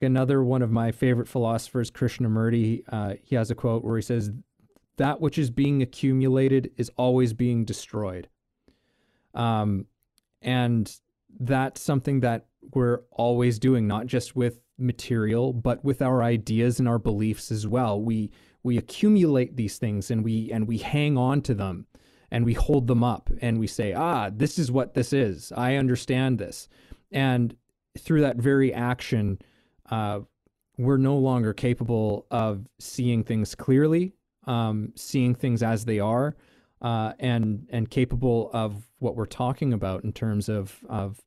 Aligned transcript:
another 0.00 0.42
one 0.42 0.62
of 0.62 0.70
my 0.70 0.92
favorite 0.92 1.28
philosophers, 1.28 1.90
Krishnamurti, 1.90 2.82
uh, 2.88 3.14
he 3.22 3.36
has 3.36 3.50
a 3.50 3.54
quote 3.54 3.84
where 3.84 3.96
he 3.96 4.02
says, 4.02 4.30
"That 4.96 5.20
which 5.20 5.38
is 5.38 5.50
being 5.50 5.82
accumulated 5.82 6.70
is 6.76 6.90
always 6.96 7.32
being 7.32 7.64
destroyed." 7.64 8.28
Um, 9.34 9.86
and 10.42 10.92
that's 11.40 11.82
something 11.82 12.20
that 12.20 12.46
we're 12.74 13.00
always 13.10 13.58
doing, 13.58 13.86
not 13.86 14.06
just 14.06 14.36
with 14.36 14.60
material, 14.78 15.52
but 15.52 15.84
with 15.84 16.02
our 16.02 16.22
ideas 16.22 16.78
and 16.78 16.88
our 16.88 16.98
beliefs 16.98 17.50
as 17.50 17.66
well. 17.66 18.00
We 18.00 18.30
we 18.62 18.76
accumulate 18.76 19.56
these 19.56 19.78
things 19.78 20.10
and 20.10 20.24
we 20.24 20.50
and 20.52 20.66
we 20.66 20.78
hang 20.78 21.16
on 21.16 21.42
to 21.42 21.54
them 21.54 21.86
and 22.30 22.44
we 22.44 22.54
hold 22.54 22.86
them 22.86 23.02
up 23.02 23.30
and 23.40 23.58
we 23.58 23.66
say, 23.66 23.92
ah, 23.92 24.30
this 24.30 24.58
is 24.58 24.70
what 24.70 24.94
this 24.94 25.12
is. 25.12 25.52
I 25.56 25.76
understand 25.76 26.38
this. 26.38 26.68
And 27.10 27.56
through 27.98 28.20
that 28.20 28.36
very 28.36 28.72
action, 28.72 29.38
uh, 29.90 30.20
we're 30.76 30.96
no 30.96 31.16
longer 31.16 31.52
capable 31.52 32.26
of 32.30 32.66
seeing 32.78 33.24
things 33.24 33.54
clearly, 33.54 34.14
um, 34.46 34.92
seeing 34.94 35.34
things 35.34 35.62
as 35.62 35.84
they 35.84 35.98
are, 35.98 36.36
uh, 36.80 37.12
and 37.18 37.66
and 37.70 37.90
capable 37.90 38.50
of 38.52 38.84
what 38.98 39.16
we're 39.16 39.26
talking 39.26 39.72
about 39.72 40.04
in 40.04 40.12
terms 40.12 40.48
of 40.48 40.78
of 40.88 41.20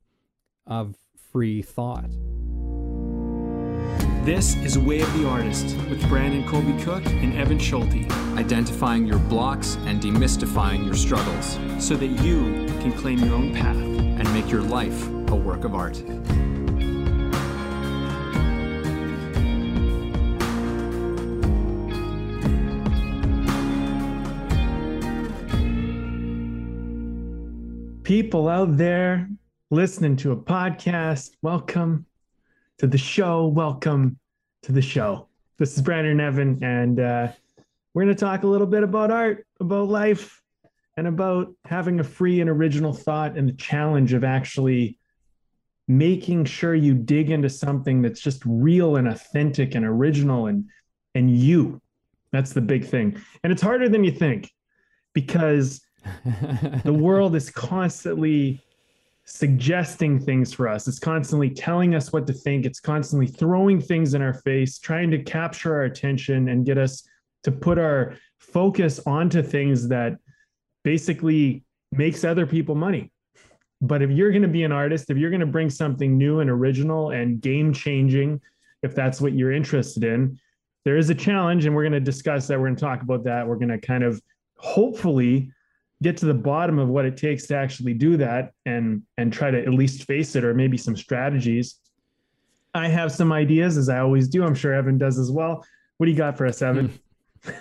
of 0.66 0.96
free 1.32 1.62
thought. 1.62 2.10
This 4.24 4.54
is 4.56 4.78
Way 4.78 5.00
of 5.00 5.12
the 5.18 5.28
Artist 5.28 5.76
with 5.90 6.08
Brandon 6.08 6.46
Colby 6.46 6.80
Cook 6.84 7.04
and 7.06 7.34
Evan 7.34 7.58
Schulte. 7.58 8.08
Identifying 8.38 9.04
your 9.04 9.18
blocks 9.18 9.76
and 9.84 10.00
demystifying 10.00 10.84
your 10.84 10.94
struggles 10.94 11.58
so 11.84 11.96
that 11.96 12.06
you 12.06 12.66
can 12.80 12.92
claim 12.92 13.18
your 13.18 13.34
own 13.34 13.52
path 13.52 13.76
and 13.76 14.32
make 14.32 14.48
your 14.48 14.62
life 14.62 15.08
a 15.08 15.34
work 15.34 15.64
of 15.64 15.74
art. 15.74 16.00
People 28.02 28.48
out 28.48 28.76
there 28.76 29.30
listening 29.70 30.16
to 30.16 30.32
a 30.32 30.36
podcast, 30.36 31.36
welcome 31.40 32.04
to 32.78 32.88
the 32.88 32.98
show. 32.98 33.46
Welcome 33.46 34.18
to 34.64 34.72
the 34.72 34.82
show. 34.82 35.28
This 35.56 35.76
is 35.76 35.82
Brandon 35.82 36.18
Evan, 36.18 36.58
and 36.64 36.98
uh, 36.98 37.28
we're 37.94 38.02
going 38.02 38.14
to 38.14 38.20
talk 38.20 38.42
a 38.42 38.48
little 38.48 38.66
bit 38.66 38.82
about 38.82 39.12
art, 39.12 39.46
about 39.60 39.88
life, 39.88 40.42
and 40.96 41.06
about 41.06 41.54
having 41.64 42.00
a 42.00 42.04
free 42.04 42.40
and 42.40 42.50
original 42.50 42.92
thought 42.92 43.38
and 43.38 43.48
the 43.48 43.52
challenge 43.52 44.12
of 44.14 44.24
actually 44.24 44.98
making 45.86 46.44
sure 46.44 46.74
you 46.74 46.94
dig 46.94 47.30
into 47.30 47.48
something 47.48 48.02
that's 48.02 48.20
just 48.20 48.42
real 48.44 48.96
and 48.96 49.06
authentic 49.06 49.76
and 49.76 49.84
original 49.86 50.48
and 50.48 50.64
and 51.14 51.30
you. 51.30 51.80
That's 52.32 52.52
the 52.52 52.62
big 52.62 52.84
thing. 52.84 53.16
And 53.44 53.52
it's 53.52 53.62
harder 53.62 53.88
than 53.88 54.02
you 54.02 54.10
think 54.10 54.50
because 55.12 55.82
the 56.84 56.92
world 56.92 57.34
is 57.36 57.50
constantly 57.50 58.60
suggesting 59.24 60.18
things 60.18 60.52
for 60.52 60.68
us. 60.68 60.88
It's 60.88 60.98
constantly 60.98 61.48
telling 61.48 61.94
us 61.94 62.12
what 62.12 62.26
to 62.26 62.32
think. 62.32 62.66
It's 62.66 62.80
constantly 62.80 63.26
throwing 63.26 63.80
things 63.80 64.14
in 64.14 64.22
our 64.22 64.34
face, 64.34 64.78
trying 64.78 65.10
to 65.12 65.22
capture 65.22 65.74
our 65.74 65.84
attention 65.84 66.48
and 66.48 66.66
get 66.66 66.78
us 66.78 67.06
to 67.44 67.52
put 67.52 67.78
our 67.78 68.16
focus 68.38 69.00
onto 69.06 69.42
things 69.42 69.88
that 69.88 70.18
basically 70.82 71.64
makes 71.92 72.24
other 72.24 72.46
people 72.46 72.74
money. 72.74 73.10
But 73.80 74.02
if 74.02 74.10
you're 74.10 74.30
going 74.30 74.42
to 74.42 74.48
be 74.48 74.64
an 74.64 74.72
artist, 74.72 75.10
if 75.10 75.16
you're 75.16 75.30
going 75.30 75.40
to 75.40 75.46
bring 75.46 75.70
something 75.70 76.16
new 76.16 76.40
and 76.40 76.48
original 76.50 77.10
and 77.10 77.40
game 77.40 77.72
changing, 77.72 78.40
if 78.82 78.94
that's 78.94 79.20
what 79.20 79.32
you're 79.32 79.52
interested 79.52 80.04
in, 80.04 80.38
there 80.84 80.96
is 80.96 81.10
a 81.10 81.14
challenge. 81.14 81.66
And 81.66 81.74
we're 81.74 81.82
going 81.82 81.92
to 81.92 82.00
discuss 82.00 82.46
that. 82.48 82.58
We're 82.58 82.66
going 82.66 82.76
to 82.76 82.80
talk 82.80 83.02
about 83.02 83.24
that. 83.24 83.46
We're 83.46 83.56
going 83.56 83.68
to 83.68 83.78
kind 83.78 84.04
of 84.04 84.20
hopefully 84.56 85.50
get 86.02 86.16
to 86.18 86.26
the 86.26 86.34
bottom 86.34 86.78
of 86.78 86.88
what 86.88 87.04
it 87.04 87.16
takes 87.16 87.46
to 87.46 87.56
actually 87.56 87.94
do 87.94 88.16
that 88.16 88.52
and 88.66 89.02
and 89.16 89.32
try 89.32 89.50
to 89.50 89.58
at 89.58 89.72
least 89.72 90.04
face 90.04 90.36
it 90.36 90.44
or 90.44 90.52
maybe 90.52 90.76
some 90.76 90.96
strategies. 90.96 91.76
I 92.74 92.88
have 92.88 93.12
some 93.12 93.32
ideas 93.32 93.76
as 93.76 93.88
i 93.88 93.98
always 93.98 94.28
do. 94.28 94.44
I'm 94.44 94.54
sure 94.54 94.74
evan 94.74 94.98
does 94.98 95.18
as 95.18 95.30
well. 95.30 95.64
What 95.96 96.06
do 96.06 96.12
you 96.12 96.18
got 96.18 96.36
for 96.36 96.46
us 96.46 96.60
evan? 96.60 96.92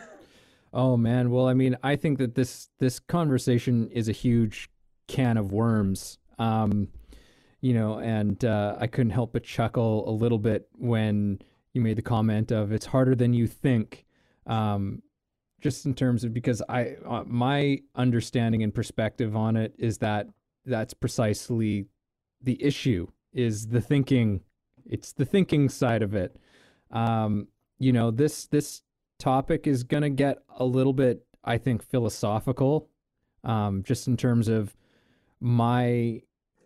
Oh 0.74 0.96
man. 0.96 1.32
Well 1.32 1.48
i 1.50 1.54
mean 1.54 1.76
i 1.84 1.98
think 1.98 2.18
that 2.20 2.34
this 2.34 2.70
this 2.80 2.98
conversation 2.98 3.90
is 3.90 4.08
a 4.08 4.14
huge 4.14 4.70
can 5.08 5.38
of 5.38 5.52
worms. 5.52 6.18
Um 6.40 6.88
you 7.60 7.74
know 7.74 8.00
and 8.00 8.44
uh, 8.46 8.78
i 8.80 8.88
couldn't 8.88 9.12
help 9.12 9.34
but 9.34 9.44
chuckle 9.44 10.10
a 10.10 10.14
little 10.14 10.40
bit 10.40 10.68
when 10.78 11.40
you 11.74 11.82
made 11.82 11.98
the 11.98 12.02
comment 12.02 12.52
of 12.52 12.72
it's 12.72 12.86
harder 12.86 13.16
than 13.16 13.34
you 13.34 13.48
think. 13.48 14.06
Um 14.48 15.02
just 15.62 15.86
in 15.86 15.94
terms 15.94 16.24
of 16.24 16.34
because 16.34 16.62
I 16.68 16.96
uh, 17.06 17.24
my 17.26 17.80
understanding 17.96 18.64
and 18.64 18.74
perspective 18.74 19.36
on 19.36 19.56
it 19.56 19.74
is 19.78 20.00
that 20.00 20.28
that's 20.66 20.94
precisely 20.94 21.86
the 22.42 22.62
issue 22.64 23.08
is 23.34 23.68
the 23.68 23.82
thinking 23.82 24.42
it's 24.86 25.14
the 25.14 25.26
thinking 25.26 25.70
side 25.70 26.02
of 26.02 26.16
it. 26.16 26.36
Um 26.92 27.48
you 27.80 27.94
know 27.94 28.12
this 28.12 28.48
this 28.48 28.82
topic 29.20 29.68
is 29.68 29.84
going 29.84 30.04
to 30.04 30.10
get 30.10 30.40
a 30.58 30.66
little 30.66 30.94
bit 30.94 31.24
i 31.44 31.56
think 31.56 31.84
philosophical 31.84 32.90
um 33.44 33.84
just 33.84 34.08
in 34.08 34.18
terms 34.18 34.48
of 34.48 34.76
my 35.40 36.22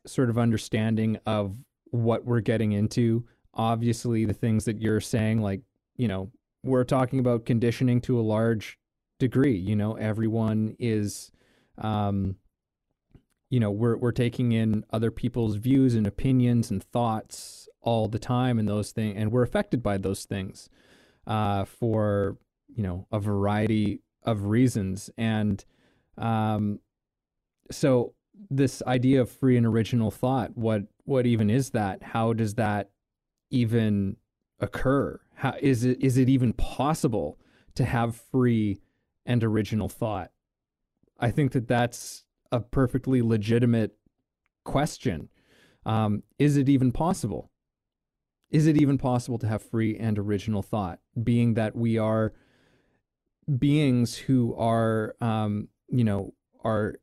sort 0.06 0.30
of 0.30 0.38
understanding 0.38 1.18
of 1.26 1.58
what 1.92 2.26
we're 2.26 2.42
getting 2.42 2.74
into. 2.74 3.26
Obviously 3.54 4.26
the 4.26 4.34
things 4.34 4.66
that 4.66 4.82
you're 4.82 5.00
saying 5.00 5.42
like 5.42 5.62
you 5.96 6.08
know 6.08 6.30
we're 6.64 6.84
talking 6.84 7.20
about 7.20 7.46
conditioning 7.46 8.02
to 8.02 8.20
a 8.20 8.22
large 8.22 8.78
degree. 9.20 9.56
You 9.56 9.76
know, 9.76 9.96
everyone 9.96 10.76
is, 10.80 11.32
um, 11.78 12.36
you 13.50 13.60
know, 13.60 13.72
we're 13.72 13.98
we're 13.98 14.12
taking 14.12 14.52
in 14.52 14.84
other 14.92 15.12
people's 15.12 15.56
views 15.56 15.96
and 15.96 16.08
opinions 16.08 16.72
and 16.72 16.84
thoughts 16.84 17.68
all 17.82 18.08
the 18.08 18.20
time, 18.20 18.60
and 18.60 18.68
those 18.68 18.92
things, 18.92 19.16
and 19.18 19.32
we're 19.32 19.44
affected 19.44 19.82
by 19.84 19.98
those 19.98 20.26
things 20.26 20.70
uh, 21.28 21.66
for 21.66 22.38
you 22.68 22.84
know 22.84 23.08
a 23.12 23.20
variety 23.20 24.02
of 24.24 24.46
reasons, 24.46 25.10
and 25.18 25.64
um, 26.18 26.80
so 27.72 28.14
this 28.50 28.82
idea 28.86 29.22
of 29.22 29.30
free 29.30 29.58
and 29.58 29.66
original 29.66 30.12
thought, 30.12 30.58
what 30.58 30.84
what 31.04 31.26
even 31.26 31.50
is 31.50 31.72
that? 31.72 32.02
How 32.04 32.34
does 32.34 32.56
that 32.56 32.90
even 33.52 34.18
occur? 34.60 35.20
How 35.36 35.56
is 35.60 35.84
it 35.84 36.02
is 36.02 36.18
it 36.18 36.30
even 36.30 36.54
possible 36.54 37.40
to 37.76 37.86
have 37.86 38.16
free 38.32 38.82
and 39.26 39.44
original 39.44 39.90
thought. 39.90 40.32
I 41.20 41.32
think 41.32 41.52
that 41.54 41.68
that's 41.68 42.26
a 42.52 42.60
perfectly 42.60 43.22
legitimate 43.22 43.96
question. 44.64 45.30
Um, 45.86 46.24
is 46.40 46.58
it 46.58 46.70
even 46.70 46.92
possible? 46.92 47.52
Is 48.50 48.68
it 48.68 48.78
even 48.78 48.98
possible 48.98 49.38
to 49.40 49.48
have 49.48 49.64
free 49.64 49.98
and 49.98 50.18
original 50.20 50.62
thought, 50.62 51.00
being 51.22 51.56
that 51.56 51.76
we 51.76 51.98
are 51.98 52.34
beings 53.60 54.16
who 54.18 54.56
are, 54.56 55.16
um, 55.22 55.70
you 55.90 56.04
know, 56.04 56.34
are 56.64 56.96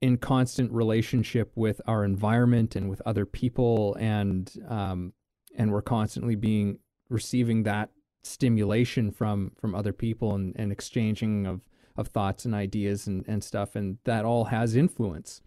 in 0.00 0.18
constant 0.18 0.70
relationship 0.72 1.52
with 1.54 1.80
our 1.86 2.04
environment 2.04 2.76
and 2.76 2.90
with 2.90 3.00
other 3.06 3.24
people, 3.24 3.96
and 3.98 4.52
um, 4.68 5.12
and 5.56 5.72
we're 5.72 5.82
constantly 5.82 6.34
being 6.34 6.78
receiving 7.08 7.62
that 7.62 7.90
stimulation 8.26 9.10
from 9.10 9.52
from 9.56 9.74
other 9.74 9.92
people 9.92 10.34
and, 10.34 10.54
and 10.56 10.72
exchanging 10.72 11.46
of 11.46 11.60
of 11.96 12.08
thoughts 12.08 12.44
and 12.44 12.54
ideas 12.54 13.06
and, 13.06 13.24
and 13.28 13.44
stuff 13.44 13.76
and 13.76 13.98
that 14.04 14.24
all 14.24 14.46
has 14.46 14.74
influence. 14.74 15.40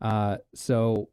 Uh, 0.00 0.38
so 0.54 1.08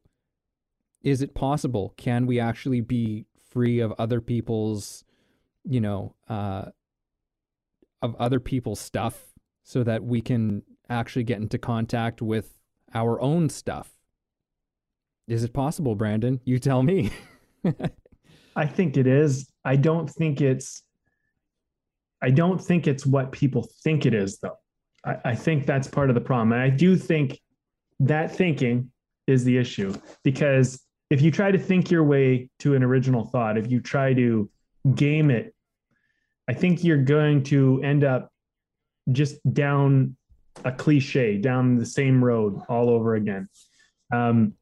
is 1.03 1.21
it 1.21 1.35
possible? 1.35 1.93
Can 1.97 2.25
we 2.25 2.39
actually 2.39 2.81
be 2.81 3.25
free 3.49 3.79
of 3.79 3.93
other 3.99 4.19
people's 4.19 5.03
you 5.63 5.81
know 5.81 6.15
uh, 6.27 6.65
of 8.01 8.15
other 8.15 8.39
people's 8.39 8.79
stuff 8.79 9.33
so 9.63 9.83
that 9.83 10.03
we 10.03 10.21
can 10.21 10.63
actually 10.89 11.23
get 11.23 11.39
into 11.39 11.57
contact 11.57 12.21
with 12.21 12.57
our 12.93 13.19
own 13.21 13.49
stuff? 13.49 13.91
Is 15.27 15.43
it 15.43 15.53
possible 15.53 15.95
brandon? 15.95 16.41
You 16.43 16.59
tell 16.59 16.83
me. 16.83 17.11
I 18.55 18.65
think 18.65 18.97
it 18.97 19.07
is. 19.07 19.49
I 19.65 19.75
don't 19.77 20.09
think 20.09 20.41
it's 20.41 20.83
I 22.23 22.31
don't 22.31 22.59
think 22.59 22.87
it's 22.87 23.05
what 23.05 23.31
people 23.31 23.69
think 23.83 24.05
it 24.05 24.13
is, 24.13 24.39
though. 24.39 24.57
I, 25.05 25.17
I 25.25 25.35
think 25.35 25.65
that's 25.65 25.87
part 25.87 26.09
of 26.09 26.15
the 26.15 26.21
problem. 26.21 26.53
And 26.53 26.61
I 26.61 26.69
do 26.69 26.95
think 26.95 27.39
that 27.99 28.33
thinking 28.33 28.91
is 29.27 29.43
the 29.43 29.57
issue 29.57 29.93
because 30.23 30.81
if 31.09 31.21
you 31.21 31.31
try 31.31 31.51
to 31.51 31.59
think 31.59 31.91
your 31.91 32.03
way 32.03 32.49
to 32.59 32.75
an 32.75 32.83
original 32.83 33.25
thought, 33.25 33.57
if 33.57 33.69
you 33.69 33.81
try 33.81 34.13
to 34.13 34.49
game 34.95 35.29
it, 35.29 35.53
I 36.49 36.53
think 36.53 36.83
you're 36.83 37.03
going 37.03 37.43
to 37.43 37.81
end 37.83 38.03
up 38.03 38.31
just 39.11 39.37
down 39.53 40.15
a 40.65 40.71
cliche, 40.71 41.37
down 41.37 41.77
the 41.77 41.85
same 41.85 42.23
road 42.23 42.61
all 42.69 42.89
over 42.89 43.15
again. 43.15 43.49
Um, 44.13 44.53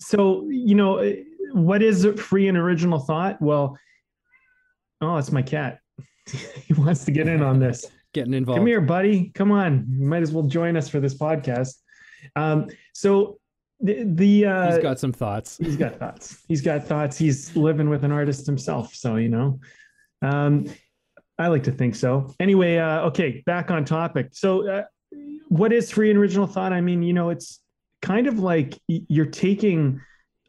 so, 0.00 0.46
you 0.48 0.74
know, 0.74 1.14
what 1.52 1.82
is 1.82 2.06
free 2.18 2.48
and 2.48 2.58
original 2.58 2.98
thought? 2.98 3.40
Well, 3.40 3.78
oh, 5.00 5.16
it's 5.16 5.32
my 5.32 5.42
cat. 5.42 5.78
he 6.66 6.74
wants 6.74 7.04
to 7.04 7.10
get 7.10 7.28
in 7.28 7.42
on 7.42 7.58
this. 7.58 7.86
Getting 8.12 8.34
involved. 8.34 8.60
Come 8.60 8.66
here, 8.66 8.80
buddy. 8.80 9.30
Come 9.34 9.50
on. 9.50 9.86
You 9.90 10.06
might 10.06 10.22
as 10.22 10.32
well 10.32 10.44
join 10.44 10.76
us 10.76 10.88
for 10.88 11.00
this 11.00 11.14
podcast. 11.14 11.74
Um, 12.36 12.68
so 12.92 13.38
the, 13.80 14.04
the 14.04 14.46
uh, 14.46 14.72
He's 14.72 14.82
got 14.82 15.00
some 15.00 15.12
thoughts. 15.12 15.58
he's 15.58 15.76
got 15.76 15.98
thoughts. 15.98 16.42
He's 16.46 16.62
got 16.62 16.84
thoughts. 16.84 17.18
He's 17.18 17.54
living 17.56 17.88
with 17.88 18.04
an 18.04 18.12
artist 18.12 18.46
himself. 18.46 18.94
So, 18.94 19.16
you 19.16 19.28
know, 19.28 19.60
um, 20.22 20.66
I 21.38 21.48
like 21.48 21.64
to 21.64 21.72
think 21.72 21.96
so. 21.96 22.32
Anyway, 22.38 22.78
uh, 22.78 23.00
okay, 23.06 23.42
back 23.46 23.70
on 23.70 23.84
topic. 23.84 24.28
So, 24.32 24.68
uh, 24.68 24.84
what 25.48 25.72
is 25.72 25.90
free 25.90 26.10
and 26.10 26.18
original 26.18 26.46
thought? 26.46 26.72
I 26.72 26.80
mean, 26.80 27.02
you 27.02 27.12
know, 27.12 27.30
it's 27.30 27.60
kind 28.00 28.26
of 28.26 28.38
like 28.38 28.78
you're 28.86 29.26
taking 29.26 30.00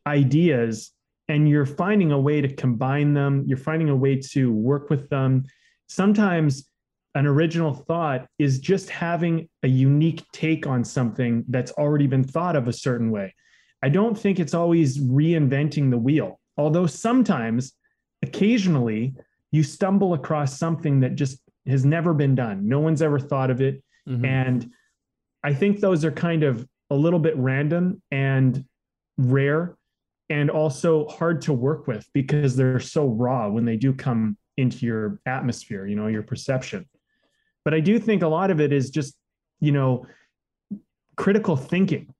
ideas 0.06 0.92
and 1.28 1.50
you're 1.50 1.66
finding 1.66 2.12
a 2.12 2.20
way 2.20 2.42
to 2.42 2.54
combine 2.54 3.14
them, 3.14 3.44
you're 3.48 3.58
finding 3.58 3.90
a 3.90 3.96
way 3.96 4.20
to 4.20 4.52
work 4.52 4.90
with 4.90 5.10
them. 5.10 5.46
Sometimes 5.88 6.68
an 7.16 7.26
original 7.26 7.74
thought 7.74 8.28
is 8.40 8.60
just 8.60 8.90
having 8.90 9.48
a 9.64 9.68
unique 9.68 10.24
take 10.34 10.68
on 10.68 10.84
something 10.84 11.46
that's 11.48 11.72
already 11.74 12.08
been 12.08 12.24
thought 12.24 12.56
of 12.56 12.68
a 12.68 12.74
certain 12.74 13.10
way. 13.10 13.34
I 13.82 13.90
don't 13.90 14.18
think 14.18 14.40
it's 14.40 14.54
always 14.54 14.98
reinventing 15.00 15.92
the 15.92 15.98
wheel, 15.98 16.40
although 16.58 16.88
sometimes, 16.88 17.74
occasionally, 18.22 19.14
you 19.52 19.64
stumble 19.64 20.14
across 20.14 20.58
something 20.58 21.00
that 21.02 21.16
just 21.16 21.40
has 21.68 21.86
never 21.86 22.14
been 22.14 22.36
done. 22.36 22.68
No 22.68 22.80
one's 22.80 23.02
ever 23.02 23.20
thought 23.20 23.50
of 23.50 23.62
it. 23.62 23.84
Mhm. 24.08 24.26
And 24.26 24.72
I 25.44 25.54
think 25.54 25.80
those 25.80 26.04
are 26.04 26.12
kind 26.12 26.44
of 26.44 26.68
a 26.90 26.96
little 26.96 27.20
bit 27.20 27.38
random 27.38 28.02
and 28.12 28.66
rare 29.18 29.78
and 30.30 30.50
also 30.50 31.08
hard 31.08 31.42
to 31.44 31.54
work 31.54 31.88
with 31.88 32.08
because 32.14 32.56
they're 32.56 32.80
so 32.80 33.08
raw 33.08 33.50
when 33.50 33.66
they 33.66 33.78
do 33.78 33.94
come 33.94 34.38
into 34.58 34.86
your 34.86 35.20
atmosphere, 35.26 35.86
you 35.86 35.96
know, 35.96 36.08
your 36.08 36.24
perception. 36.24 36.86
But 37.64 37.74
I 37.74 37.80
do 37.80 38.00
think 38.00 38.22
a 38.22 38.28
lot 38.28 38.52
of 38.52 38.60
it 38.62 38.72
is 38.72 38.90
just, 38.90 39.16
you 39.60 39.72
know, 39.72 40.06
critical 41.16 41.56
thinking. 41.56 42.14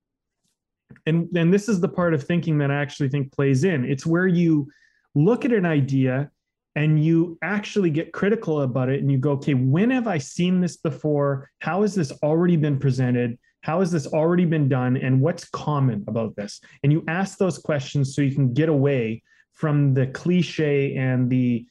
And 1.06 1.28
and 1.36 1.54
this 1.54 1.70
is 1.70 1.80
the 1.82 1.88
part 1.88 2.14
of 2.14 2.24
thinking 2.24 2.58
that 2.60 2.72
I 2.72 2.76
actually 2.76 3.10
think 3.10 3.32
plays 3.32 3.64
in. 3.64 3.86
It's 3.86 4.06
where 4.06 4.28
you 4.28 4.68
look 5.14 5.46
at 5.46 5.52
an 5.52 5.66
idea 5.66 6.32
and 6.76 7.04
you 7.04 7.38
actually 7.42 7.90
get 7.90 8.12
critical 8.12 8.62
about 8.62 8.90
it 8.90 9.02
and 9.02 9.12
you 9.12 9.18
go, 9.18 9.32
okay, 9.32 9.54
when 9.54 9.90
have 9.92 10.08
I 10.08 10.18
seen 10.18 10.60
this 10.60 10.78
before? 10.78 11.50
How 11.60 11.84
has 11.84 11.96
this 11.96 12.12
already 12.24 12.58
been 12.58 12.78
presented? 12.80 13.38
How 13.62 13.80
has 13.80 13.92
this 13.92 14.08
already 14.08 14.46
been 14.46 14.68
done? 14.68 14.98
And 14.98 15.22
what's 15.22 15.46
common 15.46 16.04
about 16.08 16.36
this? 16.36 16.60
And 16.84 16.92
you 16.92 17.04
ask 17.08 17.38
those 17.38 17.58
questions 17.58 18.14
so 18.14 18.22
you 18.22 18.36
can 18.36 18.54
get 18.54 18.70
away 18.70 19.24
from 19.54 19.94
the 19.94 20.08
cliche 20.08 20.96
and 20.98 21.30
the 21.30 21.66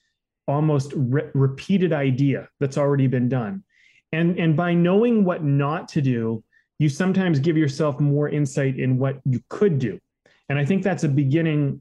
almost 0.46 0.92
re- 0.96 1.30
repeated 1.34 1.92
idea 1.92 2.48
that's 2.60 2.78
already 2.78 3.06
been 3.06 3.28
done. 3.28 3.62
And, 4.12 4.38
and 4.38 4.56
by 4.56 4.74
knowing 4.74 5.24
what 5.24 5.42
not 5.42 5.88
to 5.88 6.02
do, 6.02 6.44
you 6.78 6.88
sometimes 6.88 7.38
give 7.38 7.56
yourself 7.56 8.00
more 8.00 8.28
insight 8.28 8.78
in 8.78 8.98
what 8.98 9.20
you 9.24 9.40
could 9.48 9.78
do. 9.78 9.98
And 10.48 10.58
I 10.58 10.64
think 10.64 10.82
that's 10.82 11.04
a 11.04 11.08
beginning, 11.08 11.80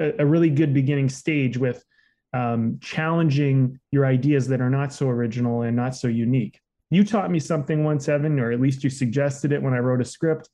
a, 0.00 0.12
a 0.20 0.26
really 0.26 0.50
good 0.50 0.74
beginning 0.74 1.08
stage 1.08 1.56
with 1.56 1.84
um, 2.34 2.78
challenging 2.80 3.78
your 3.90 4.06
ideas 4.06 4.48
that 4.48 4.60
are 4.60 4.70
not 4.70 4.92
so 4.92 5.08
original 5.08 5.62
and 5.62 5.76
not 5.76 5.94
so 5.94 6.08
unique. 6.08 6.60
You 6.90 7.04
taught 7.04 7.30
me 7.30 7.40
something 7.40 7.84
once, 7.84 8.08
Evan, 8.08 8.38
or 8.38 8.52
at 8.52 8.60
least 8.60 8.84
you 8.84 8.90
suggested 8.90 9.52
it 9.52 9.62
when 9.62 9.74
I 9.74 9.78
wrote 9.78 10.00
a 10.00 10.04
script. 10.04 10.50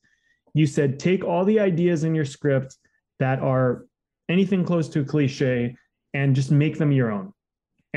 You 0.55 0.67
said, 0.67 0.99
take 0.99 1.25
all 1.25 1.45
the 1.45 1.61
ideas 1.61 2.05
in 2.05 2.15
your 2.15 2.25
script 2.25 2.77
that 3.19 3.41
are 3.41 3.87
anything 4.29 4.65
close 4.65 4.89
to 4.91 5.01
a 5.01 5.05
cliche 5.05 5.77
and 6.15 6.35
just 6.35 6.51
make 6.51 6.79
them 6.79 6.93
your 6.93 7.11
own. 7.11 7.33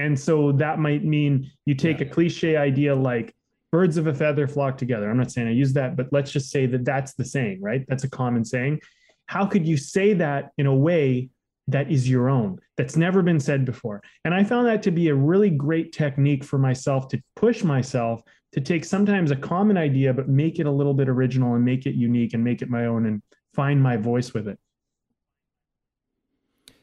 And 0.01 0.19
so 0.19 0.51
that 0.53 0.79
might 0.79 1.03
mean 1.03 1.51
you 1.65 1.75
take 1.75 1.99
Yeah. 1.99 2.07
a 2.07 2.09
cliche 2.09 2.57
idea 2.57 2.95
like 2.95 3.35
birds 3.71 3.97
of 3.97 4.07
a 4.07 4.13
feather 4.13 4.47
flock 4.47 4.77
together. 4.77 5.09
I'm 5.09 5.17
not 5.17 5.31
saying 5.31 5.47
I 5.47 5.51
use 5.51 5.73
that, 5.73 5.95
but 5.95 6.07
let's 6.11 6.31
just 6.31 6.49
say 6.49 6.65
that 6.65 6.83
that's 6.83 7.13
the 7.13 7.23
saying, 7.23 7.61
right? 7.61 7.85
That's 7.87 8.03
a 8.03 8.09
common 8.09 8.43
saying. 8.43 8.81
How 9.27 9.45
could 9.45 9.65
you 9.65 9.77
say 9.77 10.13
that 10.15 10.51
in 10.57 10.65
a 10.65 10.75
way 10.75 11.29
that 11.67 11.89
is 11.91 12.09
your 12.09 12.29
own, 12.29 12.59
that's 12.75 12.97
never 12.97 13.21
been 13.21 13.39
said 13.39 13.63
before? 13.63 14.01
And 14.25 14.33
I 14.33 14.43
found 14.43 14.65
that 14.67 14.81
to 14.83 14.91
be 14.91 15.09
a 15.09 15.15
really 15.15 15.51
great 15.51 15.93
technique 15.93 16.43
for 16.43 16.57
myself 16.57 17.07
to 17.09 17.21
push 17.35 17.63
myself 17.63 18.23
to 18.53 18.59
take 18.59 18.83
sometimes 18.83 19.31
a 19.31 19.35
common 19.35 19.77
idea, 19.77 20.13
but 20.13 20.27
make 20.27 20.59
it 20.59 20.65
a 20.65 20.71
little 20.71 20.95
bit 20.95 21.07
original 21.07 21.53
and 21.53 21.63
make 21.63 21.85
it 21.85 21.95
unique 21.95 22.33
and 22.33 22.43
make 22.43 22.61
it 22.61 22.69
my 22.69 22.87
own 22.87 23.05
and 23.05 23.21
find 23.53 23.81
my 23.81 23.95
voice 23.95 24.33
with 24.33 24.47
it. 24.49 24.59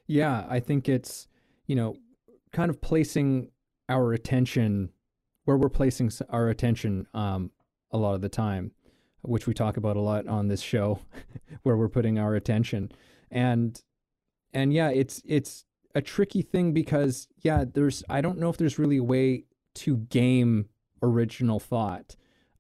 Yeah, 0.06 0.47
I 0.49 0.61
think 0.61 0.88
it's, 0.88 1.26
you 1.67 1.76
know, 1.76 1.97
kind 2.53 2.71
of 2.71 2.81
placing 2.81 3.50
our 3.89 4.12
attention 4.12 4.91
where 5.49 5.56
we're 5.56 5.71
placing 5.71 6.11
our 6.29 6.50
attention 6.50 7.06
um, 7.15 7.50
a 7.91 7.97
lot 7.97 8.15
of 8.15 8.21
the 8.21 8.29
time, 8.29 8.71
which 9.23 9.47
we 9.47 9.55
talk 9.55 9.79
about 9.79 9.97
a 9.97 10.00
lot 10.00 10.27
on 10.27 10.49
this 10.49 10.61
show, 10.61 10.99
where 11.62 11.75
we're 11.75 11.89
putting 11.89 12.19
our 12.19 12.35
attention. 12.35 12.93
And 13.31 13.81
and 14.53 14.75
yeah, 14.75 14.91
it's 14.91 15.23
it's 15.25 15.65
a 15.95 16.03
tricky 16.03 16.43
thing 16.43 16.75
because 16.75 17.29
yeah, 17.41 17.65
there's 17.65 18.05
I 18.11 18.21
don't 18.21 18.39
know 18.39 18.51
if 18.51 18.59
there's 18.59 18.79
really 18.79 18.99
a 18.99 19.03
way 19.03 19.44
to 19.77 19.97
game 19.97 20.69
original 21.03 21.59
thought. 21.59 22.15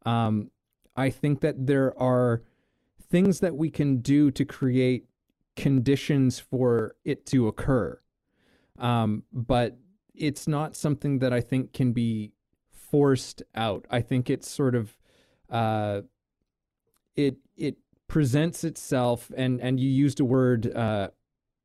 Um, 0.06 0.50
I 0.96 1.10
think 1.10 1.40
that 1.40 1.66
there 1.66 1.92
are 2.00 2.42
things 3.10 3.40
that 3.40 3.54
we 3.54 3.68
can 3.68 3.98
do 3.98 4.30
to 4.30 4.46
create 4.46 5.04
conditions 5.56 6.38
for 6.38 6.96
it 7.04 7.26
to 7.26 7.48
occur. 7.48 8.00
Um, 8.78 9.24
but 9.32 9.76
it's 10.14 10.48
not 10.48 10.76
something 10.76 11.18
that 11.18 11.32
I 11.32 11.40
think 11.40 11.72
can 11.72 11.92
be 11.92 12.32
forced 12.70 13.42
out. 13.54 13.86
I 13.90 14.00
think 14.00 14.30
it's 14.30 14.48
sort 14.50 14.74
of 14.74 14.96
uh, 15.50 16.02
it 17.16 17.36
it 17.56 17.76
presents 18.06 18.64
itself, 18.64 19.30
and 19.36 19.60
and 19.60 19.78
you 19.78 19.88
used 19.88 20.20
a 20.20 20.24
word 20.24 20.74
uh, 20.74 21.08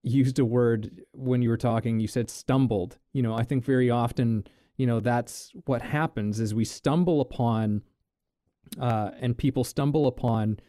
used 0.04 0.38
a 0.38 0.46
word 0.46 1.04
when 1.14 1.42
you 1.42 1.50
were 1.50 1.58
talking. 1.58 2.00
You 2.00 2.08
said 2.08 2.30
stumbled. 2.30 3.00
You 3.14 3.22
know, 3.24 3.34
I 3.34 3.44
think 3.44 3.64
very 3.64 3.90
often, 3.90 4.46
you 4.78 4.86
know, 4.86 5.00
that's 5.00 5.52
what 5.66 5.82
happens 5.82 6.40
is 6.40 6.54
we 6.54 6.66
stumble 6.66 7.22
upon, 7.22 7.82
uh, 8.80 9.12
and 9.20 9.38
people 9.38 9.64
stumble 9.64 10.08
upon 10.08 10.60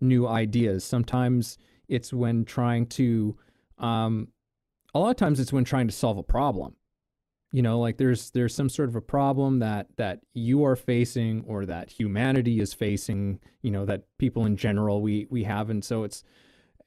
new 0.00 0.26
ideas. 0.26 0.84
Sometimes 0.84 1.56
it's 1.88 2.12
when 2.12 2.44
trying 2.44 2.86
to, 2.86 3.36
um, 3.78 4.28
a 4.94 4.98
lot 4.98 5.10
of 5.10 5.16
times 5.16 5.40
it's 5.40 5.52
when 5.52 5.64
trying 5.64 5.86
to 5.86 5.92
solve 5.92 6.18
a 6.18 6.22
problem. 6.22 6.76
You 7.52 7.62
know, 7.62 7.80
like 7.80 7.96
there's 7.96 8.30
there's 8.30 8.54
some 8.54 8.68
sort 8.68 8.88
of 8.88 8.96
a 8.96 9.00
problem 9.00 9.58
that 9.58 9.88
that 9.96 10.20
you 10.34 10.64
are 10.64 10.76
facing 10.76 11.42
or 11.46 11.66
that 11.66 11.90
humanity 11.90 12.60
is 12.60 12.72
facing. 12.72 13.40
You 13.62 13.72
know, 13.72 13.84
that 13.86 14.04
people 14.18 14.46
in 14.46 14.56
general 14.56 15.02
we 15.02 15.26
we 15.30 15.42
have, 15.44 15.68
and 15.68 15.84
so 15.84 16.04
it's 16.04 16.22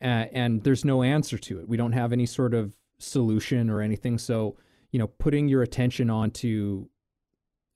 uh, 0.02 0.28
and 0.32 0.64
there's 0.64 0.86
no 0.86 1.04
answer 1.04 1.38
to 1.38 1.60
it. 1.60 1.68
We 1.68 1.76
don't 1.76 1.92
have 1.92 2.14
any 2.14 2.26
sort 2.26 2.54
of 2.54 2.74
solution 2.98 3.70
or 3.70 3.82
anything. 3.82 4.18
So 4.18 4.56
you 4.92 5.00
know, 5.00 5.08
putting 5.08 5.50
your 5.50 5.64
attention 5.64 6.10
onto 6.10 6.88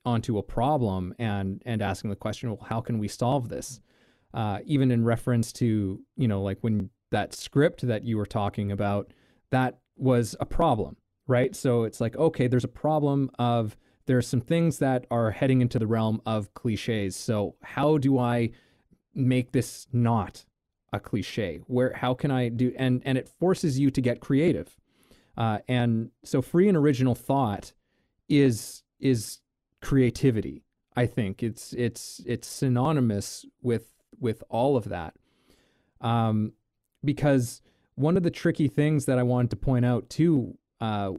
onto 0.06 0.38
a 0.38 0.44
problem 0.44 1.14
and 1.20 1.62
and 1.66 1.82
asking 1.82 2.10
the 2.10 2.16
question, 2.16 2.50
well, 2.50 2.66
how 2.70 2.80
can 2.80 3.00
we 3.00 3.10
solve 3.10 3.50
this? 3.50 3.82
Uh, 4.34 4.60
even 4.66 4.92
in 4.92 5.04
reference 5.04 5.52
to 5.54 6.00
you 6.16 6.28
know, 6.30 6.42
like 6.42 6.60
when 6.62 6.90
that 7.12 7.34
script 7.34 7.86
that 7.88 8.06
you 8.06 8.16
were 8.16 8.26
talking 8.26 8.72
about, 8.72 9.12
that 9.50 9.80
was 9.98 10.36
a 10.40 10.46
problem, 10.46 10.98
right? 11.28 11.56
So 11.56 11.84
it's 11.84 12.02
like, 12.02 12.16
okay, 12.16 12.48
there's 12.48 12.64
a 12.64 12.70
problem 12.70 13.30
of 13.38 13.78
there 14.06 14.18
are 14.18 14.22
some 14.22 14.42
things 14.42 14.80
that 14.80 15.06
are 15.12 15.32
heading 15.32 15.62
into 15.62 15.80
the 15.80 15.88
realm 15.88 16.22
of 16.26 16.54
cliches. 16.54 17.16
So 17.16 17.56
how 17.62 17.98
do 17.98 18.18
I 18.18 18.52
make 19.14 19.52
this 19.52 19.88
not 19.92 20.46
a 20.94 21.00
cliche? 21.00 21.62
Where 21.68 21.94
how 21.94 22.14
can 22.14 22.32
I 22.32 22.50
do 22.50 22.74
and 22.78 23.02
and 23.06 23.18
it 23.18 23.28
forces 23.28 23.78
you 23.78 23.92
to 23.92 24.02
get 24.02 24.22
creative. 24.22 24.76
Uh, 25.36 25.60
and 25.68 26.10
so 26.24 26.42
free 26.42 26.68
and 26.68 26.78
original 26.78 27.14
thought 27.14 27.74
is 28.28 28.84
is 29.00 29.40
creativity. 29.82 30.64
I 30.96 31.06
think 31.06 31.44
it's 31.44 31.74
it's 31.74 32.22
it's 32.26 32.48
synonymous 32.48 33.46
with 33.62 33.92
with 34.20 34.44
all 34.50 34.78
of 34.78 34.86
that. 34.86 35.16
Um, 36.02 36.54
because 37.04 37.62
one 37.98 38.16
of 38.16 38.24
the 38.24 38.32
tricky 38.32 38.68
things 38.68 39.06
that 39.06 39.18
I 39.18 39.24
wanted 39.24 39.50
to 39.50 39.56
point 39.56 39.84
out 39.84 40.10
too 40.10 40.58
uh, 40.80 41.14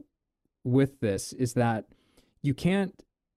with 0.63 1.01
this 1.01 1.33
is 1.33 1.53
that 1.53 1.85
you 2.41 2.53
can't 2.53 2.93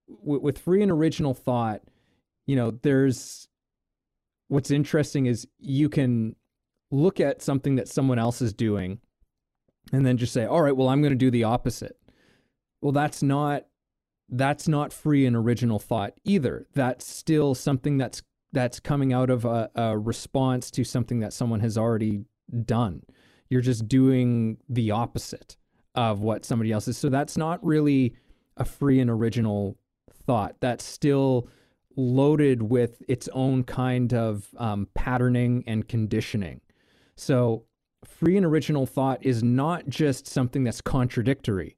w- 0.08 0.40
with 0.40 0.58
free 0.58 0.80
and 0.80 0.92
original 0.92 1.34
thought. 1.34 1.82
You 2.46 2.56
know, 2.56 2.70
there's 2.70 3.48
what's 4.46 4.70
interesting 4.70 5.26
is 5.26 5.46
you 5.58 5.88
can 5.88 6.36
look 6.92 7.18
at 7.18 7.42
something 7.42 7.74
that 7.76 7.88
someone 7.88 8.18
else 8.18 8.40
is 8.40 8.52
doing 8.52 9.00
and 9.92 10.06
then 10.06 10.18
just 10.18 10.32
say, 10.32 10.46
"All 10.46 10.62
right, 10.62 10.76
well, 10.76 10.88
I'm 10.88 11.02
going 11.02 11.12
to 11.12 11.16
do 11.16 11.30
the 11.30 11.44
opposite." 11.44 11.96
Well, 12.80 12.92
that's 12.92 13.24
not 13.24 13.64
that's 14.28 14.68
not 14.68 14.92
free 14.92 15.26
and 15.26 15.34
original 15.34 15.80
thought 15.80 16.14
either. 16.24 16.66
That's 16.74 17.06
still 17.06 17.56
something 17.56 17.98
that's 17.98 18.22
that's 18.52 18.78
coming 18.78 19.12
out 19.12 19.30
of 19.30 19.44
a, 19.44 19.68
a 19.74 19.98
response 19.98 20.70
to 20.70 20.84
something 20.84 21.18
that 21.20 21.32
someone 21.32 21.60
has 21.60 21.76
already 21.76 22.20
done. 22.64 23.02
You're 23.52 23.60
just 23.60 23.86
doing 23.86 24.56
the 24.70 24.92
opposite 24.92 25.58
of 25.94 26.20
what 26.20 26.46
somebody 26.46 26.72
else 26.72 26.88
is. 26.88 26.96
So 26.96 27.10
that's 27.10 27.36
not 27.36 27.62
really 27.62 28.16
a 28.56 28.64
free 28.64 28.98
and 28.98 29.10
original 29.10 29.76
thought. 30.26 30.56
That's 30.60 30.82
still 30.82 31.48
loaded 31.94 32.62
with 32.62 33.02
its 33.08 33.28
own 33.34 33.64
kind 33.64 34.14
of 34.14 34.48
um, 34.56 34.88
patterning 34.94 35.64
and 35.66 35.86
conditioning. 35.86 36.62
So 37.14 37.66
free 38.06 38.38
and 38.38 38.46
original 38.46 38.86
thought 38.86 39.18
is 39.22 39.42
not 39.42 39.86
just 39.86 40.26
something 40.26 40.64
that's 40.64 40.80
contradictory. 40.80 41.76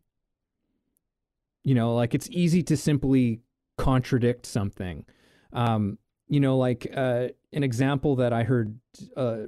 You 1.64 1.74
know, 1.74 1.92
like 1.96 2.14
it's 2.14 2.28
easy 2.30 2.62
to 2.62 2.76
simply 2.76 3.40
contradict 3.78 4.46
something. 4.46 5.04
Um, 5.52 5.98
you 6.28 6.38
know, 6.38 6.56
like 6.56 6.86
uh, 6.94 7.30
an 7.52 7.64
example 7.64 8.14
that 8.16 8.32
I 8.32 8.44
heard 8.44 8.78
uh, 9.16 9.38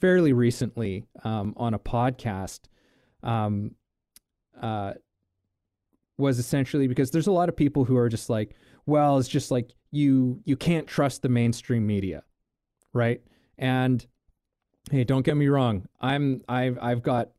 fairly 0.00 0.32
recently 0.32 1.04
um, 1.24 1.54
on 1.56 1.74
a 1.74 1.78
podcast 1.78 2.60
um, 3.22 3.72
uh, 4.60 4.94
was 6.16 6.38
essentially 6.38 6.88
because 6.88 7.10
there's 7.10 7.26
a 7.26 7.32
lot 7.32 7.48
of 7.48 7.56
people 7.56 7.84
who 7.84 7.96
are 7.96 8.08
just 8.08 8.28
like, 8.30 8.54
well, 8.86 9.18
it's 9.18 9.28
just 9.28 9.50
like 9.50 9.72
you 9.90 10.40
you 10.44 10.56
can't 10.56 10.86
trust 10.86 11.22
the 11.22 11.28
mainstream 11.28 11.86
media, 11.86 12.22
right? 12.92 13.20
And 13.56 14.04
hey, 14.90 15.04
don't 15.04 15.24
get 15.24 15.36
me 15.36 15.48
wrong, 15.48 15.86
I'm 16.00 16.42
I've 16.48 16.78
I've 16.80 17.02
got 17.02 17.30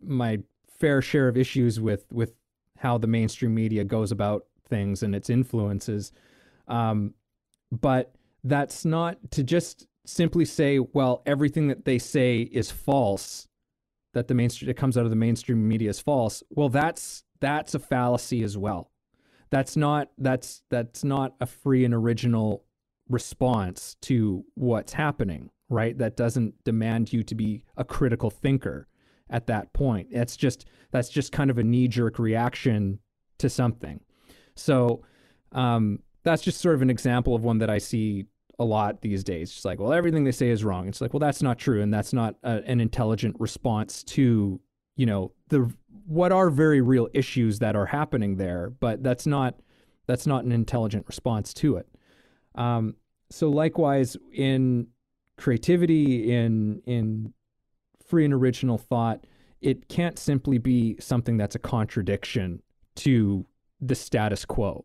my 0.00 0.38
fair 0.78 1.02
share 1.02 1.28
of 1.28 1.36
issues 1.36 1.80
with 1.80 2.04
with 2.12 2.32
how 2.78 2.98
the 2.98 3.06
mainstream 3.06 3.54
media 3.54 3.84
goes 3.84 4.12
about 4.12 4.46
things 4.68 5.02
and 5.02 5.14
its 5.14 5.30
influences. 5.30 6.12
Um, 6.68 7.14
but 7.72 8.14
that's 8.44 8.84
not 8.84 9.18
to 9.32 9.42
just 9.42 9.86
simply 10.08 10.44
say, 10.44 10.78
well, 10.78 11.22
everything 11.26 11.68
that 11.68 11.84
they 11.84 11.98
say 11.98 12.40
is 12.40 12.70
false, 12.70 13.46
that 14.14 14.26
the 14.26 14.34
mainstream 14.34 14.66
that 14.68 14.76
comes 14.76 14.96
out 14.96 15.04
of 15.04 15.10
the 15.10 15.16
mainstream 15.16 15.68
media 15.68 15.90
is 15.90 16.00
false. 16.00 16.42
Well, 16.50 16.68
that's 16.68 17.24
that's 17.40 17.74
a 17.74 17.78
fallacy 17.78 18.42
as 18.42 18.56
well. 18.56 18.90
That's 19.50 19.76
not 19.76 20.08
that's 20.18 20.62
that's 20.70 21.04
not 21.04 21.34
a 21.40 21.46
free 21.46 21.84
and 21.84 21.94
original 21.94 22.64
response 23.08 23.96
to 24.02 24.44
what's 24.54 24.92
happening, 24.94 25.50
right? 25.68 25.96
That 25.96 26.16
doesn't 26.16 26.64
demand 26.64 27.12
you 27.12 27.22
to 27.24 27.34
be 27.34 27.62
a 27.76 27.84
critical 27.84 28.30
thinker 28.30 28.88
at 29.30 29.46
that 29.46 29.72
point. 29.72 30.08
That's 30.12 30.36
just 30.36 30.66
that's 30.90 31.10
just 31.10 31.32
kind 31.32 31.50
of 31.50 31.58
a 31.58 31.64
knee 31.64 31.88
jerk 31.88 32.18
reaction 32.18 32.98
to 33.38 33.50
something. 33.50 34.00
So 34.56 35.04
um, 35.52 36.00
that's 36.24 36.42
just 36.42 36.60
sort 36.60 36.74
of 36.74 36.82
an 36.82 36.90
example 36.90 37.34
of 37.34 37.44
one 37.44 37.58
that 37.58 37.70
I 37.70 37.78
see 37.78 38.26
a 38.58 38.64
lot 38.64 39.00
these 39.02 39.22
days. 39.22 39.52
Just 39.52 39.64
like, 39.64 39.78
well, 39.78 39.92
everything 39.92 40.24
they 40.24 40.32
say 40.32 40.48
is 40.48 40.64
wrong. 40.64 40.88
It's 40.88 41.00
like, 41.00 41.12
well, 41.12 41.20
that's 41.20 41.42
not 41.42 41.58
true, 41.58 41.82
and 41.82 41.92
that's 41.92 42.12
not 42.12 42.36
a, 42.42 42.62
an 42.66 42.80
intelligent 42.80 43.36
response 43.38 44.02
to 44.04 44.60
you 44.96 45.06
know 45.06 45.32
the 45.48 45.72
what 46.06 46.32
are 46.32 46.50
very 46.50 46.80
real 46.80 47.08
issues 47.12 47.58
that 47.60 47.76
are 47.76 47.86
happening 47.86 48.36
there. 48.36 48.70
But 48.70 49.02
that's 49.02 49.26
not 49.26 49.60
that's 50.06 50.26
not 50.26 50.44
an 50.44 50.52
intelligent 50.52 51.06
response 51.06 51.54
to 51.54 51.76
it. 51.76 51.88
Um, 52.54 52.96
so 53.30 53.48
likewise 53.48 54.16
in 54.32 54.88
creativity, 55.36 56.32
in 56.32 56.82
in 56.86 57.32
free 58.04 58.24
and 58.24 58.34
original 58.34 58.78
thought, 58.78 59.24
it 59.60 59.88
can't 59.88 60.18
simply 60.18 60.58
be 60.58 60.96
something 60.98 61.36
that's 61.36 61.54
a 61.54 61.58
contradiction 61.58 62.62
to 62.96 63.46
the 63.80 63.94
status 63.94 64.44
quo. 64.44 64.84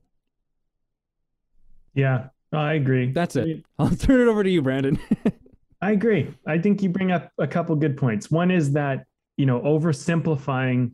Yeah, 1.96 2.30
I 2.54 2.74
agree. 2.74 3.12
That's 3.12 3.36
it. 3.36 3.64
I'll 3.80 3.90
turn 3.90 4.22
it 4.22 4.28
over 4.28 4.44
to 4.44 4.50
you, 4.50 4.62
Brandon. 4.62 5.00
I 5.82 5.92
agree. 5.92 6.34
I 6.48 6.60
think 6.60 6.82
you 6.82 6.90
bring 6.90 7.12
up 7.12 7.32
a 7.38 7.48
couple 7.48 7.76
good 7.76 7.98
points. 7.98 8.32
One 8.32 8.52
is 8.52 8.72
that, 8.74 9.06
you 9.36 9.46
know, 9.46 9.60
oversimplifying 9.62 10.92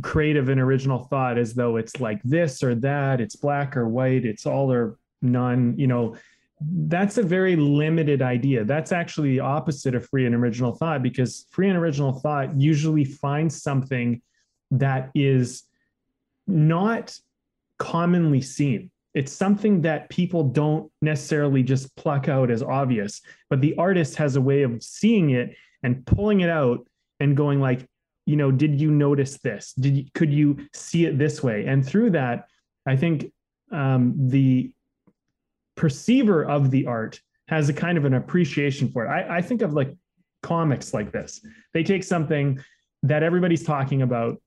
creative 0.00 0.48
and 0.48 0.60
original 0.60 1.04
thought 1.04 1.38
as 1.38 1.54
though 1.54 1.76
it's 1.76 2.00
like 2.00 2.22
this 2.22 2.62
or 2.62 2.74
that, 2.76 3.20
it's 3.20 3.36
black 3.36 3.76
or 3.76 3.88
white, 3.88 4.24
it's 4.24 4.46
all 4.46 4.72
or 4.72 4.98
none, 5.22 5.74
you 5.76 5.86
know, 5.86 6.16
that's 6.60 7.18
a 7.18 7.22
very 7.22 7.56
limited 7.56 8.22
idea. 8.22 8.64
That's 8.64 8.92
actually 8.92 9.30
the 9.30 9.40
opposite 9.40 9.94
of 9.94 10.08
free 10.08 10.24
and 10.26 10.34
original 10.34 10.72
thought 10.72 11.02
because 11.02 11.46
free 11.50 11.68
and 11.68 11.76
original 11.76 12.12
thought 12.12 12.58
usually 12.58 13.04
finds 13.04 13.62
something 13.62 14.22
that 14.70 15.10
is 15.14 15.64
not 16.46 17.16
commonly 17.78 18.40
seen. 18.40 18.90
It's 19.14 19.32
something 19.32 19.82
that 19.82 20.08
people 20.10 20.44
don't 20.44 20.90
necessarily 21.00 21.62
just 21.62 21.94
pluck 21.96 22.28
out 22.28 22.50
as 22.50 22.62
obvious, 22.62 23.22
but 23.48 23.60
the 23.60 23.76
artist 23.76 24.16
has 24.16 24.36
a 24.36 24.40
way 24.40 24.62
of 24.62 24.82
seeing 24.82 25.30
it 25.30 25.54
and 25.82 26.04
pulling 26.06 26.40
it 26.40 26.50
out 26.50 26.86
and 27.20 27.36
going 27.36 27.60
like, 27.60 27.86
you 28.26 28.36
know, 28.36 28.50
did 28.50 28.80
you 28.80 28.90
notice 28.90 29.38
this? 29.38 29.72
Did 29.74 29.96
you, 29.96 30.04
could 30.14 30.32
you 30.32 30.66
see 30.72 31.04
it 31.04 31.18
this 31.18 31.42
way? 31.42 31.66
And 31.66 31.86
through 31.86 32.10
that, 32.10 32.48
I 32.86 32.96
think 32.96 33.32
um, 33.70 34.14
the 34.16 34.72
perceiver 35.76 36.44
of 36.44 36.70
the 36.70 36.86
art 36.86 37.20
has 37.48 37.68
a 37.68 37.72
kind 37.72 37.98
of 37.98 38.04
an 38.04 38.14
appreciation 38.14 38.90
for 38.90 39.04
it. 39.04 39.08
I, 39.08 39.38
I 39.38 39.42
think 39.42 39.62
of 39.62 39.74
like 39.74 39.94
comics 40.42 40.94
like 40.94 41.12
this. 41.12 41.40
They 41.72 41.82
take 41.82 42.04
something 42.04 42.58
that 43.02 43.22
everybody's 43.22 43.64
talking 43.64 44.02
about, 44.02 44.40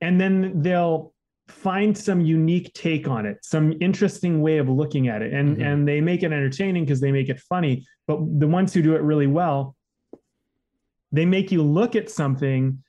and 0.00 0.20
then 0.20 0.62
they'll 0.62 1.13
find 1.48 1.96
some 1.96 2.20
unique 2.22 2.72
take 2.72 3.06
on 3.06 3.26
it 3.26 3.36
some 3.42 3.74
interesting 3.80 4.40
way 4.40 4.56
of 4.58 4.68
looking 4.68 5.08
at 5.08 5.20
it. 5.20 5.32
And 5.32 5.56
mm-hmm. 5.56 5.62
and 5.62 5.88
they 5.88 6.00
make 6.00 6.22
it 6.22 6.32
entertaining 6.32 6.84
because 6.84 7.00
they 7.00 7.12
make 7.12 7.28
it 7.28 7.40
funny. 7.40 7.86
But 8.06 8.20
the 8.38 8.46
ones 8.46 8.72
who 8.72 8.82
do 8.82 8.94
it 8.94 9.02
really 9.02 9.26
well 9.26 9.76
they 11.14 11.24
make 11.24 11.52
you 11.52 11.62
look 11.62 11.94
at 11.94 12.10
something 12.10 12.82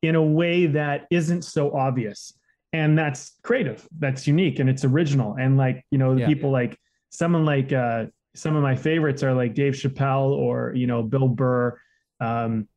in 0.00 0.14
a 0.14 0.22
way 0.22 0.66
that 0.66 1.06
isn't 1.10 1.42
so 1.42 1.76
obvious. 1.76 2.32
And 2.72 2.96
that's 2.96 3.32
creative. 3.42 3.86
That's 3.98 4.26
unique 4.26 4.60
and 4.60 4.70
it's 4.70 4.84
original. 4.84 5.34
And 5.34 5.56
like 5.56 5.84
you 5.90 5.98
know 5.98 6.14
the 6.14 6.20
yeah. 6.20 6.26
people 6.26 6.50
like 6.50 6.78
someone 7.10 7.44
like 7.44 7.72
uh 7.72 8.06
some 8.34 8.54
of 8.54 8.62
my 8.62 8.76
favorites 8.76 9.22
are 9.22 9.34
like 9.34 9.54
dave 9.54 9.72
chappelle 9.72 10.30
or 10.30 10.72
you 10.74 10.86
know 10.86 11.02
bill 11.02 11.28
burr. 11.28 11.78
Um 12.20 12.68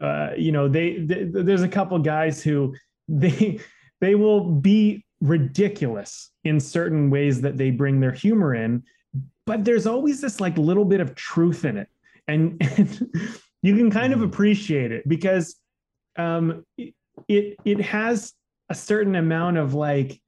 uh 0.00 0.30
you 0.36 0.52
know 0.52 0.68
they, 0.68 0.98
they 0.98 1.24
there's 1.24 1.62
a 1.62 1.68
couple 1.68 1.98
guys 1.98 2.42
who 2.42 2.74
they 3.08 3.60
they 4.02 4.14
will 4.14 4.44
be 4.44 5.02
ridiculous 5.22 6.30
in 6.44 6.60
certain 6.60 7.08
ways 7.08 7.40
that 7.40 7.56
they 7.56 7.70
bring 7.70 8.00
their 8.00 8.12
humor 8.12 8.54
in 8.54 8.82
but 9.46 9.64
there's 9.64 9.86
always 9.86 10.20
this 10.20 10.40
like 10.40 10.56
little 10.56 10.84
bit 10.84 11.00
of 11.00 11.14
truth 11.14 11.64
in 11.64 11.76
it. 11.76 11.88
And, 12.28 12.56
and 12.78 13.08
you 13.62 13.76
can 13.76 13.90
kind 13.90 14.12
of 14.12 14.20
mm-hmm. 14.20 14.28
appreciate 14.28 14.92
it 14.92 15.08
because 15.08 15.56
um 16.16 16.64
it 17.28 17.56
it 17.64 17.80
has 17.80 18.34
a 18.68 18.74
certain 18.74 19.14
amount 19.16 19.56
of 19.56 19.72
like 19.72 20.20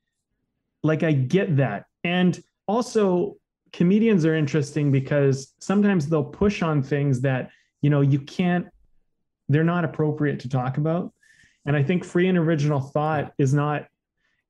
like 0.82 1.02
i 1.02 1.12
get 1.12 1.56
that. 1.56 1.84
And 2.04 2.42
also 2.66 3.36
comedians 3.72 4.24
are 4.24 4.34
interesting 4.34 4.90
because 4.90 5.54
sometimes 5.58 6.08
they'll 6.08 6.24
push 6.24 6.62
on 6.62 6.82
things 6.82 7.20
that 7.20 7.50
you 7.82 7.90
know 7.90 8.00
you 8.00 8.18
can't 8.20 8.66
they're 9.48 9.64
not 9.64 9.84
appropriate 9.84 10.40
to 10.40 10.48
talk 10.48 10.78
about 10.78 11.12
and 11.66 11.76
I 11.76 11.82
think 11.82 12.04
free 12.04 12.28
and 12.28 12.38
original 12.38 12.80
thought 12.80 13.32
is 13.38 13.54
not, 13.54 13.86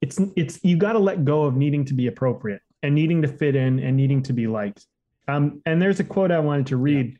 it's, 0.01 0.21
it's, 0.37 0.59
you 0.63 0.77
got 0.77 0.93
to 0.93 0.99
let 0.99 1.25
go 1.25 1.45
of 1.45 1.57
needing 1.57 1.85
to 1.87 1.95
be 1.95 2.07
appropriate 2.09 2.61
and 2.83 2.95
needing 2.95 3.23
to 3.23 3.29
fit 3.29 3.57
in 3.57 3.79
and 3.79 3.97
needing 3.97 4.23
to 4.25 4.33
be 4.33 4.47
liked. 4.47 4.87
Um, 5.29 5.63
and 5.65 5.81
there's 5.81 6.01
a 6.01 6.05
quote 6.05 6.31
I 6.31 6.41
wanted 6.41 6.67
to 6.67 6.77
read. 6.77 7.13
Yeah. 7.13 7.19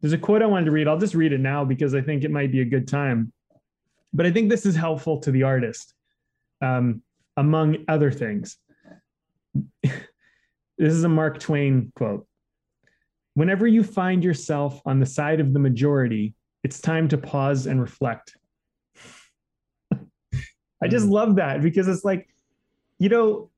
There's 0.00 0.12
a 0.12 0.18
quote 0.18 0.42
I 0.42 0.46
wanted 0.46 0.66
to 0.66 0.70
read. 0.72 0.88
I'll 0.88 0.98
just 0.98 1.14
read 1.14 1.32
it 1.32 1.40
now 1.40 1.64
because 1.64 1.94
I 1.94 2.00
think 2.00 2.24
it 2.24 2.30
might 2.30 2.50
be 2.50 2.60
a 2.60 2.64
good 2.64 2.88
time. 2.88 3.32
But 4.12 4.26
I 4.26 4.32
think 4.32 4.48
this 4.48 4.66
is 4.66 4.74
helpful 4.74 5.20
to 5.20 5.30
the 5.30 5.42
artist, 5.42 5.94
um, 6.62 7.02
among 7.36 7.84
other 7.88 8.10
things. 8.10 8.56
this 9.82 9.92
is 10.78 11.04
a 11.04 11.08
Mark 11.08 11.38
Twain 11.38 11.92
quote. 11.94 12.26
Whenever 13.34 13.66
you 13.66 13.82
find 13.82 14.24
yourself 14.24 14.80
on 14.86 14.98
the 14.98 15.06
side 15.06 15.40
of 15.40 15.52
the 15.52 15.58
majority, 15.58 16.34
it's 16.64 16.80
time 16.80 17.08
to 17.08 17.18
pause 17.18 17.66
and 17.66 17.80
reflect. 17.80 18.36
I 20.82 20.88
just 20.88 21.06
mm. 21.06 21.12
love 21.12 21.36
that 21.36 21.62
because 21.62 21.88
it's 21.88 22.04
like, 22.04 22.28
you 22.98 23.08
know, 23.08 23.50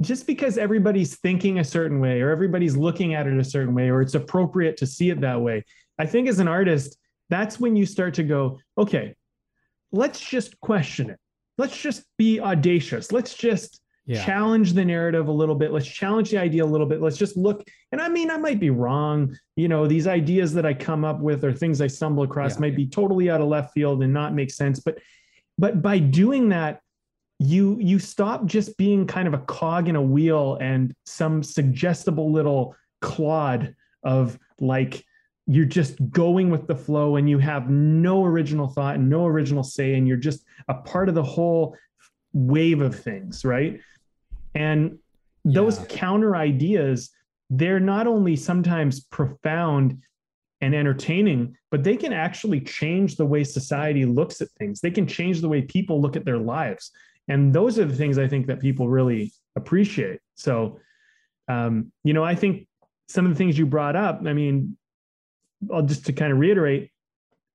just 0.00 0.26
because 0.26 0.56
everybody's 0.56 1.16
thinking 1.16 1.58
a 1.58 1.64
certain 1.64 2.00
way 2.00 2.22
or 2.22 2.30
everybody's 2.30 2.76
looking 2.76 3.14
at 3.14 3.26
it 3.26 3.38
a 3.38 3.44
certain 3.44 3.74
way 3.74 3.90
or 3.90 4.00
it's 4.00 4.14
appropriate 4.14 4.76
to 4.78 4.86
see 4.86 5.10
it 5.10 5.20
that 5.20 5.40
way, 5.40 5.64
I 5.98 6.06
think 6.06 6.28
as 6.28 6.38
an 6.38 6.48
artist, 6.48 6.96
that's 7.28 7.60
when 7.60 7.76
you 7.76 7.84
start 7.86 8.14
to 8.14 8.22
go, 8.22 8.58
okay, 8.78 9.14
let's 9.92 10.20
just 10.20 10.58
question 10.60 11.10
it. 11.10 11.18
Let's 11.58 11.76
just 11.76 12.04
be 12.16 12.40
audacious. 12.40 13.12
Let's 13.12 13.34
just 13.34 13.82
yeah. 14.06 14.24
challenge 14.24 14.72
the 14.72 14.84
narrative 14.84 15.28
a 15.28 15.32
little 15.32 15.54
bit. 15.54 15.72
Let's 15.72 15.86
challenge 15.86 16.30
the 16.30 16.38
idea 16.38 16.64
a 16.64 16.66
little 16.66 16.86
bit. 16.86 17.02
Let's 17.02 17.18
just 17.18 17.36
look. 17.36 17.62
And 17.92 18.00
I 18.00 18.08
mean, 18.08 18.30
I 18.30 18.38
might 18.38 18.58
be 18.58 18.70
wrong. 18.70 19.36
You 19.56 19.68
know, 19.68 19.86
these 19.86 20.06
ideas 20.06 20.54
that 20.54 20.64
I 20.64 20.72
come 20.72 21.04
up 21.04 21.20
with 21.20 21.44
or 21.44 21.52
things 21.52 21.80
I 21.80 21.86
stumble 21.86 22.22
across 22.22 22.54
yeah. 22.54 22.60
might 22.60 22.76
be 22.76 22.86
totally 22.86 23.30
out 23.30 23.40
of 23.40 23.48
left 23.48 23.74
field 23.74 24.02
and 24.02 24.12
not 24.12 24.34
make 24.34 24.50
sense. 24.50 24.80
But 24.80 24.98
but 25.60 25.82
by 25.82 25.98
doing 25.98 26.48
that 26.48 26.80
you 27.38 27.78
you 27.80 27.98
stop 27.98 28.46
just 28.46 28.76
being 28.76 29.06
kind 29.06 29.28
of 29.28 29.34
a 29.34 29.38
cog 29.38 29.88
in 29.88 29.96
a 29.96 30.02
wheel 30.02 30.58
and 30.60 30.94
some 31.04 31.42
suggestible 31.42 32.32
little 32.32 32.74
clod 33.00 33.74
of 34.02 34.38
like 34.58 35.04
you're 35.46 35.64
just 35.64 35.96
going 36.10 36.50
with 36.50 36.66
the 36.66 36.74
flow 36.74 37.16
and 37.16 37.28
you 37.28 37.38
have 37.38 37.70
no 37.70 38.24
original 38.24 38.68
thought 38.68 38.96
and 38.96 39.08
no 39.08 39.26
original 39.26 39.62
say 39.62 39.94
and 39.94 40.08
you're 40.08 40.16
just 40.16 40.44
a 40.68 40.74
part 40.74 41.08
of 41.08 41.14
the 41.14 41.22
whole 41.22 41.76
wave 42.32 42.80
of 42.80 42.94
things 42.98 43.44
right 43.44 43.80
and 44.54 44.98
those 45.44 45.78
Yeah. 45.78 45.86
counter 45.86 46.36
ideas 46.36 47.10
they're 47.50 47.80
not 47.80 48.06
only 48.06 48.36
sometimes 48.36 49.00
profound 49.00 49.98
and 50.60 50.74
entertaining 50.74 51.56
but 51.70 51.82
they 51.82 51.96
can 51.96 52.12
actually 52.12 52.60
change 52.60 53.16
the 53.16 53.26
way 53.26 53.42
society 53.44 54.04
looks 54.04 54.40
at 54.40 54.48
things 54.58 54.80
they 54.80 54.90
can 54.90 55.06
change 55.06 55.40
the 55.40 55.48
way 55.48 55.62
people 55.62 56.00
look 56.00 56.16
at 56.16 56.24
their 56.24 56.38
lives 56.38 56.90
and 57.28 57.52
those 57.52 57.78
are 57.78 57.84
the 57.84 57.96
things 57.96 58.18
i 58.18 58.28
think 58.28 58.46
that 58.46 58.60
people 58.60 58.88
really 58.88 59.32
appreciate 59.56 60.20
so 60.34 60.78
um, 61.48 61.90
you 62.04 62.12
know 62.12 62.24
i 62.24 62.34
think 62.34 62.66
some 63.08 63.24
of 63.24 63.32
the 63.32 63.36
things 63.36 63.58
you 63.58 63.66
brought 63.66 63.96
up 63.96 64.20
i 64.26 64.32
mean 64.32 64.76
I'll 65.72 65.82
just 65.82 66.06
to 66.06 66.12
kind 66.12 66.32
of 66.32 66.38
reiterate 66.38 66.90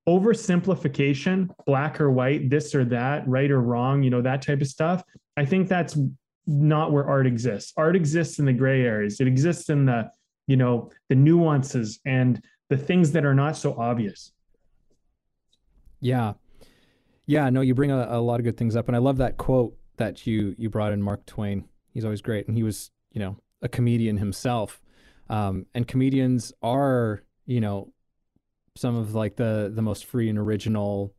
oversimplification, 0.08 1.50
black 1.66 2.00
or 2.00 2.12
white, 2.12 2.50
this 2.50 2.76
or 2.76 2.86
that, 2.86 3.28
right 3.28 3.50
or 3.50 3.62
wrong, 3.62 4.04
you 4.04 4.10
know, 4.10 4.22
that 4.22 4.42
type 4.42 4.62
of 4.62 4.68
stuff. 4.68 5.04
I 5.36 5.46
think 5.46 5.68
that's 5.68 5.98
not 6.46 6.92
where 6.92 7.06
art 7.06 7.26
exists. 7.26 7.74
Art 7.76 7.96
exists 7.96 8.38
in 8.38 8.46
the 8.46 8.54
gray 8.54 8.84
areas. 8.84 9.20
It 9.20 9.28
exists 9.28 9.70
in 9.70 9.86
the, 9.86 10.12
you 10.46 10.58
know, 10.58 10.92
the 11.10 11.16
nuances 11.16 12.00
and 12.06 12.44
the 12.70 12.78
things 12.78 13.12
that 13.12 13.26
are 13.26 13.36
not 13.36 13.58
so 13.58 13.76
obvious. 13.78 14.32
Yeah. 16.00 16.34
Yeah, 17.26 17.50
no, 17.50 17.62
you 17.62 17.74
bring 17.74 17.92
a, 17.92 18.08
a 18.10 18.22
lot 18.22 18.40
of 18.40 18.44
good 18.44 18.58
things 18.58 18.76
up. 18.76 18.88
And 18.88 18.96
I 18.96 19.00
love 19.00 19.18
that 19.18 19.38
quote 19.38 19.78
that 19.98 20.28
you 20.28 20.56
you 20.58 20.70
brought 20.70 20.92
in 20.92 21.02
Mark 21.02 21.26
Twain. 21.26 21.68
He's 21.92 22.06
always 22.06 22.22
great. 22.22 22.48
And 22.48 22.56
he 22.56 22.64
was, 22.64 22.92
you 23.12 23.20
know, 23.20 23.38
a 23.62 23.70
comedian 23.70 24.18
himself. 24.18 24.82
Um, 25.30 25.66
and 25.74 25.88
comedians 25.88 26.54
are, 26.62 27.24
you 27.46 27.62
know, 27.62 27.92
some 28.76 28.96
of 28.96 29.16
like 29.16 29.38
the 29.38 29.72
the 29.74 29.82
most 29.82 30.06
free 30.06 30.30
and 30.30 30.38
original 30.38 31.16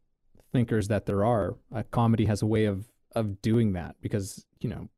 thinkers 0.53 0.88
that 0.88 1.07
there 1.07 1.25
are. 1.25 1.57
Comedy 1.91 2.26
has 2.26 2.43
a 2.43 2.47
way 2.47 2.67
of 2.67 2.87
of 3.15 3.41
doing 3.41 3.73
that 3.73 3.97
because, 4.00 4.45
you 4.61 4.69
know, 4.69 4.88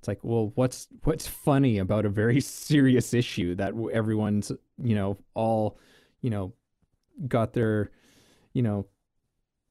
it's 0.00 0.08
like, 0.08 0.20
well, 0.22 0.50
what's 0.54 0.88
what's 1.04 1.26
funny 1.26 1.76
about 1.76 2.06
a 2.06 2.08
very 2.08 2.40
serious 2.40 3.12
issue 3.12 3.54
that 3.56 3.74
everyone's, 3.92 4.50
you 4.82 4.94
know, 4.94 5.18
all, 5.34 5.78
you 6.22 6.30
know, 6.30 6.54
got 7.28 7.52
their, 7.52 7.90
you 8.54 8.62
know, 8.62 8.86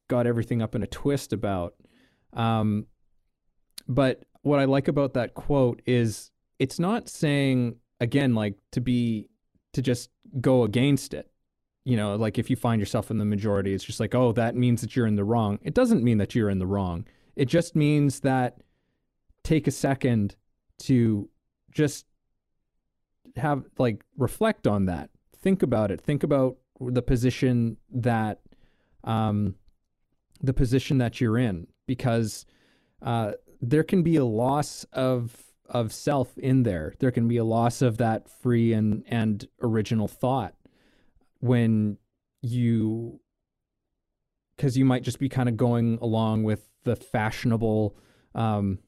got 0.06 0.28
everything 0.28 0.62
up 0.62 0.76
in 0.76 0.84
a 0.84 0.86
twist 0.86 1.32
about. 1.32 1.74
Um, 2.32 2.86
but 3.88 4.22
what 4.42 4.60
I 4.60 4.66
like 4.66 4.86
about 4.86 5.14
that 5.14 5.34
quote 5.34 5.82
is 5.84 6.30
it's 6.60 6.78
not 6.78 7.08
saying 7.08 7.76
again 7.98 8.36
like 8.36 8.54
to 8.70 8.80
be 8.80 9.28
to 9.72 9.82
just 9.82 10.10
go 10.40 10.62
against 10.62 11.12
it. 11.12 11.28
You 11.84 11.96
know, 11.96 12.14
like 12.14 12.38
if 12.38 12.48
you 12.48 12.54
find 12.54 12.78
yourself 12.78 13.10
in 13.10 13.18
the 13.18 13.24
majority, 13.24 13.74
it's 13.74 13.82
just 13.82 13.98
like, 13.98 14.14
oh, 14.14 14.30
that 14.32 14.54
means 14.54 14.80
that 14.82 14.94
you're 14.94 15.08
in 15.08 15.16
the 15.16 15.24
wrong. 15.24 15.58
It 15.62 15.74
doesn't 15.74 16.04
mean 16.04 16.18
that 16.18 16.36
you're 16.36 16.50
in 16.50 16.60
the 16.60 16.68
wrong. 16.68 17.04
It 17.34 17.46
just 17.46 17.74
means 17.74 18.20
that 18.20 18.58
take 19.50 19.66
a 19.66 19.72
second 19.72 20.36
to 20.78 21.28
just 21.72 22.06
have 23.34 23.64
like 23.78 24.04
reflect 24.16 24.68
on 24.68 24.86
that. 24.86 25.10
Think 25.42 25.64
about 25.64 25.90
it. 25.90 26.00
Think 26.00 26.22
about 26.22 26.58
the 26.80 27.02
position 27.02 27.76
that 27.90 28.38
um 29.02 29.56
the 30.40 30.52
position 30.52 30.98
that 30.98 31.20
you're 31.20 31.36
in 31.36 31.66
because 31.86 32.46
uh, 33.02 33.32
there 33.60 33.82
can 33.82 34.02
be 34.04 34.16
a 34.16 34.24
loss 34.24 34.86
of 34.92 35.36
of 35.68 35.92
self 35.92 36.38
in 36.38 36.62
there. 36.62 36.94
There 37.00 37.10
can 37.10 37.26
be 37.26 37.36
a 37.36 37.44
loss 37.44 37.82
of 37.82 37.98
that 37.98 38.28
free 38.28 38.72
and 38.72 39.02
and 39.08 39.48
original 39.60 40.06
thought 40.06 40.54
when 41.40 41.98
you 42.40 43.18
because 44.56 44.76
you 44.76 44.84
might 44.84 45.02
just 45.02 45.18
be 45.18 45.28
kind 45.28 45.48
of 45.48 45.56
going 45.56 45.98
along 46.00 46.44
with 46.44 46.68
the 46.84 46.94
fashionable 46.94 47.96
um, 48.34 48.78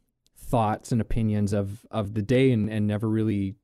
thoughts 0.52 0.92
and 0.92 1.00
opinions 1.00 1.52
of 1.52 1.66
of 1.90 2.12
the 2.14 2.22
day 2.36 2.46
and, 2.52 2.68
and 2.74 2.86
never 2.86 3.08
really 3.08 3.54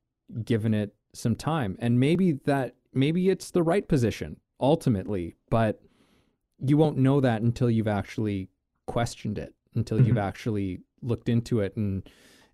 given 0.43 0.73
it 0.73 0.89
some 1.13 1.35
time. 1.35 1.71
And 1.79 1.99
maybe 1.99 2.27
that 2.45 2.75
maybe 2.93 3.29
it's 3.29 3.51
the 3.51 3.63
right 3.63 3.87
position 3.87 4.37
ultimately, 4.59 5.35
but 5.49 5.73
you 6.69 6.75
won't 6.77 6.97
know 6.97 7.21
that 7.21 7.41
until 7.41 7.69
you've 7.69 7.87
actually 8.01 8.49
questioned 8.87 9.37
it, 9.37 9.53
until 9.75 10.01
you've 10.05 10.17
Mhm. 10.17 10.29
actually 10.29 10.79
looked 11.01 11.29
into 11.29 11.59
it 11.61 11.75
and 11.77 12.03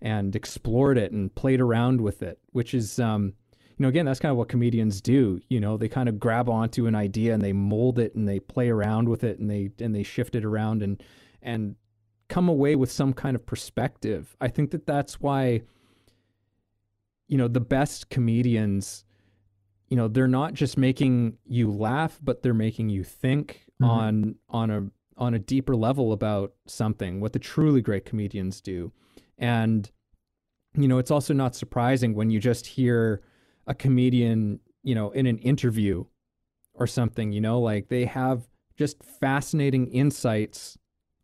and 0.01 0.35
explored 0.35 0.97
it 0.97 1.11
and 1.13 1.33
played 1.35 1.61
around 1.61 2.01
with 2.01 2.21
it, 2.21 2.37
which 2.51 2.73
is 2.73 2.99
um 2.99 3.33
you 3.77 3.83
know 3.83 3.87
again 3.89 4.05
that's 4.05 4.19
kind 4.19 4.31
of 4.31 4.37
what 4.37 4.49
comedians 4.49 5.01
do, 5.01 5.39
you 5.49 5.59
know, 5.61 5.77
they 5.77 5.89
kind 5.89 6.09
of 6.09 6.19
grab 6.19 6.47
onto 6.49 6.87
an 6.87 6.95
idea 6.95 7.33
and 7.33 7.41
they 7.41 7.53
mold 7.53 7.97
it 7.99 8.13
and 8.15 8.27
they 8.27 8.39
play 8.39 8.67
around 8.69 9.07
with 9.07 9.23
it 9.23 9.39
and 9.39 9.49
they 9.49 9.63
and 9.79 9.95
they 9.95 10.03
shift 10.03 10.35
it 10.35 10.43
around 10.45 10.83
and 10.83 11.01
and 11.41 11.75
come 12.27 12.49
away 12.49 12.75
with 12.75 12.91
some 12.91 13.13
kind 13.13 13.35
of 13.35 13.45
perspective. 13.45 14.35
I 14.41 14.47
think 14.47 14.71
that 14.71 14.85
that's 14.85 15.19
why 15.21 15.61
you 17.27 17.37
know 17.37 17.47
the 17.47 17.59
best 17.59 18.09
comedians 18.09 19.03
you 19.89 19.97
know 19.97 20.07
they're 20.07 20.27
not 20.27 20.53
just 20.53 20.77
making 20.77 21.37
you 21.45 21.71
laugh 21.71 22.19
but 22.23 22.43
they're 22.43 22.53
making 22.53 22.89
you 22.89 23.03
think 23.03 23.65
Mhm. 23.81 23.87
on 23.87 24.35
on 24.49 24.69
a 24.69 24.91
on 25.17 25.33
a 25.33 25.39
deeper 25.39 25.75
level 25.75 26.13
about 26.13 26.53
something 26.67 27.19
what 27.19 27.33
the 27.33 27.39
truly 27.39 27.81
great 27.81 28.05
comedians 28.05 28.61
do 28.61 28.91
and 29.39 29.91
you 30.77 30.87
know 30.87 30.97
it's 30.99 31.09
also 31.11 31.33
not 31.33 31.55
surprising 31.55 32.13
when 32.13 32.29
you 32.29 32.39
just 32.39 32.67
hear 32.67 33.21
a 33.65 33.73
comedian 33.73 34.59
you 34.83 34.93
know 34.93 35.09
in 35.11 35.25
an 35.25 35.39
interview 35.39 36.05
or 36.75 36.85
something 36.85 37.31
you 37.31 37.41
know 37.41 37.59
like 37.59 37.87
they 37.87 38.05
have 38.05 38.47
just 38.77 39.03
fascinating 39.03 39.87
insights 39.87 40.77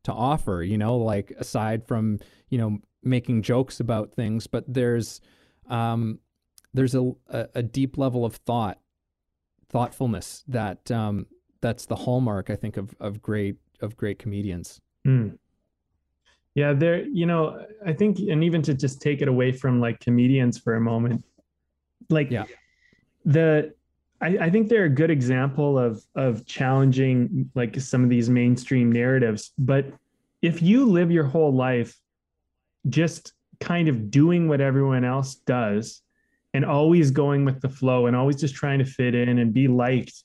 to 0.03 0.11
offer 0.11 0.63
you 0.63 0.77
know 0.77 0.97
like 0.97 1.31
aside 1.37 1.85
from 1.85 2.19
you 2.49 2.57
know 2.57 2.77
making 3.03 3.41
jokes 3.41 3.79
about 3.79 4.13
things 4.13 4.47
but 4.47 4.63
there's 4.67 5.21
um 5.69 6.19
there's 6.73 6.95
a, 6.95 7.11
a, 7.53 7.61
deep 7.61 7.97
level 7.97 8.23
of 8.23 8.35
thought 8.35 8.79
thoughtfulness 9.69 10.43
that 10.47 10.89
um 10.91 11.25
that's 11.61 11.85
the 11.85 11.95
hallmark 11.95 12.49
i 12.49 12.55
think 12.55 12.77
of 12.77 12.95
of 12.99 13.21
great 13.21 13.57
of 13.81 13.95
great 13.97 14.19
comedians 14.19 14.79
Mm. 15.05 15.37
Yeah, 16.53 16.73
there, 16.73 17.03
you 17.07 17.25
know, 17.25 17.65
I 17.85 17.93
think, 17.93 18.19
and 18.19 18.43
even 18.43 18.61
to 18.63 18.73
just 18.73 19.01
take 19.01 19.21
it 19.21 19.27
away 19.27 19.51
from 19.51 19.79
like 19.79 19.99
comedians 19.99 20.57
for 20.57 20.75
a 20.75 20.81
moment, 20.81 21.23
like 22.09 22.29
Yeah. 22.29 22.45
the, 23.23 23.73
I, 24.21 24.37
I 24.39 24.49
think 24.49 24.69
they're 24.69 24.85
a 24.85 24.89
good 24.89 25.11
example 25.11 25.79
of 25.79 26.03
of 26.15 26.45
challenging 26.45 27.49
like 27.55 27.79
some 27.79 28.03
of 28.03 28.09
these 28.09 28.29
mainstream 28.29 28.91
narratives. 28.91 29.51
But 29.57 29.87
if 30.41 30.61
you 30.61 30.85
live 30.85 31.11
your 31.11 31.23
whole 31.23 31.53
life 31.53 31.97
just 32.89 33.33
kind 33.59 33.87
of 33.87 34.09
doing 34.09 34.47
what 34.47 34.61
everyone 34.61 35.05
else 35.05 35.35
does 35.35 36.01
and 36.53 36.65
always 36.65 37.11
going 37.11 37.45
with 37.45 37.61
the 37.61 37.69
flow 37.69 38.07
and 38.07 38.15
always 38.15 38.37
just 38.37 38.55
trying 38.55 38.79
to 38.79 38.85
fit 38.85 39.15
in 39.15 39.37
and 39.37 39.53
be 39.53 39.67
liked, 39.67 40.23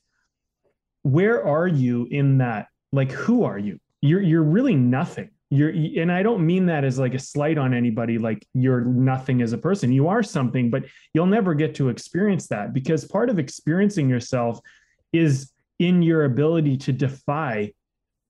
where 1.03 1.45
are 1.45 1.67
you 1.67 2.07
in 2.09 2.39
that? 2.39 2.67
Like, 2.91 3.11
who 3.11 3.43
are 3.43 3.57
you? 3.57 3.79
You're 4.01 4.21
you're 4.21 4.43
really 4.43 4.75
nothing. 4.75 5.29
You're 5.49 5.69
and 5.69 6.11
I 6.11 6.23
don't 6.23 6.45
mean 6.45 6.65
that 6.65 6.83
as 6.83 6.99
like 6.99 7.13
a 7.13 7.19
slight 7.19 7.57
on 7.57 7.73
anybody, 7.73 8.17
like 8.17 8.45
you're 8.53 8.81
nothing 8.81 9.41
as 9.41 9.53
a 9.53 9.57
person. 9.57 9.93
You 9.93 10.07
are 10.09 10.21
something, 10.21 10.69
but 10.69 10.83
you'll 11.13 11.25
never 11.25 11.53
get 11.53 11.73
to 11.75 11.89
experience 11.89 12.47
that 12.47 12.73
because 12.73 13.05
part 13.05 13.29
of 13.29 13.39
experiencing 13.39 14.09
yourself 14.09 14.59
is 15.13 15.51
in 15.79 16.01
your 16.01 16.25
ability 16.25 16.75
to 16.77 16.91
defy, 16.91 17.71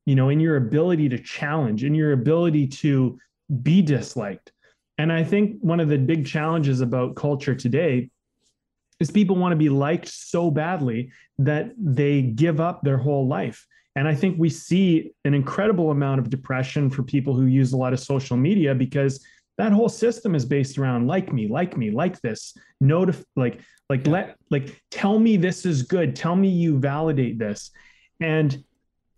you 0.06 0.16
know, 0.16 0.30
in 0.30 0.40
your 0.40 0.58
ability 0.58 1.10
to 1.10 1.18
challenge, 1.18 1.84
in 1.84 1.96
your 1.96 2.12
ability 2.12 2.68
to 2.68 3.18
be 3.64 3.82
disliked. 3.82 4.52
And 4.98 5.12
I 5.12 5.24
think 5.24 5.58
one 5.62 5.80
of 5.80 5.90
the 5.90 5.98
big 5.98 6.26
challenges 6.26 6.82
about 6.82 7.16
culture 7.16 7.56
today 7.56 8.10
is 9.00 9.12
people 9.12 9.36
want 9.36 9.52
to 9.52 9.58
be 9.58 9.70
liked 9.70 10.08
so 10.08 10.50
badly 10.50 11.12
that 11.38 11.72
they 11.78 12.22
give 12.22 12.60
up 12.60 12.82
their 12.82 12.98
whole 12.98 13.28
life. 13.28 13.66
And 13.98 14.08
I 14.08 14.16
think 14.16 14.38
we 14.40 14.50
see 14.50 15.12
an 15.26 15.34
incredible 15.34 15.92
amount 15.92 16.20
of 16.22 16.30
depression 16.30 16.90
for 16.90 17.04
people 17.04 17.36
who 17.36 17.48
use 17.48 17.74
a 17.74 17.78
lot 17.78 17.92
of 17.92 18.00
social 18.00 18.38
media 18.38 18.74
because 18.74 19.26
that 19.58 19.74
whole 19.74 19.90
system 19.90 20.36
is 20.36 20.46
based 20.46 20.78
around 20.78 21.08
like 21.08 21.34
me, 21.34 21.48
like 21.48 21.76
me, 21.76 21.92
like 21.92 22.22
this. 22.22 22.56
Notif- 22.82 23.26
like, 23.36 23.60
like 23.90 24.08
let, 24.08 24.38
like 24.50 24.82
tell 24.92 25.20
me 25.20 25.36
this 25.36 25.66
is 25.66 25.82
good. 25.82 26.16
Tell 26.16 26.36
me 26.36 26.48
you 26.48 26.80
validate 26.80 27.38
this. 27.38 27.72
And 28.22 28.64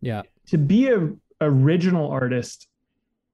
yeah 0.01 0.23
to 0.49 0.57
be 0.57 0.89
a 0.89 1.11
original 1.41 2.09
artist, 2.09 2.67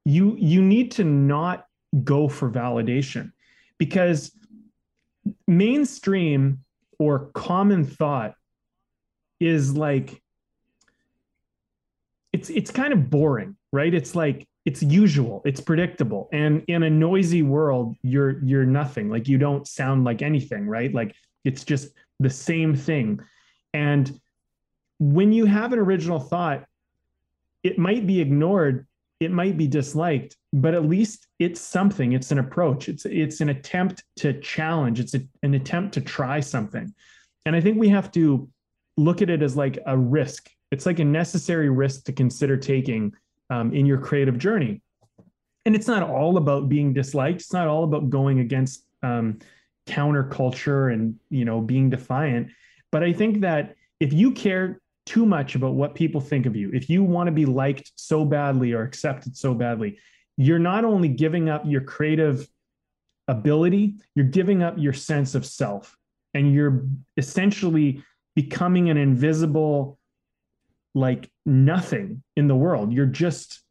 you 0.04 0.36
you 0.38 0.62
need 0.62 0.92
to 0.92 1.04
not 1.04 1.66
go 2.04 2.28
for 2.28 2.52
validation 2.52 3.32
because 3.78 4.32
mainstream 5.48 6.64
or 7.00 7.32
common 7.34 7.86
thought 7.86 8.36
is 9.40 9.76
like 9.76 10.22
it's 12.50 12.58
it's 12.58 12.72
kind 12.72 12.94
of 12.94 13.10
boring, 13.10 13.56
right? 13.72 13.94
It's 13.94 14.16
like 14.16 14.48
it's 14.66 14.82
usual, 14.82 15.42
it's 15.46 15.62
predictable. 15.62 16.30
And 16.32 16.64
in 16.68 16.84
a 16.84 16.90
noisy 16.90 17.44
world, 17.44 17.96
you're 18.04 18.44
you're 18.44 18.66
nothing. 18.66 19.10
Like 19.10 19.28
you 19.28 19.38
don't 19.38 19.68
sound 19.68 20.04
like 20.04 20.22
anything, 20.22 20.68
right? 20.68 20.94
Like 20.94 21.16
it's 21.44 21.64
just 21.64 21.90
the 22.20 22.30
same 22.30 22.76
thing. 22.76 23.20
And 23.74 24.20
when 25.00 25.32
you 25.34 25.46
have 25.46 25.74
an 25.74 25.80
original 25.80 26.20
thought, 26.20 26.66
it 27.64 27.78
might 27.78 28.08
be 28.08 28.22
ignored, 28.22 28.88
it 29.20 29.32
might 29.32 29.58
be 29.58 29.68
disliked, 29.68 30.38
but 30.54 30.74
at 30.74 30.86
least 30.86 31.28
it's 31.40 31.60
something. 31.60 32.14
It's 32.14 32.32
an 32.32 32.40
approach. 32.40 32.90
It's 32.90 33.06
it's 33.06 33.42
an 33.42 33.50
attempt 33.50 34.04
to 34.18 34.40
challenge. 34.40 35.00
It's 35.00 35.16
a, 35.16 35.22
an 35.44 35.56
attempt 35.56 35.94
to 35.96 36.02
try 36.02 36.40
something. 36.40 36.94
And 37.46 37.56
I 37.56 37.62
think 37.62 37.80
we 37.80 37.90
have 37.90 38.12
to 38.12 38.50
look 38.98 39.22
at 39.22 39.30
it 39.30 39.42
as 39.42 39.58
like 39.58 39.80
a 39.86 39.98
risk. 39.98 40.50
It's 40.72 40.86
like 40.86 41.00
a 41.00 41.06
necessary 41.06 41.70
risk 41.70 42.06
to 42.06 42.14
consider 42.14 42.58
taking 42.58 43.14
um, 43.50 43.74
in 43.74 43.86
your 43.86 44.00
creative 44.00 44.38
journey. 44.38 44.82
And 45.66 45.76
it's 45.76 45.88
not 45.88 46.04
all 46.04 46.38
about 46.38 46.70
being 46.70 46.94
disliked. 46.94 47.42
It's 47.42 47.54
not 47.54 47.68
all 47.68 47.84
about 47.84 48.10
going 48.10 48.40
against 48.40 48.86
um, 49.04 49.40
counterculture 49.88 50.94
and 50.94 51.16
you 51.30 51.46
know 51.46 51.62
being 51.62 51.90
defiant. 51.90 52.50
But 52.92 53.04
I 53.04 53.14
think 53.14 53.42
that 53.42 53.76
if 54.00 54.14
you 54.14 54.32
care 54.32 54.82
too 55.06 55.26
much 55.26 55.56
about 55.56 55.74
what 55.74 55.96
people 55.96 56.22
think 56.22 56.46
of 56.46 56.56
you, 56.56 56.72
if 56.74 56.90
you 56.90 57.04
want 57.04 57.28
to 57.28 57.32
be 57.32 57.46
liked 57.46 57.92
so 57.96 58.26
badly 58.26 58.74
or 58.74 58.84
accepted 58.84 59.38
so 59.38 59.54
badly, 59.54 60.00
you're 60.38 60.60
not 60.60 60.86
only 60.86 61.08
giving 61.08 61.50
up 61.50 61.64
your 61.66 61.82
creative 61.82 62.48
ability, 63.28 63.96
you're 64.16 64.26
giving 64.26 64.64
up 64.64 64.76
your 64.78 64.94
sense 64.94 65.36
of 65.36 65.46
self. 65.46 65.98
And 66.34 66.54
you're 66.54 66.86
essentially 67.16 68.04
becoming 68.36 68.90
an 68.90 68.98
invisible, 68.98 69.98
like 70.96 71.30
nothing 71.46 72.24
in 72.36 72.48
the 72.48 72.56
world. 72.56 72.92
You're 72.92 73.06
just, 73.06 73.62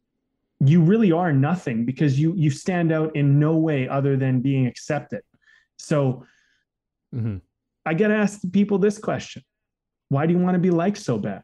you 0.61 0.81
really 0.81 1.11
are 1.11 1.33
nothing 1.33 1.83
because 1.83 2.17
you 2.17 2.33
you 2.37 2.49
stand 2.49 2.93
out 2.93 3.13
in 3.15 3.39
no 3.39 3.57
way 3.57 3.89
other 3.89 4.15
than 4.15 4.39
being 4.39 4.67
accepted. 4.67 5.21
So 5.77 6.25
mm-hmm. 7.13 7.37
I 7.85 7.93
got 7.93 8.07
to 8.07 8.15
ask 8.15 8.39
people 8.53 8.77
this 8.77 8.97
question 8.97 9.43
why 10.09 10.27
do 10.27 10.33
you 10.33 10.39
want 10.39 10.55
to 10.55 10.59
be 10.59 10.69
liked 10.69 10.97
so 10.99 11.17
bad? 11.17 11.41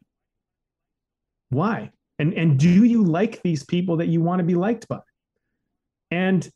Why? 1.50 1.92
And, 2.20 2.34
and 2.36 2.60
do 2.60 2.70
you 2.70 3.04
like 3.04 3.42
these 3.42 3.64
people 3.64 3.98
that 3.98 4.08
you 4.08 4.22
want 4.22 4.40
to 4.40 4.44
be 4.44 4.54
liked 4.54 4.88
by? 4.88 5.00
And 6.12 6.48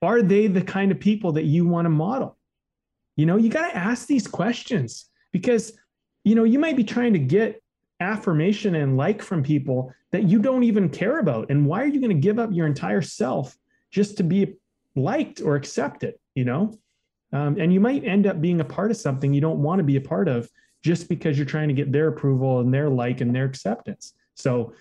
are 0.00 0.22
they 0.22 0.46
the 0.46 0.62
kind 0.62 0.90
of 0.90 0.98
people 0.98 1.32
that 1.32 1.44
you 1.44 1.66
want 1.66 1.84
to 1.84 1.90
model? 1.90 2.38
You 3.16 3.26
know, 3.26 3.36
you 3.36 3.50
got 3.50 3.68
to 3.68 3.76
ask 3.76 4.06
these 4.06 4.26
questions 4.26 5.06
because, 5.32 5.78
you 6.24 6.34
know, 6.34 6.44
you 6.44 6.58
might 6.58 6.76
be 6.76 6.84
trying 6.84 7.12
to 7.12 7.18
get 7.18 7.62
affirmation 8.00 8.74
and 8.74 8.96
like 8.96 9.22
from 9.22 9.42
people 9.42 9.92
that 10.12 10.24
you 10.24 10.38
don't 10.38 10.62
even 10.62 10.88
care 10.88 11.18
about. 11.18 11.50
And 11.50 11.66
why 11.66 11.82
are 11.82 11.86
you 11.86 12.00
going 12.00 12.14
to 12.14 12.20
give 12.20 12.38
up 12.38 12.50
your 12.52 12.66
entire 12.66 13.02
self 13.02 13.56
just 13.90 14.16
to 14.18 14.22
be 14.22 14.54
liked 14.94 15.40
or 15.40 15.56
accepted? 15.56 16.14
You 16.34 16.44
know, 16.44 16.78
um, 17.32 17.56
and 17.58 17.72
you 17.72 17.80
might 17.80 18.04
end 18.04 18.26
up 18.26 18.40
being 18.40 18.60
a 18.60 18.64
part 18.64 18.90
of 18.90 18.96
something 18.96 19.32
you 19.32 19.40
don't 19.40 19.62
want 19.62 19.78
to 19.78 19.84
be 19.84 19.96
a 19.96 20.00
part 20.00 20.28
of 20.28 20.48
just 20.82 21.08
because 21.08 21.36
you're 21.36 21.46
trying 21.46 21.68
to 21.68 21.74
get 21.74 21.90
their 21.90 22.08
approval 22.08 22.60
and 22.60 22.72
their 22.72 22.88
like 22.88 23.20
and 23.20 23.34
their 23.34 23.44
acceptance. 23.44 24.14
So 24.34 24.74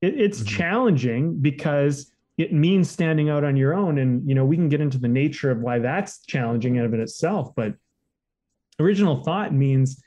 it, 0.00 0.20
it's 0.20 0.38
mm-hmm. 0.38 0.56
challenging 0.56 1.40
because 1.40 2.12
it 2.36 2.52
means 2.52 2.88
standing 2.88 3.28
out 3.28 3.42
on 3.42 3.56
your 3.56 3.74
own. 3.74 3.98
And, 3.98 4.26
you 4.28 4.34
know, 4.34 4.44
we 4.44 4.56
can 4.56 4.68
get 4.68 4.80
into 4.80 4.98
the 4.98 5.08
nature 5.08 5.50
of 5.50 5.58
why 5.58 5.80
that's 5.80 6.24
challenging 6.24 6.76
in 6.76 6.84
of 6.84 6.94
it 6.94 7.00
itself. 7.00 7.52
But 7.56 7.74
original 8.78 9.24
thought 9.24 9.52
means 9.52 10.00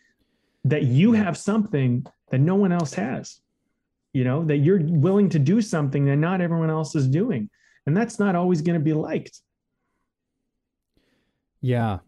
that 0.64 0.84
you 0.84 1.12
have 1.12 1.38
something 1.38 2.06
that 2.32 2.40
no 2.40 2.56
one 2.56 2.72
else 2.72 2.94
has, 2.94 3.40
you 4.14 4.24
know, 4.24 4.44
that 4.46 4.58
you're 4.58 4.82
willing 4.82 5.30
to 5.30 5.40
do 5.40 5.62
something 5.62 6.06
that 6.06 6.16
not 6.16 6.42
everyone 6.42 6.70
else 6.70 6.96
is 6.96 7.08
doing. 7.08 7.50
And 7.86 7.96
that's 7.96 8.20
not 8.20 8.36
always 8.36 8.62
going 8.62 8.80
to 8.80 8.84
be 8.84 8.94
liked. 8.94 9.42
Yeah. 11.62 12.00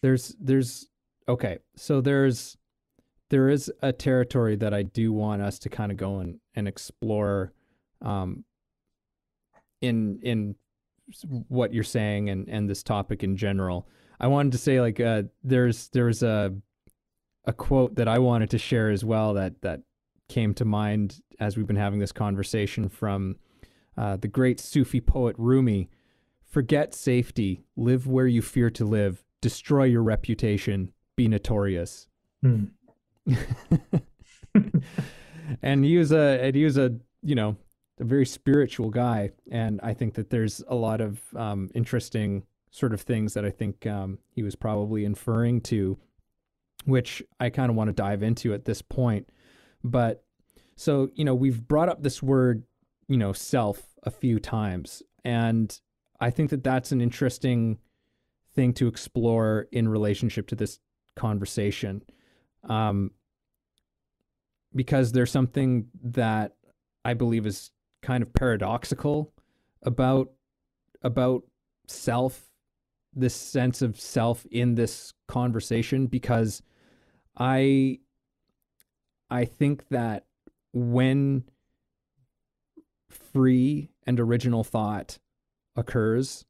There's, 0.00 0.34
there's, 0.40 0.88
okay. 1.28 1.58
So 1.76 2.00
there's, 2.00 2.56
there 3.30 3.48
is 3.48 3.72
a 3.82 3.92
territory 3.92 4.56
that 4.56 4.74
I 4.74 4.82
do 4.82 5.12
want 5.12 5.40
us 5.40 5.58
to 5.60 5.68
kind 5.68 5.92
of 5.92 5.96
go 5.96 6.18
and, 6.18 6.38
and 6.54 6.68
explore 6.68 7.52
um, 8.02 8.44
in 9.80 10.20
in 10.22 10.54
what 11.48 11.74
you're 11.74 11.84
saying 11.84 12.30
and, 12.30 12.48
and 12.48 12.68
this 12.68 12.82
topic 12.82 13.22
in 13.22 13.36
general. 13.36 13.88
I 14.20 14.28
wanted 14.28 14.52
to 14.52 14.58
say 14.58 14.80
like 14.80 15.00
uh, 15.00 15.24
there's 15.42 15.88
there's 15.88 16.22
a 16.22 16.54
a 17.44 17.52
quote 17.52 17.96
that 17.96 18.08
I 18.08 18.18
wanted 18.18 18.50
to 18.50 18.58
share 18.58 18.90
as 18.90 19.04
well 19.04 19.34
that 19.34 19.62
that 19.62 19.82
came 20.28 20.54
to 20.54 20.64
mind 20.64 21.20
as 21.40 21.56
we've 21.56 21.66
been 21.66 21.76
having 21.76 21.98
this 21.98 22.12
conversation 22.12 22.88
from 22.88 23.36
uh, 23.96 24.16
the 24.16 24.28
great 24.28 24.60
Sufi 24.60 25.00
poet 25.00 25.36
Rumi. 25.38 25.90
Forget 26.44 26.94
safety, 26.94 27.64
live 27.76 28.06
where 28.06 28.26
you 28.26 28.42
fear 28.42 28.70
to 28.70 28.84
live, 28.84 29.24
destroy 29.40 29.84
your 29.84 30.02
reputation, 30.02 30.92
be 31.16 31.26
notorious. 31.26 32.08
Mm. 32.44 32.70
and 35.62 35.84
he 35.84 35.96
was 35.96 36.12
a 36.12 36.40
and 36.42 36.54
he 36.54 36.64
was 36.64 36.76
a 36.76 36.94
you 37.22 37.34
know 37.34 37.56
a 38.00 38.04
very 38.04 38.26
spiritual 38.26 38.90
guy, 38.90 39.30
and 39.50 39.80
I 39.82 39.94
think 39.94 40.14
that 40.14 40.30
there's 40.30 40.62
a 40.68 40.74
lot 40.74 41.00
of 41.00 41.20
um, 41.36 41.70
interesting 41.74 42.44
sort 42.70 42.94
of 42.94 43.02
things 43.02 43.34
that 43.34 43.44
I 43.44 43.50
think 43.50 43.86
um, 43.86 44.18
he 44.30 44.42
was 44.42 44.56
probably 44.56 45.04
inferring 45.04 45.60
to, 45.62 45.98
which 46.84 47.22
I 47.40 47.50
kind 47.50 47.70
of 47.70 47.76
want 47.76 47.88
to 47.88 47.94
dive 47.94 48.22
into 48.22 48.54
at 48.54 48.64
this 48.64 48.82
point. 48.82 49.28
But 49.84 50.24
so 50.76 51.10
you 51.14 51.24
know 51.24 51.34
we've 51.34 51.66
brought 51.66 51.88
up 51.88 52.02
this 52.02 52.22
word 52.22 52.64
you 53.08 53.16
know 53.16 53.32
self 53.32 53.82
a 54.02 54.10
few 54.10 54.38
times, 54.38 55.02
and 55.24 55.78
I 56.20 56.30
think 56.30 56.50
that 56.50 56.64
that's 56.64 56.92
an 56.92 57.00
interesting 57.00 57.78
thing 58.54 58.72
to 58.74 58.86
explore 58.86 59.66
in 59.72 59.88
relationship 59.88 60.46
to 60.48 60.54
this 60.54 60.78
conversation 61.16 62.02
um, 62.68 63.10
because 64.74 65.12
there's 65.12 65.30
something 65.30 65.86
that 66.02 66.52
I 67.04 67.14
believe 67.14 67.46
is 67.46 67.70
kind 68.02 68.22
of 68.22 68.32
paradoxical 68.32 69.32
about 69.82 70.30
about 71.02 71.42
self 71.88 72.48
this 73.14 73.34
sense 73.34 73.82
of 73.82 74.00
self 74.00 74.46
in 74.50 74.74
this 74.74 75.12
conversation 75.28 76.06
because 76.06 76.62
I 77.36 77.98
I 79.30 79.44
think 79.44 79.88
that 79.88 80.26
when 80.72 81.44
free 83.08 83.90
and 84.06 84.18
original 84.20 84.64
thought 84.64 85.18
occurs 85.76 86.44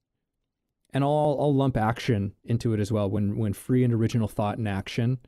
and 0.92 1.04
I'll 1.04 1.36
I'll 1.40 1.54
lump 1.54 1.76
action 1.76 2.34
into 2.44 2.72
it 2.74 2.80
as 2.80 2.92
well 2.92 3.08
when 3.08 3.36
when 3.36 3.52
free 3.52 3.84
and 3.84 3.92
original 3.92 4.28
thought 4.28 4.58
and 4.58 4.68
action 4.68 5.18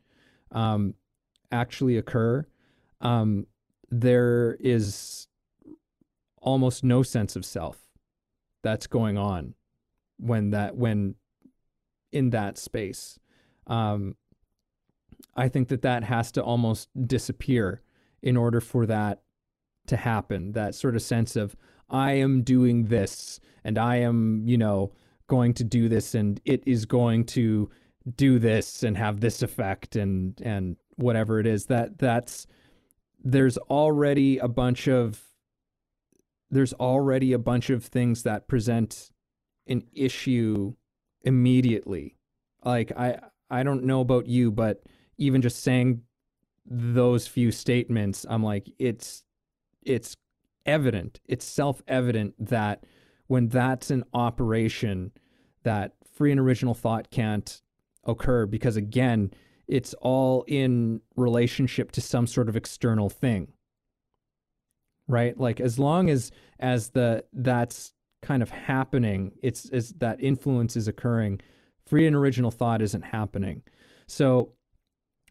um, 0.51 0.95
actually 1.51 1.97
occur, 1.97 2.47
um, 3.01 3.47
there 3.91 4.57
is 4.61 5.27
almost 6.41 6.85
no 6.85 7.03
sense 7.03 7.37
of 7.37 7.45
self 7.45 7.79
that's 8.63 8.87
going 8.87 9.17
on 9.17 9.55
when 10.19 10.51
that 10.51 10.77
when 10.77 11.15
in 12.13 12.31
that 12.31 12.59
space. 12.59 13.19
Um, 13.67 14.17
I 15.37 15.49
think 15.49 15.69
that 15.69 15.83
that 15.83 16.05
has 16.05 16.31
to 16.33 16.43
almost 16.43 16.89
disappear 17.07 17.83
in 18.23 18.37
order 18.37 18.61
for 18.61 18.87
that 18.87 19.23
to 19.87 19.97
happen. 19.97 20.53
That 20.53 20.75
sort 20.75 20.95
of 20.95 21.03
sense 21.03 21.37
of 21.37 21.57
I 21.91 22.13
am 22.13 22.43
doing 22.43 22.87
this 22.87 23.41
and 23.65 23.79
I 23.79 23.97
am, 23.97 24.43
you 24.47 24.59
know, 24.59 24.93
going 25.27 25.55
to 25.55 25.65
do 25.65 25.89
this 25.89 26.15
and 26.15 26.41
it 26.45 26.63
is 26.67 26.87
going 26.87 27.25
to 27.25 27.71
do 28.17 28.39
this 28.39 28.83
and 28.83 28.97
have 28.97 29.21
this 29.21 29.43
effect 29.43 29.97
and 29.97 30.41
and 30.43 30.77
whatever 30.97 31.41
it 31.41 31.47
is 31.47 31.67
that 31.67 31.99
that's 31.99 32.47
there's 33.23 33.57
already 33.57 34.39
a 34.39 34.49
bunch 34.49 34.87
of 34.87 35.23
there's 36.51 36.75
already 36.75 37.33
a 37.33 37.39
bunch 37.39 37.71
of 37.71 37.85
things 37.85 38.23
that 38.23 38.47
present 38.47 39.11
an 39.67 39.83
issue 39.95 40.75
immediately 41.23 42.17
like 42.63 42.93
i 42.97 43.19
i 43.51 43.63
don't 43.63 43.83
know 43.83 44.03
about 44.03 44.27
you 44.27 44.51
but 44.51 44.83
even 45.19 45.43
just 45.43 45.63
saying 45.63 46.03
those 46.67 47.27
few 47.27 47.51
statements 47.51 48.25
i'm 48.29 48.43
like 48.43 48.71
it's 48.79 49.23
it's 49.83 50.17
evident 50.67 51.21
it's 51.27 51.45
self-evident 51.45 52.35
that 52.39 52.85
when 53.27 53.49
that's 53.49 53.91
an 53.91 54.03
operation 54.15 55.11
that 55.63 55.93
free 56.15 56.31
and 56.31 56.41
original 56.41 56.75
thought 56.75 57.11
can't 57.11 57.61
occur 58.05 58.47
because 58.47 58.77
again 58.77 59.31
it's 59.67 59.95
all 60.01 60.45
in 60.47 61.01
relationship 61.17 61.91
to 61.91 62.01
some 62.01 62.27
sort 62.27 62.49
of 62.49 62.57
external 62.57 63.11
thing 63.11 63.49
right? 65.09 65.39
Like 65.39 65.61
as 65.61 65.79
long 65.79 66.11
as 66.11 66.31
as 66.61 66.91
the 66.91 67.25
that's 67.33 67.93
kind 68.23 68.43
of 68.43 68.51
happening 68.51 69.33
it's 69.43 69.69
as 69.71 69.91
that 69.99 70.23
influence 70.23 70.77
is 70.77 70.89
occurring 70.89 71.41
free 71.87 72.07
and 72.07 72.17
original 72.17 72.51
thought 72.51 72.81
isn't 72.81 73.03
happening. 73.03 73.63
So 74.07 74.53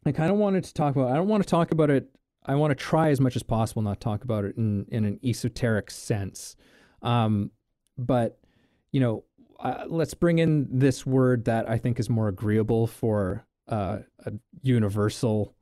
i 0.06 0.12
kind 0.12 0.32
of 0.32 0.38
wanted 0.38 0.64
to 0.64 0.74
talk 0.74 0.96
about 0.96 1.12
i 1.12 1.16
don't 1.16 1.28
want 1.28 1.44
to 1.44 1.50
talk 1.50 1.72
about 1.72 1.90
it 1.90 2.10
i 2.46 2.56
want 2.56 2.72
to 2.72 2.76
try 2.76 3.10
as 3.10 3.20
much 3.20 3.36
as 3.36 3.44
possible 3.44 3.82
not 3.82 4.00
talk 4.00 4.24
about 4.24 4.46
it 4.46 4.56
in 4.58 4.86
in 4.90 5.06
an 5.06 5.20
esoteric 5.24 5.92
sense. 5.92 6.56
Um 7.02 7.52
but 7.98 8.40
you 8.92 9.00
know 9.00 9.24
uh, 9.64 9.86
let's 9.88 10.14
bring 10.14 10.40
in 10.40 10.68
this 10.70 11.06
word 11.06 11.46
that 11.46 11.70
I 11.70 11.78
think 11.78 11.98
is 11.98 12.10
more 12.10 12.28
agreeable 12.28 12.86
for 12.86 13.46
uh, 13.70 14.00
a 14.26 14.34
universal 14.62 15.56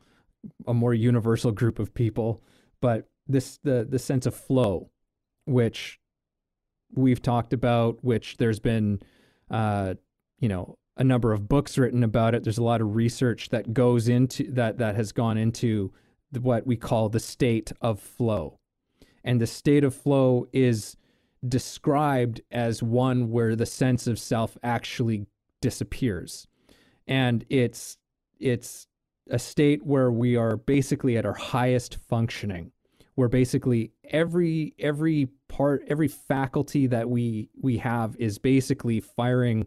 a 0.66 0.74
more 0.74 0.94
universal 0.94 1.52
group 1.52 1.78
of 1.78 1.94
people, 1.94 2.42
but 2.82 3.08
this 3.28 3.60
the 3.64 3.86
the 3.88 4.00
sense 4.00 4.26
of 4.26 4.34
flow, 4.34 4.90
which 5.46 6.00
we've 6.94 7.22
talked 7.22 7.54
about, 7.54 8.04
which 8.04 8.38
there's 8.38 8.60
been, 8.60 9.02
uh, 9.52 9.94
you 10.40 10.50
know, 10.50 10.80
a 11.02 11.04
number 11.04 11.34
of 11.34 11.50
books 11.50 11.80
written 11.80 12.04
about 12.04 12.36
it. 12.36 12.44
There's 12.44 12.60
a 12.60 12.64
lot 12.64 12.80
of 12.80 12.96
research 12.96 13.50
that 13.50 13.74
goes 13.74 14.08
into 14.08 14.52
that 14.52 14.78
that 14.78 14.96
has 14.96 15.12
gone 15.12 15.36
into 15.36 15.92
the, 16.32 16.40
what 16.40 16.68
we 16.68 16.76
call 16.76 17.10
the 17.10 17.20
state 17.20 17.72
of 17.82 18.00
flow, 18.00 18.60
and 19.24 19.42
the 19.42 19.48
state 19.48 19.84
of 19.84 19.96
flow 19.96 20.48
is 20.54 20.96
described 21.48 22.42
as 22.52 22.84
one 22.84 23.32
where 23.32 23.56
the 23.56 23.66
sense 23.66 24.06
of 24.06 24.20
self 24.20 24.60
actually 24.62 25.26
disappears, 25.60 26.48
and 27.08 27.46
it's 27.50 27.98
it's 28.40 28.86
a 29.28 29.40
state 29.40 29.84
where 29.84 30.12
we 30.12 30.36
are 30.36 30.56
basically 30.56 31.18
at 31.18 31.26
our 31.26 31.34
highest 31.34 31.96
functioning 31.96 32.72
where 33.16 33.28
basically 33.28 33.92
every 34.10 34.76
every 34.80 35.28
part 35.48 35.84
every 35.88 36.08
faculty 36.08 36.86
that 36.88 37.10
we 37.10 37.50
we 37.60 37.78
have 37.78 38.16
is 38.18 38.38
basically 38.38 39.00
firing 39.00 39.66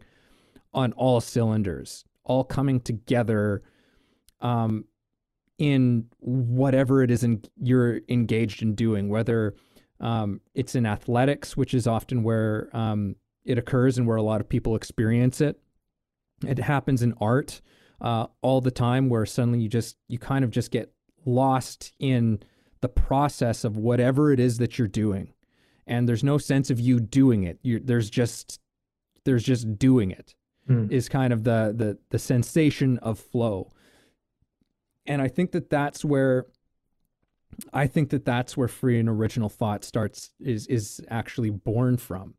on 0.75 0.91
all 0.93 1.19
cylinders 1.19 2.05
all 2.25 2.43
coming 2.43 2.79
together 2.79 3.61
um, 4.41 4.85
in 5.57 6.05
whatever 6.19 7.01
it 7.01 7.09
is 7.09 7.23
in, 7.23 7.41
you're 7.61 8.01
engaged 8.09 8.61
in 8.61 8.75
doing 8.75 9.09
whether 9.09 9.55
um, 9.99 10.41
it's 10.53 10.75
in 10.75 10.85
athletics 10.85 11.55
which 11.55 11.73
is 11.73 11.87
often 11.87 12.23
where 12.23 12.69
um, 12.73 13.15
it 13.45 13.57
occurs 13.57 13.97
and 13.97 14.07
where 14.07 14.17
a 14.17 14.23
lot 14.23 14.41
of 14.41 14.49
people 14.49 14.75
experience 14.75 15.39
it. 15.39 15.59
It 16.45 16.59
happens 16.59 17.01
in 17.01 17.13
art 17.21 17.61
uh, 18.01 18.27
all 18.41 18.59
the 18.59 18.71
time 18.71 19.07
where 19.07 19.25
suddenly 19.25 19.59
you 19.59 19.69
just 19.69 19.95
you 20.07 20.19
kind 20.19 20.43
of 20.43 20.51
just 20.51 20.71
get 20.71 20.91
lost 21.25 21.93
in 21.99 22.39
the 22.81 22.89
process 22.89 23.63
of 23.63 23.77
whatever 23.77 24.31
it 24.33 24.39
is 24.39 24.57
that 24.57 24.77
you're 24.77 24.87
doing. 24.87 25.33
And 25.87 26.09
there's 26.09 26.23
no 26.23 26.37
sense 26.37 26.69
of 26.69 26.79
you 26.79 26.99
doing 26.99 27.43
it. 27.43 27.59
You're, 27.61 27.79
there's 27.79 28.09
just 28.09 28.59
there's 29.23 29.43
just 29.43 29.79
doing 29.79 30.11
it 30.11 30.35
Hmm. 30.67 30.87
is 30.89 31.09
kind 31.09 31.31
of 31.31 31.43
the 31.43 31.73
the 31.75 31.97
the 32.09 32.17
sensation 32.17 32.97
of 32.99 33.19
flow 33.19 33.71
and 35.05 35.21
i 35.21 35.27
think 35.27 35.51
that 35.51 35.69
that's 35.69 36.03
where 36.03 36.47
i 37.71 37.85
think 37.85 38.09
that 38.09 38.25
that's 38.25 38.57
where 38.57 38.67
free 38.67 38.99
and 38.99 39.07
original 39.07 39.47
thought 39.47 39.83
starts 39.83 40.31
is 40.39 40.65
is 40.65 41.01
actually 41.09 41.51
born 41.51 41.97
from 41.97 42.33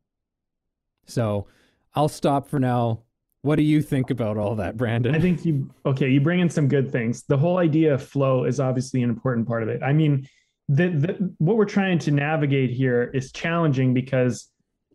so 1.05 1.47
i'll 1.95 2.09
stop 2.09 2.49
for 2.49 2.59
now 2.59 3.01
what 3.43 3.57
do 3.57 3.63
you 3.63 3.81
think 3.81 4.11
about 4.11 4.37
all 4.37 4.57
that 4.57 4.77
brandon 4.77 5.15
I 5.15 5.21
think 5.21 5.45
you 5.45 5.71
okay. 5.85 6.09
You 6.09 6.21
bring 6.21 6.41
in 6.41 6.51
some 6.51 6.67
good 6.67 6.91
things. 6.91 7.23
The 7.29 7.37
whole 7.37 7.59
idea 7.59 7.95
of 7.95 8.03
flow 8.03 8.43
is 8.43 8.59
obviously 8.59 9.05
an 9.05 9.11
important 9.11 9.47
part 9.47 9.63
of 9.63 9.69
it. 9.69 9.85
I 9.85 9.93
mean, 9.93 10.29
the, 10.69 10.89
the 10.89 11.35
what 11.39 11.57
we're 11.57 11.65
trying 11.65 12.01
to 12.01 12.11
navigate 12.11 12.71
here 12.71 13.05
is 13.15 13.31
challenging 13.31 13.95
because 13.95 14.49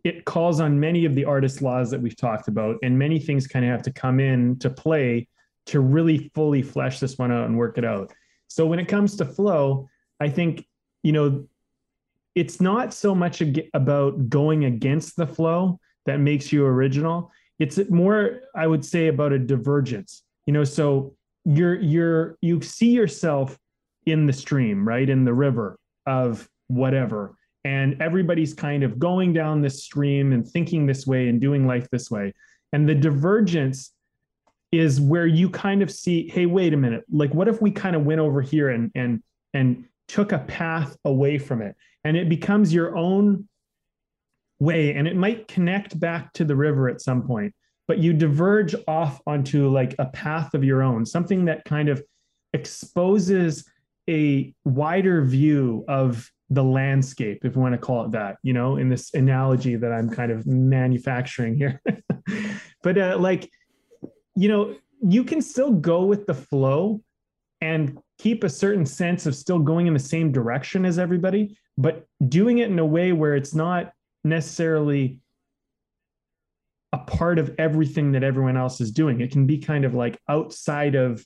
it 0.04 0.24
calls 0.24 0.60
on 0.60 0.78
many 0.78 1.04
of 1.04 1.14
the 1.14 1.24
artist 1.24 1.62
laws 1.62 1.90
that 1.90 2.00
we've 2.00 2.16
talked 2.16 2.48
about, 2.48 2.76
and 2.82 2.98
many 2.98 3.18
things 3.18 3.46
kind 3.46 3.64
of 3.64 3.70
have 3.70 3.82
to 3.82 3.92
come 3.92 4.18
in 4.18 4.58
to 4.58 4.70
play 4.70 5.28
to 5.66 5.80
really 5.80 6.30
fully 6.34 6.62
flesh 6.62 6.98
this 6.98 7.18
one 7.18 7.30
out 7.30 7.46
and 7.46 7.56
work 7.56 7.78
it 7.78 7.84
out. 7.84 8.12
So 8.48 8.66
when 8.66 8.80
it 8.80 8.88
comes 8.88 9.16
to 9.16 9.24
flow, 9.24 9.88
I 10.20 10.28
think 10.28 10.66
you 11.02 11.12
know 11.12 11.46
it's 12.34 12.60
not 12.60 12.92
so 12.94 13.14
much 13.14 13.42
about 13.74 14.28
going 14.28 14.64
against 14.64 15.16
the 15.16 15.26
flow 15.26 15.78
that 16.06 16.18
makes 16.18 16.52
you 16.52 16.64
original. 16.66 17.30
It's 17.58 17.78
more 17.90 18.40
i 18.56 18.66
would 18.66 18.84
say 18.84 19.06
about 19.06 19.32
a 19.32 19.38
divergence. 19.38 20.22
You 20.46 20.52
know 20.52 20.64
so 20.64 21.14
you're 21.44 21.80
you're 21.80 22.38
you 22.40 22.60
see 22.60 22.90
yourself 22.90 23.56
in 24.06 24.26
the 24.26 24.32
stream 24.32 24.86
right? 24.86 25.08
In 25.08 25.24
the 25.24 25.34
river 25.34 25.78
of 26.06 26.48
whatever 26.66 27.36
and 27.64 28.00
everybody's 28.00 28.54
kind 28.54 28.82
of 28.82 28.98
going 28.98 29.32
down 29.32 29.60
this 29.60 29.84
stream 29.84 30.32
and 30.32 30.46
thinking 30.46 30.86
this 30.86 31.06
way 31.06 31.28
and 31.28 31.40
doing 31.40 31.66
life 31.66 31.88
this 31.90 32.10
way. 32.10 32.32
And 32.72 32.88
the 32.88 32.94
divergence 32.94 33.92
is 34.72 35.00
where 35.00 35.26
you 35.26 35.50
kind 35.50 35.82
of 35.82 35.90
see 35.90 36.28
hey 36.28 36.46
wait 36.46 36.74
a 36.74 36.76
minute. 36.76 37.04
Like 37.10 37.32
what 37.34 37.48
if 37.48 37.60
we 37.60 37.70
kind 37.70 37.94
of 37.94 38.04
went 38.04 38.20
over 38.20 38.40
here 38.40 38.70
and 38.70 38.90
and 38.94 39.22
and 39.54 39.84
took 40.08 40.32
a 40.32 40.38
path 40.38 40.96
away 41.04 41.38
from 41.38 41.62
it? 41.62 41.76
And 42.04 42.16
it 42.16 42.28
becomes 42.28 42.74
your 42.74 42.96
own 42.96 43.48
way 44.62 44.94
and 44.94 45.08
it 45.08 45.16
might 45.16 45.48
connect 45.48 45.98
back 45.98 46.32
to 46.32 46.44
the 46.44 46.54
river 46.54 46.88
at 46.88 47.00
some 47.00 47.22
point 47.22 47.52
but 47.88 47.98
you 47.98 48.12
diverge 48.12 48.74
off 48.86 49.20
onto 49.26 49.68
like 49.68 49.94
a 49.98 50.06
path 50.06 50.54
of 50.54 50.62
your 50.62 50.82
own 50.82 51.04
something 51.04 51.44
that 51.44 51.64
kind 51.64 51.88
of 51.88 52.02
exposes 52.52 53.64
a 54.08 54.54
wider 54.64 55.24
view 55.24 55.84
of 55.88 56.30
the 56.52 56.62
landscape 56.62 57.44
if 57.44 57.56
we 57.56 57.62
want 57.62 57.72
to 57.72 57.78
call 57.78 58.04
it 58.04 58.10
that 58.10 58.36
you 58.42 58.52
know 58.52 58.76
in 58.76 58.88
this 58.88 59.14
analogy 59.14 59.76
that 59.76 59.92
i'm 59.92 60.08
kind 60.08 60.30
of 60.30 60.46
manufacturing 60.46 61.54
here 61.54 61.80
but 62.82 62.98
uh, 62.98 63.16
like 63.18 63.50
you 64.34 64.48
know 64.48 64.74
you 65.02 65.24
can 65.24 65.40
still 65.40 65.72
go 65.72 66.04
with 66.04 66.26
the 66.26 66.34
flow 66.34 67.00
and 67.60 67.98
keep 68.18 68.44
a 68.44 68.48
certain 68.48 68.84
sense 68.84 69.26
of 69.26 69.34
still 69.34 69.58
going 69.58 69.86
in 69.86 69.92
the 69.92 69.98
same 69.98 70.30
direction 70.30 70.84
as 70.84 70.98
everybody 70.98 71.56
but 71.78 72.06
doing 72.28 72.58
it 72.58 72.70
in 72.70 72.78
a 72.78 72.86
way 72.86 73.12
where 73.12 73.34
it's 73.34 73.54
not 73.54 73.92
necessarily 74.24 75.20
a 76.92 76.98
part 76.98 77.38
of 77.38 77.54
everything 77.58 78.12
that 78.12 78.22
everyone 78.22 78.56
else 78.56 78.80
is 78.80 78.90
doing. 78.90 79.20
It 79.20 79.32
can 79.32 79.46
be 79.46 79.58
kind 79.58 79.84
of 79.84 79.94
like 79.94 80.18
outside 80.28 80.94
of 80.94 81.24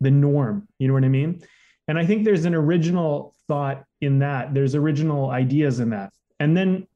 the 0.00 0.10
norm. 0.10 0.68
You 0.78 0.88
know 0.88 0.94
what 0.94 1.04
I 1.04 1.08
mean? 1.08 1.42
And 1.88 1.98
I 1.98 2.04
think 2.04 2.24
there's 2.24 2.44
an 2.44 2.54
original 2.54 3.34
thought 3.48 3.84
in 4.00 4.18
that. 4.20 4.52
There's 4.52 4.74
original 4.74 5.30
ideas 5.30 5.80
in 5.80 5.90
that. 5.90 6.12
And 6.38 6.56
then 6.56 6.86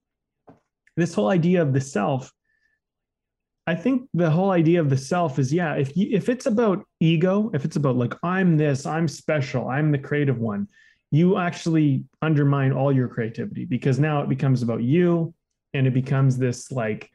this 0.96 1.14
whole 1.14 1.31
idea 1.31 1.62
of 1.62 1.72
the 1.72 1.81
self, 1.81 2.31
I 3.66 3.74
think 3.74 4.09
the 4.12 4.31
whole 4.31 4.50
idea 4.50 4.81
of 4.81 4.90
the 4.90 4.96
self 4.96 5.38
is 5.38 5.52
yeah, 5.52 5.74
if 5.74 5.96
you 5.96 6.09
if 6.11 6.28
it's 6.28 6.46
about 6.46 6.85
ego, 7.00 7.50
if 7.55 7.64
it's 7.64 7.76
about 7.76 7.96
like 7.96 8.14
I'm 8.22 8.57
this, 8.57 8.85
I'm 8.85 9.09
special, 9.09 9.68
I'm 9.68 9.90
the 9.92 9.98
creative 9.98 10.38
one, 10.38 10.68
you 11.11 11.38
actually 11.38 12.05
undermine 12.20 12.72
all 12.72 12.92
your 12.92 13.09
creativity 13.09 13.64
because 13.64 13.98
now 13.98 14.22
it 14.22 14.28
becomes 14.28 14.62
about 14.62 14.83
you 14.83 15.33
and 15.74 15.87
it 15.87 15.94
becomes 15.94 16.37
this 16.37 16.70
like 16.70 17.11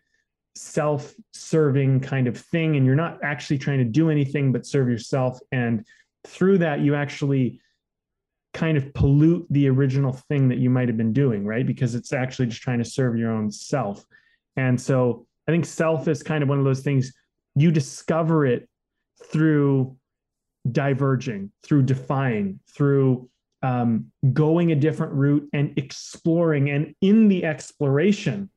self-serving 0.56 2.00
kind 2.00 2.28
of 2.28 2.38
thing 2.38 2.76
and 2.76 2.86
you're 2.86 2.96
not 2.96 3.20
actually 3.24 3.58
trying 3.58 3.78
to 3.78 3.84
do 3.84 4.10
anything 4.10 4.52
but 4.52 4.66
serve 4.66 4.90
yourself 4.90 5.40
and 5.52 5.86
through 6.26 6.58
that 6.58 6.80
you 6.80 6.96
actually 6.96 7.60
kind 8.58 8.76
of 8.76 8.92
pollute 8.96 9.46
the 9.52 9.70
original 9.70 10.14
thing 10.14 10.50
that 10.50 10.58
you 10.58 10.68
might 10.68 10.88
have 10.88 10.98
been 10.98 11.14
doing 11.14 11.46
right? 11.46 11.68
Because 11.68 11.94
it's 11.94 12.12
actually 12.12 12.48
just 12.48 12.62
trying 12.62 12.80
to 12.80 12.86
serve 12.86 13.16
your 13.16 13.32
own 13.32 13.52
self. 13.52 14.04
And 14.56 14.80
so 14.82 15.28
i 15.48 15.52
think 15.52 15.66
self 15.66 16.08
is 16.08 16.24
kind 16.24 16.44
of 16.44 16.50
one 16.50 16.60
of 16.60 16.66
those 16.66 16.82
things 16.82 17.14
you 17.56 17.72
discover 17.72 18.46
it 18.46 18.68
through 19.32 19.96
diverging 20.70 21.52
through 21.64 21.84
defying 21.84 22.60
through 22.76 23.30
um, 23.64 24.12
going 24.34 24.72
a 24.72 24.76
different 24.76 25.14
route 25.14 25.50
and 25.54 25.74
exploring. 25.78 26.70
And 26.70 26.94
in 27.02 27.28
the 27.28 27.46
exploration 27.46 28.50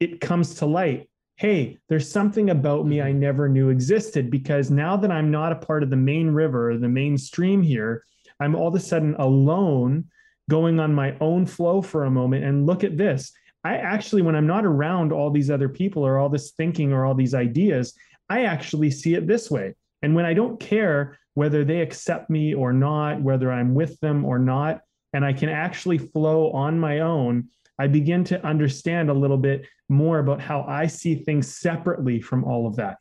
it 0.00 0.20
comes 0.20 0.54
to 0.56 0.66
light 0.66 1.08
hey, 1.38 1.76
there's 1.90 2.10
something 2.10 2.48
about 2.48 2.86
me 2.86 3.02
I 3.02 3.12
never 3.12 3.46
knew 3.46 3.68
existed 3.68 4.30
because 4.30 4.70
now 4.70 4.96
that 4.96 5.10
I'm 5.10 5.30
not 5.30 5.52
a 5.52 5.56
part 5.56 5.82
of 5.82 5.90
the 5.90 5.96
main 5.96 6.30
river 6.30 6.70
or 6.70 6.78
the 6.78 6.88
main 6.88 7.18
stream 7.18 7.62
here, 7.62 8.02
I'm 8.40 8.54
all 8.54 8.68
of 8.68 8.74
a 8.74 8.80
sudden 8.80 9.14
alone 9.16 10.06
going 10.48 10.78
on 10.78 10.94
my 10.94 11.16
own 11.20 11.46
flow 11.46 11.82
for 11.82 12.04
a 12.04 12.10
moment. 12.10 12.44
And 12.44 12.66
look 12.66 12.84
at 12.84 12.96
this. 12.96 13.32
I 13.64 13.76
actually, 13.76 14.22
when 14.22 14.36
I'm 14.36 14.46
not 14.46 14.64
around 14.64 15.12
all 15.12 15.30
these 15.30 15.50
other 15.50 15.68
people 15.68 16.06
or 16.06 16.18
all 16.18 16.28
this 16.28 16.52
thinking 16.52 16.92
or 16.92 17.04
all 17.04 17.14
these 17.14 17.34
ideas, 17.34 17.94
I 18.28 18.44
actually 18.44 18.90
see 18.90 19.14
it 19.14 19.26
this 19.26 19.50
way. 19.50 19.74
And 20.02 20.14
when 20.14 20.24
I 20.24 20.34
don't 20.34 20.60
care 20.60 21.18
whether 21.34 21.64
they 21.64 21.80
accept 21.80 22.30
me 22.30 22.54
or 22.54 22.72
not, 22.72 23.20
whether 23.20 23.50
I'm 23.52 23.74
with 23.74 23.98
them 24.00 24.24
or 24.24 24.38
not, 24.38 24.82
and 25.12 25.24
I 25.24 25.32
can 25.32 25.48
actually 25.48 25.98
flow 25.98 26.50
on 26.52 26.78
my 26.78 27.00
own, 27.00 27.48
I 27.78 27.88
begin 27.88 28.24
to 28.24 28.44
understand 28.46 29.10
a 29.10 29.14
little 29.14 29.36
bit 29.36 29.66
more 29.88 30.18
about 30.18 30.40
how 30.40 30.62
I 30.62 30.86
see 30.86 31.14
things 31.14 31.56
separately 31.56 32.20
from 32.20 32.44
all 32.44 32.66
of 32.66 32.76
that. 32.76 32.98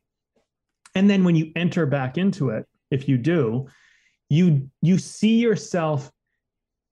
And 0.95 1.09
then 1.09 1.23
when 1.23 1.35
you 1.35 1.51
enter 1.55 1.85
back 1.85 2.17
into 2.17 2.49
it, 2.49 2.65
if 2.91 3.07
you 3.07 3.17
do, 3.17 3.67
you 4.29 4.69
you 4.81 4.97
see 4.97 5.37
yourself 5.39 6.11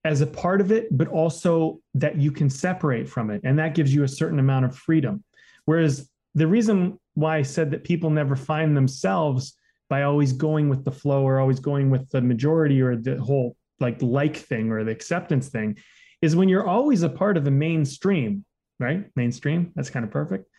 as 0.06 0.22
a 0.22 0.28
part 0.28 0.60
of 0.62 0.72
it, 0.72 0.96
but 0.96 1.08
also 1.08 1.80
that 1.93 2.17
you 2.17 2.32
can 2.32 2.50
separate 2.50 3.08
from 3.08 3.30
it. 3.30 3.41
And 3.43 3.58
that 3.60 3.74
gives 3.74 3.93
you 3.93 4.04
a 4.04 4.08
certain 4.08 4.39
amount 4.39 4.65
of 4.65 4.76
freedom. 4.76 5.24
Whereas 5.65 6.10
the 6.36 6.48
reason 6.48 7.00
why 7.13 7.38
I 7.38 7.41
said 7.41 7.72
that 7.72 7.84
people 7.84 8.10
never 8.10 8.36
find 8.36 8.76
themselves 8.76 9.56
by 9.89 10.04
always 10.04 10.34
going 10.34 10.67
with 10.69 10.84
the 10.84 10.91
flow 10.91 11.24
or 11.24 11.39
always 11.39 11.60
going 11.60 11.89
with 11.89 12.10
the 12.10 12.22
majority 12.22 12.82
or 12.82 12.96
the 12.96 13.17
whole 13.17 13.56
like 13.80 14.02
like 14.02 14.36
thing 14.36 14.72
or 14.72 14.84
the 14.84 14.91
acceptance 14.91 15.50
thing 15.50 15.78
is 16.22 16.36
when 16.36 16.50
you're 16.50 16.67
always 16.67 17.04
a 17.04 17.10
part 17.10 17.38
of 17.38 17.43
the 17.43 17.52
mainstream, 17.52 18.46
right? 18.80 19.06
Mainstream, 19.15 19.72
that's 19.76 19.89
kind 19.89 20.06
of 20.06 20.12
perfect. 20.12 20.50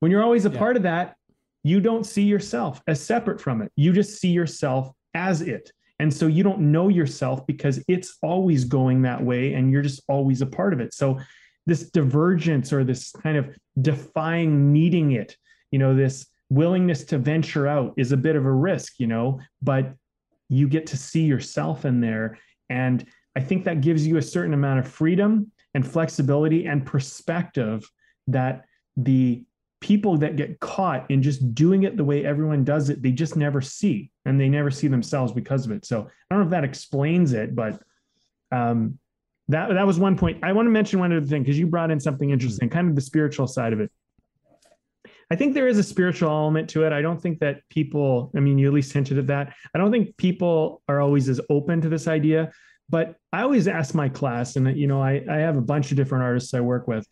When 0.00 0.10
you're 0.10 0.22
always 0.22 0.46
a 0.46 0.50
Yeah. 0.50 0.58
part 0.58 0.76
of 0.76 0.82
that, 0.84 1.16
you 1.62 1.80
don't 1.80 2.04
see 2.04 2.22
yourself 2.24 2.82
as 2.86 3.00
separate 3.00 3.40
from 3.40 3.62
it. 3.62 3.72
You 3.74 3.92
just 3.92 4.20
see 4.20 4.28
yourself 4.30 4.92
as 5.14 5.40
it. 5.40 5.72
And 5.98 6.12
so 6.12 6.26
you 6.26 6.42
don't 6.42 6.72
know 6.72 6.88
yourself 6.88 7.46
because 7.46 7.82
it's 7.88 8.18
always 8.22 8.64
going 8.64 9.02
that 9.02 9.22
way 9.22 9.54
and 9.54 9.70
you're 9.70 9.82
just 9.82 10.02
always 10.08 10.42
a 10.42 10.46
part 10.46 10.72
of 10.72 10.80
it. 10.80 10.92
So 10.92 11.20
this 11.66 11.90
divergence 11.90 12.72
or 12.72 12.84
this 12.84 13.12
kind 13.12 13.36
of 13.36 13.56
defying 13.80 14.72
needing 14.72 15.12
it, 15.12 15.36
you 15.70 15.78
know, 15.78 15.94
this 15.94 16.26
willingness 16.50 17.04
to 17.04 17.18
venture 17.18 17.66
out 17.66 17.94
is 17.96 18.12
a 18.12 18.16
bit 18.16 18.36
of 18.36 18.44
a 18.44 18.52
risk, 18.52 18.94
you 18.98 19.06
know, 19.06 19.40
but 19.62 19.94
you 20.48 20.68
get 20.68 20.86
to 20.88 20.96
see 20.96 21.22
yourself 21.22 21.84
in 21.84 22.00
there. 22.00 22.38
And 22.68 23.06
I 23.36 23.40
think 23.40 23.64
that 23.64 23.80
gives 23.80 24.06
you 24.06 24.16
a 24.16 24.22
certain 24.22 24.54
amount 24.54 24.80
of 24.80 24.88
freedom 24.88 25.50
and 25.74 25.86
flexibility 25.86 26.66
and 26.66 26.84
perspective 26.84 27.88
that 28.28 28.64
the 28.96 29.44
people 29.84 30.16
that 30.16 30.34
get 30.34 30.58
caught 30.60 31.10
in 31.10 31.22
just 31.22 31.54
doing 31.54 31.82
it 31.82 31.94
the 31.94 32.04
way 32.04 32.24
everyone 32.24 32.64
does 32.64 32.88
it, 32.88 33.02
they 33.02 33.12
just 33.12 33.36
never 33.36 33.60
see 33.60 34.10
and 34.24 34.40
they 34.40 34.48
never 34.48 34.70
see 34.70 34.88
themselves 34.88 35.30
because 35.30 35.66
of 35.66 35.72
it. 35.72 35.84
So 35.84 36.00
I 36.00 36.34
don't 36.34 36.38
know 36.38 36.46
if 36.46 36.50
that 36.52 36.64
explains 36.64 37.34
it, 37.34 37.54
but 37.54 37.82
um, 38.50 38.98
that 39.48 39.68
that 39.68 39.86
was 39.86 39.98
one 39.98 40.16
point. 40.16 40.42
I 40.42 40.54
want 40.54 40.64
to 40.64 40.70
mention 40.70 41.00
one 41.00 41.12
other 41.12 41.26
thing 41.26 41.42
because 41.42 41.58
you 41.58 41.66
brought 41.66 41.90
in 41.90 42.00
something 42.00 42.30
interesting, 42.30 42.70
kind 42.70 42.88
of 42.88 42.94
the 42.94 43.02
spiritual 43.02 43.46
side 43.46 43.74
of 43.74 43.80
it. 43.80 43.92
I 45.30 45.36
think 45.36 45.52
there 45.52 45.68
is 45.68 45.76
a 45.76 45.82
spiritual 45.82 46.30
element 46.30 46.70
to 46.70 46.84
it. 46.86 46.92
I 46.94 47.02
don't 47.02 47.20
think 47.20 47.40
that 47.40 47.60
people, 47.68 48.32
I 48.34 48.40
mean, 48.40 48.56
you 48.56 48.68
at 48.68 48.72
least 48.72 48.94
hinted 48.94 49.18
at 49.18 49.26
that. 49.26 49.52
I 49.74 49.78
don't 49.78 49.92
think 49.92 50.16
people 50.16 50.82
are 50.88 51.02
always 51.02 51.28
as 51.28 51.42
open 51.50 51.82
to 51.82 51.90
this 51.90 52.08
idea, 52.08 52.52
but 52.88 53.16
I 53.34 53.42
always 53.42 53.68
ask 53.68 53.94
my 53.94 54.08
class, 54.08 54.56
and 54.56 54.74
you 54.78 54.86
know, 54.86 55.02
I, 55.02 55.22
I 55.28 55.36
have 55.36 55.58
a 55.58 55.62
bunch 55.62 55.90
of 55.90 55.98
different 55.98 56.24
artists 56.24 56.54
I 56.54 56.60
work 56.60 56.88
with, 56.88 57.06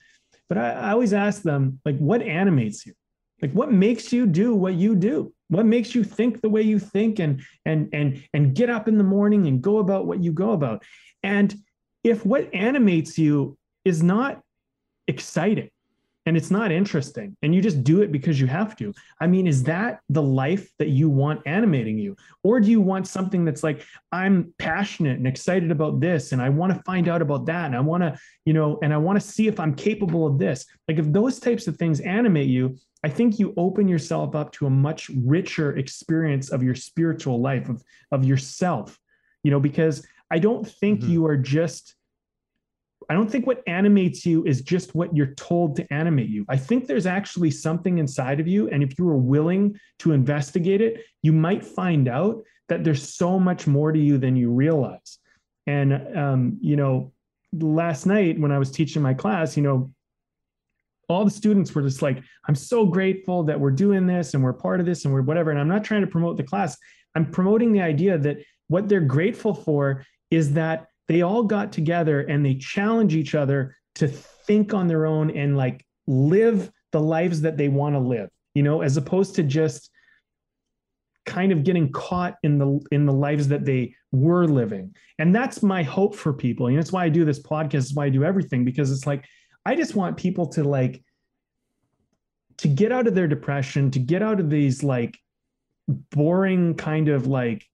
but 0.52 0.62
I, 0.62 0.72
I 0.72 0.90
always 0.90 1.14
ask 1.14 1.40
them, 1.40 1.80
like, 1.86 1.96
what 1.96 2.20
animates 2.20 2.84
you? 2.84 2.92
Like, 3.40 3.52
what 3.52 3.72
makes 3.72 4.12
you 4.12 4.26
do 4.26 4.54
what 4.54 4.74
you 4.74 4.94
do? 4.94 5.32
What 5.48 5.64
makes 5.64 5.94
you 5.94 6.04
think 6.04 6.42
the 6.42 6.50
way 6.50 6.60
you 6.60 6.78
think 6.78 7.20
and 7.20 7.40
and 7.64 7.88
and 7.94 8.22
and 8.34 8.54
get 8.54 8.68
up 8.68 8.86
in 8.86 8.98
the 8.98 9.04
morning 9.04 9.46
and 9.46 9.62
go 9.62 9.78
about 9.78 10.04
what 10.04 10.22
you 10.22 10.30
go 10.30 10.52
about? 10.52 10.84
And 11.22 11.54
if 12.04 12.26
what 12.26 12.52
animates 12.52 13.16
you 13.16 13.56
is 13.86 14.02
not 14.02 14.42
exciting, 15.08 15.70
and 16.26 16.36
it's 16.36 16.50
not 16.50 16.70
interesting 16.70 17.36
and 17.42 17.54
you 17.54 17.60
just 17.60 17.82
do 17.82 18.02
it 18.02 18.12
because 18.12 18.40
you 18.40 18.46
have 18.46 18.76
to. 18.76 18.92
I 19.20 19.26
mean 19.26 19.46
is 19.46 19.62
that 19.64 20.00
the 20.08 20.22
life 20.22 20.70
that 20.78 20.88
you 20.88 21.08
want 21.08 21.42
animating 21.46 21.98
you? 21.98 22.16
Or 22.44 22.60
do 22.60 22.70
you 22.70 22.80
want 22.80 23.06
something 23.06 23.44
that's 23.44 23.62
like 23.62 23.84
i'm 24.12 24.52
passionate 24.58 25.16
and 25.18 25.26
excited 25.26 25.70
about 25.70 26.00
this 26.00 26.32
and 26.32 26.42
i 26.42 26.48
want 26.48 26.72
to 26.74 26.82
find 26.82 27.08
out 27.08 27.22
about 27.22 27.46
that 27.46 27.66
and 27.66 27.76
i 27.76 27.80
want 27.80 28.02
to 28.02 28.18
you 28.44 28.52
know 28.52 28.78
and 28.82 28.92
i 28.92 28.96
want 28.96 29.20
to 29.20 29.26
see 29.26 29.48
if 29.48 29.58
i'm 29.58 29.74
capable 29.74 30.26
of 30.26 30.38
this? 30.38 30.66
Like 30.88 30.98
if 30.98 31.10
those 31.12 31.40
types 31.40 31.66
of 31.66 31.76
things 31.76 32.00
animate 32.00 32.48
you 32.48 32.76
i 33.04 33.08
think 33.08 33.38
you 33.38 33.54
open 33.56 33.88
yourself 33.88 34.34
up 34.34 34.52
to 34.52 34.66
a 34.66 34.70
much 34.70 35.10
richer 35.24 35.76
experience 35.76 36.50
of 36.50 36.62
your 36.62 36.74
spiritual 36.74 37.40
life 37.40 37.68
of 37.68 37.82
of 38.10 38.24
yourself 38.24 38.98
you 39.42 39.50
know 39.50 39.60
because 39.60 40.06
i 40.30 40.38
don't 40.38 40.68
think 40.68 41.00
mm-hmm. 41.00 41.12
you 41.12 41.26
are 41.26 41.36
just 41.36 41.94
I 43.08 43.14
don't 43.14 43.30
think 43.30 43.46
what 43.46 43.62
animates 43.66 44.24
you 44.26 44.44
is 44.44 44.62
just 44.62 44.94
what 44.94 45.14
you're 45.16 45.34
told 45.34 45.76
to 45.76 45.92
animate 45.92 46.28
you. 46.28 46.44
I 46.48 46.56
think 46.56 46.86
there's 46.86 47.06
actually 47.06 47.50
something 47.50 47.98
inside 47.98 48.40
of 48.40 48.48
you. 48.48 48.68
And 48.68 48.82
if 48.82 48.98
you 48.98 49.08
are 49.08 49.16
willing 49.16 49.78
to 50.00 50.12
investigate 50.12 50.80
it, 50.80 51.04
you 51.22 51.32
might 51.32 51.64
find 51.64 52.08
out 52.08 52.42
that 52.68 52.84
there's 52.84 53.14
so 53.14 53.38
much 53.38 53.66
more 53.66 53.92
to 53.92 53.98
you 53.98 54.18
than 54.18 54.36
you 54.36 54.50
realize. 54.50 55.18
And, 55.66 56.16
um, 56.16 56.58
you 56.60 56.76
know, 56.76 57.12
last 57.52 58.06
night 58.06 58.38
when 58.38 58.52
I 58.52 58.58
was 58.58 58.70
teaching 58.70 59.02
my 59.02 59.14
class, 59.14 59.56
you 59.56 59.62
know, 59.62 59.90
all 61.08 61.24
the 61.24 61.30
students 61.30 61.74
were 61.74 61.82
just 61.82 62.02
like, 62.02 62.22
I'm 62.48 62.54
so 62.54 62.86
grateful 62.86 63.42
that 63.44 63.60
we're 63.60 63.70
doing 63.70 64.06
this 64.06 64.34
and 64.34 64.42
we're 64.42 64.52
part 64.52 64.80
of 64.80 64.86
this 64.86 65.04
and 65.04 65.12
we're 65.12 65.22
whatever. 65.22 65.50
And 65.50 65.60
I'm 65.60 65.68
not 65.68 65.84
trying 65.84 66.00
to 66.00 66.06
promote 66.06 66.36
the 66.36 66.42
class. 66.42 66.76
I'm 67.14 67.30
promoting 67.30 67.72
the 67.72 67.82
idea 67.82 68.16
that 68.18 68.38
what 68.68 68.88
they're 68.88 69.00
grateful 69.00 69.52
for 69.52 70.04
is 70.30 70.54
that 70.54 70.86
they 71.08 71.22
all 71.22 71.42
got 71.42 71.72
together 71.72 72.20
and 72.20 72.44
they 72.44 72.54
challenge 72.54 73.14
each 73.14 73.34
other 73.34 73.76
to 73.96 74.08
think 74.08 74.72
on 74.72 74.88
their 74.88 75.06
own 75.06 75.30
and 75.30 75.56
like 75.56 75.84
live 76.06 76.70
the 76.92 77.00
lives 77.00 77.40
that 77.42 77.56
they 77.56 77.68
want 77.68 77.94
to 77.94 77.98
live 77.98 78.28
you 78.54 78.62
know 78.62 78.82
as 78.82 78.96
opposed 78.96 79.34
to 79.34 79.42
just 79.42 79.90
kind 81.24 81.52
of 81.52 81.64
getting 81.64 81.90
caught 81.92 82.36
in 82.42 82.58
the 82.58 82.80
in 82.90 83.06
the 83.06 83.12
lives 83.12 83.48
that 83.48 83.64
they 83.64 83.94
were 84.10 84.46
living. 84.46 84.94
And 85.18 85.34
that's 85.34 85.62
my 85.62 85.82
hope 85.82 86.14
for 86.16 86.32
people 86.32 86.66
and 86.66 86.76
that's 86.76 86.92
why 86.92 87.04
i 87.04 87.08
do 87.08 87.24
this 87.24 87.40
podcast 87.40 87.74
is 87.74 87.94
why 87.94 88.06
i 88.06 88.08
do 88.08 88.24
everything 88.24 88.64
because 88.64 88.90
it's 88.90 89.06
like 89.06 89.24
i 89.64 89.76
just 89.76 89.94
want 89.94 90.16
people 90.16 90.46
to 90.48 90.64
like 90.64 91.02
to 92.58 92.68
get 92.68 92.90
out 92.90 93.06
of 93.06 93.14
their 93.14 93.28
depression 93.28 93.90
to 93.92 93.98
get 94.00 94.22
out 94.22 94.40
of 94.40 94.50
these 94.50 94.82
like 94.82 95.16
boring 96.10 96.74
kind 96.74 97.08
of 97.08 97.26
like 97.26 97.64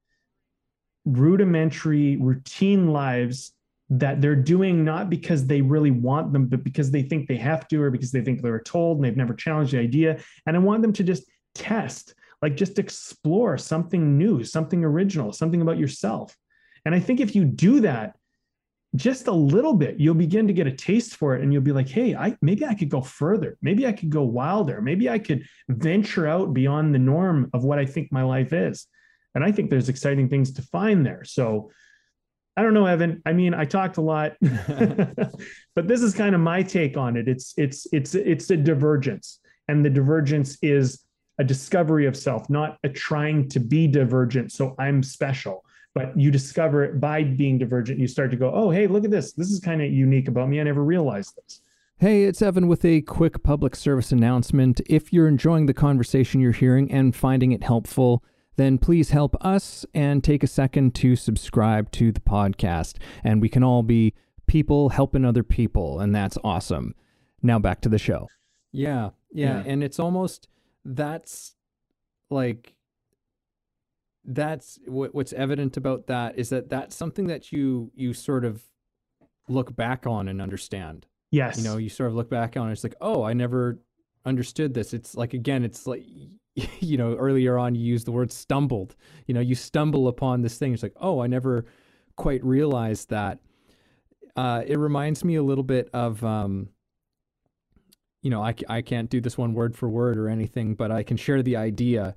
rudimentary 1.08 2.16
routine 2.16 2.92
lives 2.92 3.52
that 3.90 4.20
they're 4.20 4.36
doing 4.36 4.84
not 4.84 5.08
because 5.08 5.46
they 5.46 5.62
really 5.62 5.90
want 5.90 6.32
them, 6.32 6.46
but 6.46 6.62
because 6.62 6.90
they 6.90 7.02
think 7.02 7.26
they 7.26 7.36
have 7.36 7.66
to, 7.68 7.82
or 7.82 7.90
because 7.90 8.12
they 8.12 8.20
think 8.20 8.42
they 8.42 8.50
were 8.50 8.60
told 8.60 8.98
and 8.98 9.04
they've 9.04 9.16
never 9.16 9.34
challenged 9.34 9.72
the 9.72 9.78
idea. 9.78 10.18
And 10.46 10.56
I 10.56 10.58
want 10.58 10.82
them 10.82 10.92
to 10.94 11.02
just 11.02 11.24
test, 11.54 12.14
like 12.42 12.56
just 12.56 12.78
explore 12.78 13.56
something 13.56 14.18
new, 14.18 14.44
something 14.44 14.84
original, 14.84 15.32
something 15.32 15.62
about 15.62 15.78
yourself. 15.78 16.36
And 16.84 16.94
I 16.94 17.00
think 17.00 17.20
if 17.20 17.34
you 17.34 17.44
do 17.44 17.80
that 17.80 18.16
just 18.94 19.26
a 19.26 19.32
little 19.32 19.74
bit, 19.74 19.98
you'll 19.98 20.14
begin 20.14 20.46
to 20.46 20.52
get 20.52 20.66
a 20.66 20.72
taste 20.72 21.16
for 21.16 21.34
it 21.34 21.42
and 21.42 21.52
you'll 21.52 21.62
be 21.62 21.72
like, 21.72 21.88
hey, 21.88 22.14
I 22.14 22.36
maybe 22.42 22.64
I 22.64 22.74
could 22.74 22.88
go 22.88 23.00
further. 23.00 23.56
Maybe 23.62 23.86
I 23.86 23.92
could 23.92 24.10
go 24.10 24.22
wilder. 24.22 24.80
Maybe 24.80 25.08
I 25.08 25.18
could 25.18 25.46
venture 25.68 26.26
out 26.26 26.54
beyond 26.54 26.94
the 26.94 26.98
norm 26.98 27.50
of 27.52 27.64
what 27.64 27.78
I 27.78 27.86
think 27.86 28.12
my 28.12 28.22
life 28.22 28.52
is. 28.52 28.86
And 29.34 29.44
I 29.44 29.52
think 29.52 29.70
there's 29.70 29.88
exciting 29.88 30.28
things 30.28 30.52
to 30.52 30.62
find 30.62 31.04
there. 31.04 31.24
So 31.24 31.70
I 32.56 32.62
don't 32.62 32.74
know, 32.74 32.86
Evan. 32.86 33.22
I 33.24 33.32
mean, 33.32 33.54
I 33.54 33.64
talked 33.64 33.98
a 33.98 34.00
lot, 34.00 34.32
but 34.40 35.86
this 35.86 36.02
is 36.02 36.12
kind 36.12 36.34
of 36.34 36.40
my 36.40 36.62
take 36.62 36.96
on 36.96 37.16
it. 37.16 37.28
It's 37.28 37.54
it's 37.56 37.86
it's 37.92 38.16
it's 38.16 38.50
a 38.50 38.56
divergence, 38.56 39.38
and 39.68 39.84
the 39.84 39.90
divergence 39.90 40.58
is 40.60 41.04
a 41.38 41.44
discovery 41.44 42.06
of 42.06 42.16
self, 42.16 42.50
not 42.50 42.78
a 42.82 42.88
trying 42.88 43.48
to 43.50 43.60
be 43.60 43.86
divergent. 43.86 44.50
So 44.50 44.74
I'm 44.76 45.04
special, 45.04 45.64
but 45.94 46.18
you 46.18 46.32
discover 46.32 46.82
it 46.82 47.00
by 47.00 47.22
being 47.22 47.58
divergent. 47.58 48.00
You 48.00 48.08
start 48.08 48.32
to 48.32 48.36
go, 48.36 48.52
oh, 48.52 48.70
hey, 48.70 48.88
look 48.88 49.04
at 49.04 49.12
this. 49.12 49.34
This 49.34 49.50
is 49.50 49.60
kind 49.60 49.80
of 49.80 49.92
unique 49.92 50.26
about 50.26 50.48
me. 50.48 50.60
I 50.60 50.64
never 50.64 50.82
realized 50.82 51.36
this. 51.36 51.60
Hey, 51.98 52.24
it's 52.24 52.42
Evan 52.42 52.68
with 52.68 52.84
a 52.84 53.02
quick 53.02 53.42
public 53.42 53.74
service 53.74 54.12
announcement. 54.12 54.80
If 54.86 55.12
you're 55.12 55.28
enjoying 55.28 55.66
the 55.66 55.74
conversation 55.74 56.40
you're 56.40 56.52
hearing 56.52 56.90
and 56.90 57.14
finding 57.14 57.52
it 57.52 57.64
helpful, 57.64 58.22
then 58.58 58.76
please 58.76 59.10
help 59.10 59.36
us 59.40 59.86
and 59.94 60.22
take 60.22 60.42
a 60.42 60.48
second 60.48 60.94
to 60.96 61.14
subscribe 61.16 61.90
to 61.92 62.10
the 62.12 62.20
podcast. 62.20 62.96
And 63.22 63.40
we 63.40 63.48
can 63.48 63.62
all 63.62 63.84
be 63.84 64.14
people 64.48 64.90
helping 64.90 65.24
other 65.24 65.44
people, 65.44 66.00
and 66.00 66.14
that's 66.14 66.36
awesome. 66.42 66.94
Now 67.40 67.60
back 67.60 67.80
to 67.82 67.88
the 67.88 67.98
show. 67.98 68.26
Yeah, 68.72 69.10
yeah, 69.32 69.62
yeah. 69.62 69.72
and 69.72 69.82
it's 69.84 70.00
almost 70.00 70.48
that's 70.84 71.54
like 72.30 72.74
that's 74.24 74.78
what, 74.86 75.14
what's 75.14 75.32
evident 75.32 75.76
about 75.76 76.08
that 76.08 76.38
is 76.38 76.50
that 76.50 76.68
that's 76.68 76.96
something 76.96 77.28
that 77.28 77.52
you 77.52 77.92
you 77.94 78.12
sort 78.12 78.44
of 78.44 78.62
look 79.48 79.74
back 79.76 80.06
on 80.06 80.28
and 80.28 80.42
understand. 80.42 81.06
Yes. 81.30 81.58
You 81.58 81.64
know, 81.64 81.76
you 81.76 81.88
sort 81.88 82.08
of 82.08 82.16
look 82.16 82.28
back 82.28 82.56
on 82.56 82.68
it, 82.68 82.72
it's 82.72 82.82
like, 82.82 82.96
oh, 83.00 83.22
I 83.22 83.34
never 83.34 83.78
understood 84.24 84.74
this. 84.74 84.92
It's 84.92 85.14
like 85.14 85.32
again, 85.32 85.64
it's 85.64 85.86
like 85.86 86.04
you 86.80 86.96
know, 86.96 87.14
earlier 87.14 87.58
on 87.58 87.74
you 87.74 87.84
used 87.84 88.06
the 88.06 88.12
word 88.12 88.32
stumbled. 88.32 88.96
You 89.26 89.34
know, 89.34 89.40
you 89.40 89.54
stumble 89.54 90.08
upon 90.08 90.42
this 90.42 90.58
thing. 90.58 90.72
It's 90.72 90.82
like, 90.82 90.96
oh, 91.00 91.20
I 91.20 91.26
never 91.26 91.64
quite 92.16 92.44
realized 92.44 93.10
that. 93.10 93.38
Uh, 94.36 94.62
it 94.66 94.78
reminds 94.78 95.24
me 95.24 95.34
a 95.34 95.42
little 95.42 95.64
bit 95.64 95.88
of, 95.92 96.22
um, 96.24 96.68
you 98.22 98.30
know, 98.30 98.42
I, 98.42 98.54
I 98.68 98.82
can't 98.82 99.10
do 99.10 99.20
this 99.20 99.36
one 99.36 99.52
word 99.52 99.76
for 99.76 99.88
word 99.88 100.16
or 100.16 100.28
anything, 100.28 100.74
but 100.74 100.92
I 100.92 101.02
can 101.02 101.16
share 101.16 101.42
the 101.42 101.56
idea 101.56 102.14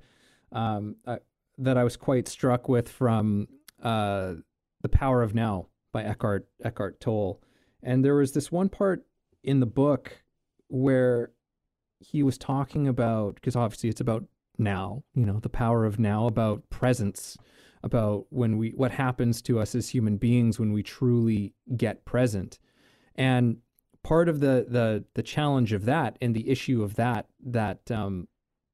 um, 0.52 0.96
uh, 1.06 1.16
that 1.58 1.76
I 1.76 1.84
was 1.84 1.96
quite 1.96 2.28
struck 2.28 2.68
with 2.68 2.88
from 2.88 3.48
uh, 3.82 4.34
The 4.82 4.88
Power 4.88 5.22
of 5.22 5.34
Now 5.34 5.66
by 5.92 6.04
Eckhart, 6.04 6.46
Eckhart 6.64 7.00
Tolle. 7.00 7.42
And 7.82 8.04
there 8.04 8.14
was 8.14 8.32
this 8.32 8.52
one 8.52 8.68
part 8.68 9.04
in 9.42 9.58
the 9.58 9.66
book 9.66 10.22
where 10.68 11.32
he 11.98 12.22
was 12.22 12.38
talking 12.38 12.86
about 12.88 13.36
because 13.36 13.56
obviously 13.56 13.88
it's 13.88 14.00
about 14.00 14.24
now, 14.62 15.02
you 15.14 15.26
know, 15.26 15.38
the 15.40 15.48
power 15.48 15.84
of 15.84 15.98
now, 15.98 16.26
about 16.26 16.68
presence, 16.70 17.36
about 17.82 18.26
when 18.30 18.56
we 18.58 18.70
what 18.70 18.92
happens 18.92 19.42
to 19.42 19.58
us 19.58 19.74
as 19.74 19.88
human 19.88 20.16
beings 20.16 20.58
when 20.58 20.72
we 20.72 20.82
truly 20.82 21.54
get 21.76 22.04
present. 22.04 22.58
And 23.16 23.58
part 24.02 24.28
of 24.28 24.40
the 24.40 24.66
the 24.68 25.04
the 25.14 25.22
challenge 25.22 25.72
of 25.72 25.84
that 25.84 26.16
and 26.20 26.34
the 26.34 26.48
issue 26.48 26.82
of 26.82 26.94
that 26.94 27.26
that 27.44 27.90
um, 27.90 28.28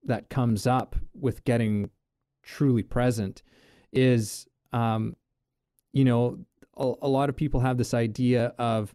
that 0.04 0.28
comes 0.28 0.66
up 0.66 0.96
with 1.14 1.44
getting 1.44 1.90
truly 2.42 2.82
present 2.82 3.42
is 3.92 4.46
um, 4.72 5.16
you 5.92 6.04
know 6.04 6.38
a, 6.76 6.92
a 7.02 7.08
lot 7.08 7.28
of 7.28 7.36
people 7.36 7.60
have 7.60 7.78
this 7.78 7.94
idea 7.94 8.54
of 8.58 8.94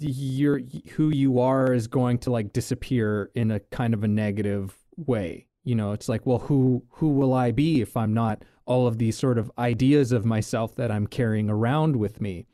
your 0.00 0.60
who 0.92 1.10
you 1.10 1.38
are 1.38 1.72
is 1.72 1.86
going 1.86 2.18
to 2.18 2.30
like 2.30 2.52
disappear 2.52 3.30
in 3.34 3.50
a 3.50 3.60
kind 3.60 3.94
of 3.94 4.02
a 4.02 4.08
negative 4.08 4.76
way. 4.96 5.46
You 5.64 5.74
know, 5.74 5.92
it's 5.92 6.08
like, 6.08 6.26
well, 6.26 6.38
who 6.38 6.84
who 6.90 7.08
will 7.08 7.34
I 7.34 7.50
be 7.50 7.80
if 7.80 7.96
I'm 7.96 8.14
not 8.14 8.42
all 8.66 8.86
of 8.86 8.98
these 8.98 9.16
sort 9.16 9.38
of 9.38 9.50
ideas 9.58 10.12
of 10.12 10.24
myself 10.24 10.74
that 10.76 10.90
I'm 10.90 11.06
carrying 11.06 11.48
around 11.48 11.96
with 11.96 12.20
me. 12.20 12.46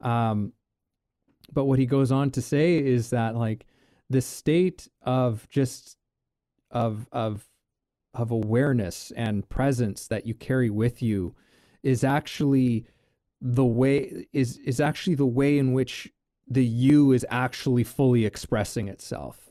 Um, 0.00 0.52
but 1.52 1.64
what 1.64 1.78
he 1.78 1.86
goes 1.86 2.10
on 2.12 2.30
to 2.32 2.42
say 2.42 2.76
is 2.78 3.10
that 3.10 3.36
like 3.36 3.66
the 4.10 4.20
state 4.20 4.88
of 5.02 5.48
just 5.48 5.96
of 6.70 7.08
of 7.12 7.48
of 8.14 8.30
awareness 8.30 9.12
and 9.16 9.48
presence 9.48 10.08
that 10.08 10.26
you 10.26 10.34
carry 10.34 10.70
with 10.70 11.02
you 11.02 11.34
is 11.82 12.02
actually 12.02 12.86
the 13.40 13.64
way 13.64 14.26
is 14.32 14.58
is 14.58 14.80
actually 14.80 15.14
the 15.14 15.26
way 15.26 15.58
in 15.58 15.72
which 15.72 16.12
the 16.48 16.64
you 16.64 17.12
is 17.12 17.26
actually 17.30 17.84
fully 17.84 18.24
expressing 18.24 18.88
itself 18.88 19.45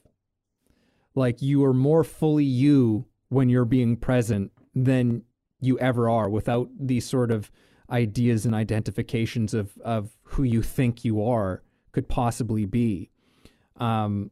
like 1.16 1.42
you 1.42 1.64
are 1.64 1.74
more 1.74 2.04
fully 2.04 2.46
you 2.46 3.06
when 3.30 3.50
you're 3.50 3.66
being 3.66 3.98
present 3.98 4.52
than 4.74 5.24
you 5.60 5.80
ever 5.80 6.10
are 6.10 6.30
without 6.30 6.70
these 6.80 7.08
sort 7.08 7.32
of 7.32 7.50
ideas 7.90 8.46
and 8.46 8.54
identifications 8.54 9.54
of 9.54 9.78
of 9.84 10.18
who 10.24 10.44
you 10.44 10.62
think 10.62 11.06
you 11.06 11.24
are 11.24 11.64
could 11.92 12.08
possibly 12.08 12.66
be. 12.66 13.10
Um 13.78 14.32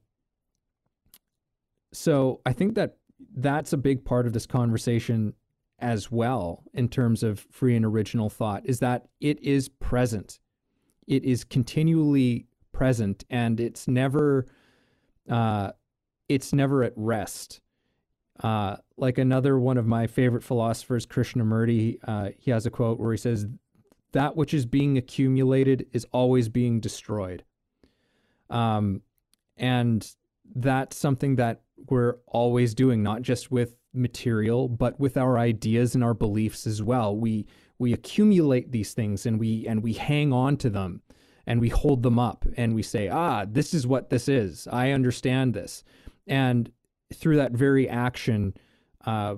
so 1.96 2.42
i 2.44 2.52
think 2.52 2.74
that 2.74 2.98
that's 3.36 3.72
a 3.72 3.78
big 3.78 4.04
part 4.04 4.26
of 4.26 4.34
this 4.34 4.48
conversation 4.48 5.34
as 5.80 6.12
well 6.12 6.64
in 6.74 6.88
terms 6.88 7.24
of 7.24 7.46
free 7.52 7.76
and 7.76 7.86
original 7.86 8.30
thought 8.30 8.66
is 8.66 8.80
that 8.80 9.08
it 9.20 9.40
is 9.44 9.68
present. 9.68 10.40
It 11.08 11.24
is 11.26 11.44
continually 11.44 12.48
present 12.72 13.24
and 13.30 13.60
it's 13.60 13.88
never 13.88 14.46
uh 15.30 15.72
it's 16.34 16.54
never 16.54 16.84
at 16.84 16.94
rest. 16.96 17.62
Uh 18.42 18.78
like 18.98 19.18
another 19.18 19.60
one 19.60 19.78
of 19.78 19.86
my 19.86 20.08
favorite 20.08 20.44
philosophers 20.44 21.06
krishnamurti 21.06 21.98
uh 22.04 22.30
he 22.38 22.52
has 22.52 22.66
a 22.66 22.72
quote 22.72 23.00
where 23.00 23.12
he 23.12 23.18
says 23.18 23.46
that 24.12 24.36
which 24.36 24.54
is 24.54 24.66
being 24.66 24.98
accumulated 24.98 25.86
is 25.94 26.06
always 26.12 26.50
being 26.50 26.80
destroyed. 26.80 27.44
Um 28.50 29.02
and 29.58 30.16
that's 30.56 30.98
something 30.98 31.36
that 31.36 31.62
we're 31.90 32.16
always 32.28 32.74
doing 32.74 33.04
not 33.04 33.22
just 33.22 33.52
with 33.52 33.76
material 33.94 34.68
but 34.68 35.00
with 35.00 35.16
our 35.18 35.38
ideas 35.38 35.94
and 35.94 36.04
our 36.04 36.16
beliefs 36.16 36.66
as 36.66 36.82
well. 36.82 37.16
We 37.16 37.46
we 37.78 37.94
accumulate 37.94 38.72
these 38.72 38.94
things 38.94 39.26
and 39.28 39.40
we 39.40 39.68
and 39.68 39.84
we 39.84 39.94
hang 39.94 40.34
on 40.34 40.58
to 40.58 40.70
them 40.72 41.02
and 41.46 41.60
we 41.60 41.70
hold 41.70 42.02
them 42.02 42.18
up 42.18 42.46
and 42.58 42.74
we 42.74 42.82
say 42.82 43.10
ah 43.10 43.46
this 43.48 43.76
is 43.76 43.86
what 43.86 44.10
this 44.10 44.28
is. 44.28 44.68
I 44.72 44.92
understand 44.92 45.54
this 45.54 45.84
and 46.28 46.72
through 47.14 47.36
that 47.38 47.52
very 47.52 47.88
action 47.88 48.54
uh, 49.06 49.36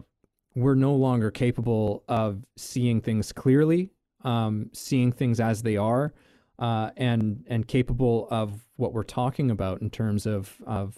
we're 0.55 0.75
no 0.75 0.93
longer 0.95 1.31
capable 1.31 2.03
of 2.07 2.45
seeing 2.55 3.01
things 3.01 3.31
clearly 3.31 3.91
um, 4.23 4.69
seeing 4.73 5.11
things 5.11 5.39
as 5.39 5.61
they 5.63 5.77
are 5.77 6.13
uh, 6.59 6.89
and 6.97 7.43
and 7.47 7.67
capable 7.67 8.27
of 8.31 8.61
what 8.77 8.93
we're 8.93 9.03
talking 9.03 9.51
about 9.51 9.81
in 9.81 9.89
terms 9.89 10.25
of 10.25 10.55
of 10.65 10.97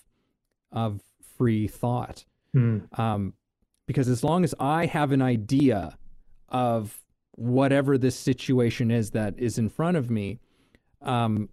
of 0.71 1.01
free 1.38 1.67
thought 1.67 2.25
Mm. 2.55 2.97
um, 2.97 3.33
because 3.85 4.07
as 4.07 4.23
long 4.23 4.43
as 4.43 4.55
I 4.59 4.85
have 4.85 5.11
an 5.11 5.21
idea 5.21 5.97
of 6.49 7.03
whatever 7.31 7.97
this 7.97 8.15
situation 8.15 8.89
is 8.89 9.11
that 9.11 9.38
is 9.38 9.57
in 9.57 9.69
front 9.69 9.97
of 9.97 10.09
me, 10.09 10.39
um, 11.01 11.49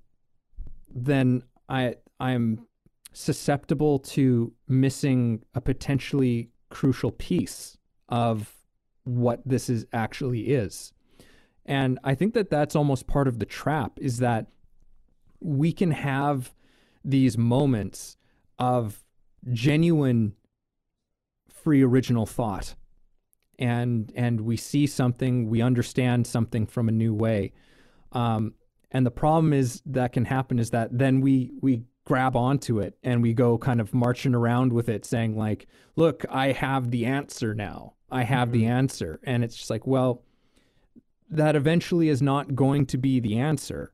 then 0.88 1.42
I 1.68 1.96
I'm 2.20 2.66
susceptible 3.14 4.00
to 4.00 4.52
missing 4.68 5.42
a 5.54 5.60
potentially 5.60 6.50
crucial 6.68 7.12
piece 7.12 7.78
of 8.08 8.52
what 9.04 9.40
this 9.46 9.70
is 9.70 9.86
actually 9.92 10.48
is. 10.48 10.92
And 11.64 11.98
I 12.04 12.14
think 12.14 12.34
that 12.34 12.50
that's 12.50 12.76
almost 12.76 13.06
part 13.06 13.28
of 13.28 13.38
the 13.38 13.46
trap 13.46 13.92
is 14.00 14.18
that 14.18 14.48
we 15.40 15.72
can 15.72 15.92
have 15.92 16.52
these 17.04 17.38
moments 17.38 18.16
of 18.58 19.04
genuine 19.52 20.34
free 21.48 21.82
original 21.82 22.26
thought 22.26 22.74
and 23.58 24.12
and 24.16 24.40
we 24.40 24.56
see 24.56 24.86
something 24.86 25.48
we 25.48 25.62
understand 25.62 26.26
something 26.26 26.66
from 26.66 26.88
a 26.88 26.92
new 26.92 27.14
way 27.14 27.52
um, 28.12 28.54
and 28.90 29.04
the 29.04 29.10
problem 29.10 29.52
is 29.52 29.82
that 29.86 30.12
can 30.12 30.24
happen 30.24 30.58
is 30.58 30.70
that 30.70 30.88
then 30.96 31.20
we 31.20 31.52
we 31.60 31.82
grab 32.04 32.36
onto 32.36 32.78
it 32.78 32.96
and 33.02 33.22
we 33.22 33.32
go 33.32 33.56
kind 33.56 33.80
of 33.80 33.94
marching 33.94 34.34
around 34.34 34.72
with 34.72 34.88
it 34.88 35.04
saying 35.04 35.36
like 35.36 35.66
look 35.96 36.24
i 36.30 36.52
have 36.52 36.90
the 36.90 37.06
answer 37.06 37.54
now. 37.54 37.94
I 38.10 38.22
have 38.22 38.52
the 38.52 38.66
answer. 38.66 39.18
And 39.24 39.42
it's 39.42 39.56
just 39.56 39.70
like 39.70 39.86
well 39.86 40.22
that 41.30 41.56
eventually 41.56 42.08
is 42.08 42.22
not 42.22 42.54
going 42.54 42.86
to 42.86 42.98
be 42.98 43.18
the 43.18 43.38
answer. 43.38 43.92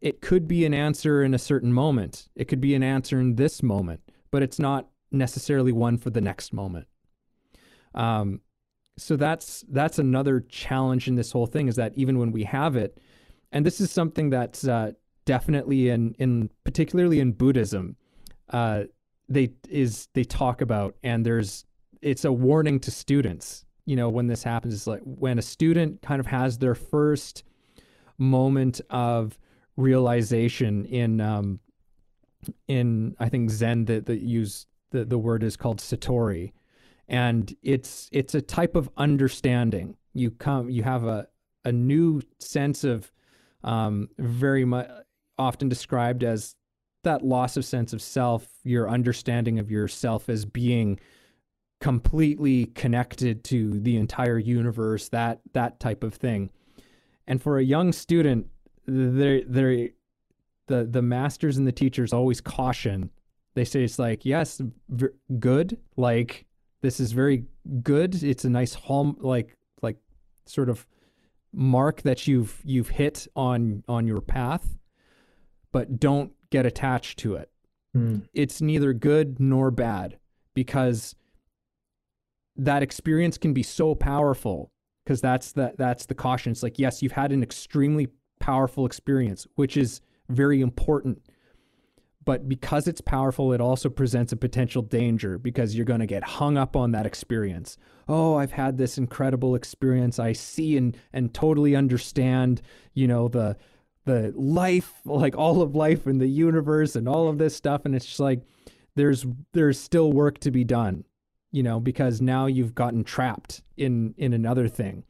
It 0.00 0.22
could 0.22 0.48
be 0.48 0.64
an 0.64 0.72
answer 0.72 1.22
in 1.22 1.34
a 1.34 1.38
certain 1.38 1.72
moment. 1.72 2.28
It 2.34 2.46
could 2.46 2.60
be 2.60 2.74
an 2.74 2.82
answer 2.82 3.20
in 3.20 3.34
this 3.34 3.62
moment 3.62 4.00
but 4.30 4.42
it's 4.42 4.58
not 4.58 4.88
necessarily 5.10 5.72
one 5.72 5.98
for 5.98 6.10
the 6.10 6.20
next 6.20 6.52
moment. 6.52 6.86
Um, 7.94 8.40
so 8.96 9.16
that's 9.16 9.64
that's 9.68 9.98
another 9.98 10.40
challenge 10.40 11.08
in 11.08 11.14
this 11.14 11.32
whole 11.32 11.46
thing 11.46 11.68
is 11.68 11.76
that 11.76 11.92
even 11.96 12.18
when 12.18 12.32
we 12.32 12.44
have 12.44 12.76
it, 12.76 12.98
and 13.50 13.64
this 13.64 13.80
is 13.80 13.90
something 13.90 14.30
that's 14.30 14.66
uh, 14.66 14.92
definitely 15.24 15.88
in 15.88 16.14
in 16.18 16.50
particularly 16.64 17.20
in 17.20 17.32
Buddhism, 17.32 17.96
uh, 18.50 18.84
they 19.28 19.52
is 19.68 20.08
they 20.14 20.24
talk 20.24 20.60
about, 20.60 20.96
and 21.02 21.24
there's 21.24 21.64
it's 22.02 22.24
a 22.24 22.32
warning 22.32 22.80
to 22.80 22.90
students. 22.90 23.64
You 23.86 23.96
know, 23.96 24.08
when 24.08 24.26
this 24.26 24.42
happens, 24.42 24.74
it's 24.74 24.86
like 24.86 25.02
when 25.04 25.38
a 25.38 25.42
student 25.42 26.02
kind 26.02 26.20
of 26.20 26.26
has 26.26 26.58
their 26.58 26.74
first 26.74 27.44
moment 28.18 28.80
of 28.90 29.38
realization 29.76 30.84
in 30.84 31.20
um, 31.20 31.60
in 32.68 33.16
I 33.18 33.28
think 33.28 33.50
Zen 33.50 33.86
that 33.86 34.06
that 34.06 34.20
use 34.20 34.66
the 34.90 35.04
the 35.04 35.18
word 35.18 35.42
is 35.42 35.56
called 35.56 35.78
satori 35.78 36.52
and 37.10 37.54
it's 37.62 38.08
it's 38.12 38.34
a 38.34 38.40
type 38.40 38.76
of 38.76 38.88
understanding. 38.96 39.96
You 40.14 40.30
come, 40.30 40.70
you 40.70 40.84
have 40.84 41.04
a 41.04 41.26
a 41.64 41.72
new 41.72 42.22
sense 42.38 42.84
of 42.84 43.12
um, 43.64 44.08
very 44.16 44.64
much 44.64 44.88
often 45.40 45.68
described 45.68 46.22
as 46.22 46.54
that 47.02 47.24
loss 47.24 47.56
of 47.56 47.64
sense 47.64 47.92
of 47.92 48.02
self, 48.02 48.46
your 48.62 48.88
understanding 48.88 49.58
of 49.58 49.70
yourself 49.70 50.28
as 50.28 50.44
being 50.44 51.00
completely 51.80 52.66
connected 52.66 53.42
to 53.44 53.80
the 53.80 53.96
entire 53.96 54.38
universe, 54.38 55.08
that 55.08 55.40
that 55.54 55.80
type 55.80 56.04
of 56.04 56.14
thing. 56.14 56.50
And 57.26 57.42
for 57.42 57.58
a 57.58 57.64
young 57.64 57.92
student, 57.92 58.48
they 58.86 59.42
they 59.46 59.92
the 60.66 60.84
the 60.84 61.02
masters 61.02 61.56
and 61.56 61.66
the 61.66 61.72
teachers 61.72 62.12
always 62.12 62.40
caution. 62.40 63.10
They 63.54 63.64
say 63.64 63.84
it's 63.84 63.98
like 63.98 64.24
yes, 64.24 64.60
v- 64.88 65.06
good, 65.38 65.78
like 65.96 66.46
this 66.82 67.00
is 67.00 67.12
very 67.12 67.44
good. 67.82 68.22
It's 68.22 68.44
a 68.44 68.50
nice 68.50 68.74
home 68.74 69.16
like 69.20 69.56
like 69.82 69.96
sort 70.46 70.68
of 70.68 70.86
mark 71.52 72.02
that 72.02 72.26
you've 72.26 72.60
you've 72.64 72.90
hit 72.90 73.26
on 73.34 73.84
on 73.88 74.06
your 74.06 74.20
path, 74.20 74.76
but 75.72 76.00
don't 76.00 76.32
get 76.50 76.66
attached 76.66 77.18
to 77.20 77.34
it. 77.34 77.50
Mm. 77.96 78.28
It's 78.32 78.60
neither 78.60 78.92
good 78.92 79.40
nor 79.40 79.70
bad 79.70 80.18
because 80.54 81.14
that 82.56 82.82
experience 82.82 83.38
can 83.38 83.52
be 83.52 83.62
so 83.62 83.94
powerful 83.94 84.70
because 85.04 85.20
that's 85.20 85.52
the 85.52 85.74
that's 85.76 86.06
the 86.06 86.14
caution. 86.14 86.52
It's 86.52 86.62
like 86.62 86.78
yes, 86.78 87.02
you've 87.02 87.12
had 87.12 87.32
an 87.32 87.42
extremely 87.42 88.08
powerful 88.38 88.86
experience, 88.86 89.46
which 89.56 89.76
is 89.76 90.00
very 90.28 90.60
important 90.60 91.22
but 92.24 92.48
because 92.48 92.86
it's 92.86 93.00
powerful, 93.00 93.52
it 93.52 93.60
also 93.60 93.88
presents 93.88 94.32
a 94.32 94.36
potential 94.36 94.82
danger 94.82 95.38
because 95.38 95.74
you're 95.74 95.86
going 95.86 96.00
to 96.00 96.06
get 96.06 96.22
hung 96.22 96.58
up 96.58 96.76
on 96.76 96.92
that 96.92 97.06
experience. 97.06 97.78
Oh, 98.08 98.36
I've 98.36 98.52
had 98.52 98.76
this 98.76 98.98
incredible 98.98 99.54
experience. 99.54 100.18
I 100.18 100.32
see 100.34 100.76
and 100.76 100.96
and 101.12 101.32
totally 101.32 101.74
understand, 101.74 102.60
you 102.92 103.08
know, 103.08 103.28
the 103.28 103.56
the 104.04 104.32
life, 104.36 104.92
like 105.04 105.36
all 105.36 105.62
of 105.62 105.74
life 105.74 106.06
in 106.06 106.18
the 106.18 106.28
universe 106.28 106.96
and 106.96 107.08
all 107.08 107.28
of 107.28 107.38
this 107.38 107.54
stuff 107.54 107.84
and 107.84 107.94
it's 107.94 108.06
just 108.06 108.20
like 108.20 108.40
there's 108.96 109.26
there's 109.52 109.78
still 109.78 110.12
work 110.12 110.38
to 110.40 110.50
be 110.50 110.64
done, 110.64 111.04
you 111.52 111.62
know, 111.62 111.80
because 111.80 112.20
now 112.20 112.46
you've 112.46 112.74
gotten 112.74 113.04
trapped 113.04 113.62
in 113.76 114.14
in 114.16 114.32
another 114.32 114.68
thing. 114.68 115.04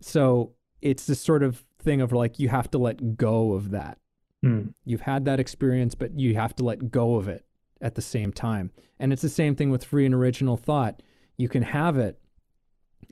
So, 0.00 0.52
it's 0.82 1.06
this 1.06 1.20
sort 1.20 1.42
of 1.42 1.64
thing 1.78 2.00
of 2.00 2.12
like 2.12 2.38
you 2.38 2.48
have 2.48 2.70
to 2.72 2.78
let 2.78 3.16
go 3.16 3.52
of 3.52 3.70
that 3.70 3.98
Mm. 4.44 4.74
You've 4.84 5.02
had 5.02 5.24
that 5.24 5.40
experience, 5.40 5.94
but 5.94 6.18
you 6.18 6.34
have 6.34 6.54
to 6.56 6.64
let 6.64 6.90
go 6.90 7.16
of 7.16 7.28
it 7.28 7.44
at 7.80 7.94
the 7.94 8.02
same 8.02 8.32
time. 8.32 8.70
And 8.98 9.12
it's 9.12 9.22
the 9.22 9.28
same 9.28 9.56
thing 9.56 9.70
with 9.70 9.84
free 9.84 10.06
and 10.06 10.14
original 10.14 10.56
thought. 10.56 11.02
You 11.36 11.48
can 11.48 11.62
have 11.62 11.98
it 11.98 12.18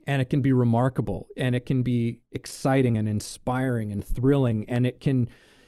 and 0.07 0.21
it 0.21 0.29
can 0.29 0.41
be 0.41 0.53
remarkable 0.53 1.27
and 1.35 1.55
it 1.55 1.65
can 1.65 1.83
be 1.83 2.21
exciting 2.31 2.97
and 2.97 3.09
inspiring 3.09 3.91
and 3.91 4.05
thrilling 4.05 4.65
and 4.69 4.85
it 4.85 4.99
can 4.99 5.27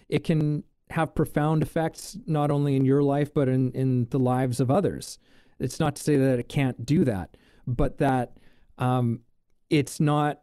it 0.09 0.24
can 0.24 0.63
have 0.89 1.13
profound 1.15 1.61
effects 1.61 2.18
not 2.26 2.49
only 2.51 2.76
in 2.76 2.86
your 2.86 3.03
life 3.03 3.34
but 3.34 3.49
in, 3.49 3.72
in 3.72 4.07
the 4.09 4.20
lives 4.20 4.59
of 4.59 4.72
others. 4.72 5.20
It's 5.59 5.80
not 5.80 5.95
to 5.95 6.03
say 6.03 6.18
that 6.18 6.39
it 6.39 6.47
can't 6.47 6.86
do 6.86 7.03
that, 7.05 7.36
but 7.65 7.97
that 7.97 8.38
um, 8.78 9.22
it's 9.70 9.99
not 9.99 10.41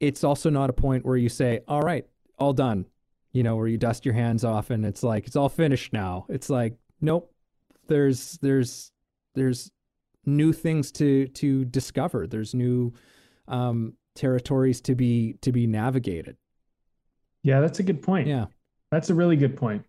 it's 0.00 0.24
also 0.24 0.50
not 0.50 0.70
a 0.70 0.74
point 0.74 1.04
where 1.04 1.16
you 1.16 1.28
say, 1.28 1.60
all 1.66 1.80
right, 1.80 2.06
all 2.38 2.52
done, 2.52 2.86
you 3.32 3.42
know, 3.42 3.56
where 3.56 3.66
you 3.66 3.78
dust 3.78 4.04
your 4.04 4.14
hands 4.14 4.44
off 4.44 4.70
and 4.70 4.84
it's 4.84 5.02
like, 5.02 5.26
it's 5.26 5.36
all 5.36 5.48
finished 5.48 5.92
now. 5.92 6.26
It's 6.28 6.50
like, 6.50 6.74
nope, 7.00 7.32
there's, 7.88 8.38
there's, 8.42 8.92
there's 9.34 9.70
new 10.24 10.52
things 10.52 10.92
to, 10.92 11.28
to 11.28 11.64
discover. 11.64 12.26
There's 12.26 12.54
new, 12.54 12.92
um, 13.48 13.94
territories 14.14 14.80
to 14.82 14.94
be, 14.94 15.36
to 15.42 15.52
be 15.52 15.66
navigated. 15.66 16.36
Yeah, 17.42 17.60
that's 17.60 17.78
a 17.78 17.82
good 17.82 18.02
point. 18.02 18.26
Yeah. 18.26 18.46
That's 18.90 19.10
a 19.10 19.14
really 19.14 19.36
good 19.36 19.56
point. 19.56 19.84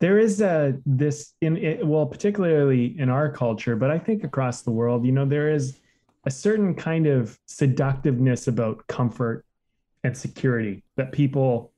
There 0.00 0.18
is 0.18 0.40
a 0.40 0.78
this 0.86 1.34
in 1.42 1.58
it, 1.58 1.86
well, 1.86 2.06
particularly 2.06 2.98
in 2.98 3.10
our 3.10 3.30
culture, 3.30 3.76
but 3.76 3.90
I 3.90 3.98
think 3.98 4.24
across 4.24 4.62
the 4.62 4.70
world, 4.70 5.04
you 5.04 5.12
know, 5.12 5.26
there 5.26 5.50
is 5.50 5.78
a 6.24 6.30
certain 6.30 6.74
kind 6.74 7.06
of 7.06 7.38
seductiveness 7.46 8.48
about 8.48 8.86
comfort 8.86 9.44
and 10.04 10.16
security 10.16 10.82
that 10.96 11.12
people 11.12 11.72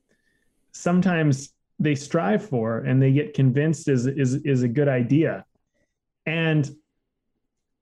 sometimes 0.71 1.53
they 1.79 1.95
strive 1.95 2.47
for 2.47 2.79
and 2.79 3.01
they 3.01 3.11
get 3.11 3.33
convinced 3.33 3.89
is 3.89 4.07
is 4.07 4.35
is 4.45 4.63
a 4.63 4.67
good 4.67 4.87
idea. 4.87 5.45
And 6.25 6.69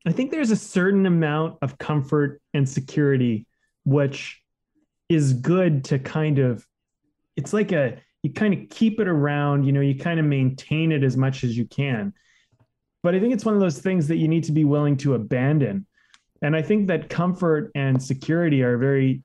I 0.05 0.11
think 0.11 0.31
there's 0.31 0.51
a 0.51 0.55
certain 0.55 1.05
amount 1.05 1.57
of 1.61 1.77
comfort 1.77 2.41
and 2.53 2.67
security 2.67 3.45
which 3.83 4.41
is 5.09 5.33
good 5.33 5.83
to 5.85 5.99
kind 5.99 6.39
of 6.39 6.65
it's 7.35 7.53
like 7.53 7.71
a 7.71 7.97
you 8.23 8.31
kind 8.31 8.53
of 8.53 8.69
keep 8.69 8.99
it 8.99 9.07
around, 9.07 9.63
you 9.63 9.71
know, 9.71 9.81
you 9.81 9.95
kind 9.95 10.19
of 10.19 10.25
maintain 10.25 10.91
it 10.91 11.03
as 11.03 11.17
much 11.17 11.43
as 11.43 11.57
you 11.57 11.65
can. 11.65 12.13
But 13.01 13.15
I 13.15 13.19
think 13.19 13.33
it's 13.33 13.45
one 13.45 13.55
of 13.55 13.61
those 13.61 13.79
things 13.79 14.07
that 14.09 14.17
you 14.17 14.27
need 14.27 14.43
to 14.43 14.51
be 14.51 14.63
willing 14.63 14.95
to 14.97 15.15
abandon. 15.15 15.87
And 16.43 16.55
I 16.55 16.61
think 16.61 16.87
that 16.87 17.09
comfort 17.09 17.71
and 17.73 18.01
security 18.01 18.61
are 18.61 18.77
very 18.77 19.23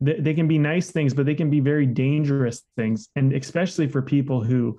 they, 0.00 0.34
can 0.34 0.48
be 0.48 0.58
nice 0.58 0.90
things, 0.90 1.14
but 1.14 1.26
they 1.26 1.34
can 1.34 1.48
be 1.48 1.60
very 1.60 1.86
dangerous 1.86 2.62
things. 2.76 3.08
And 3.14 3.32
especially 3.32 3.86
for 3.86 4.02
people 4.02 4.42
who 4.42 4.76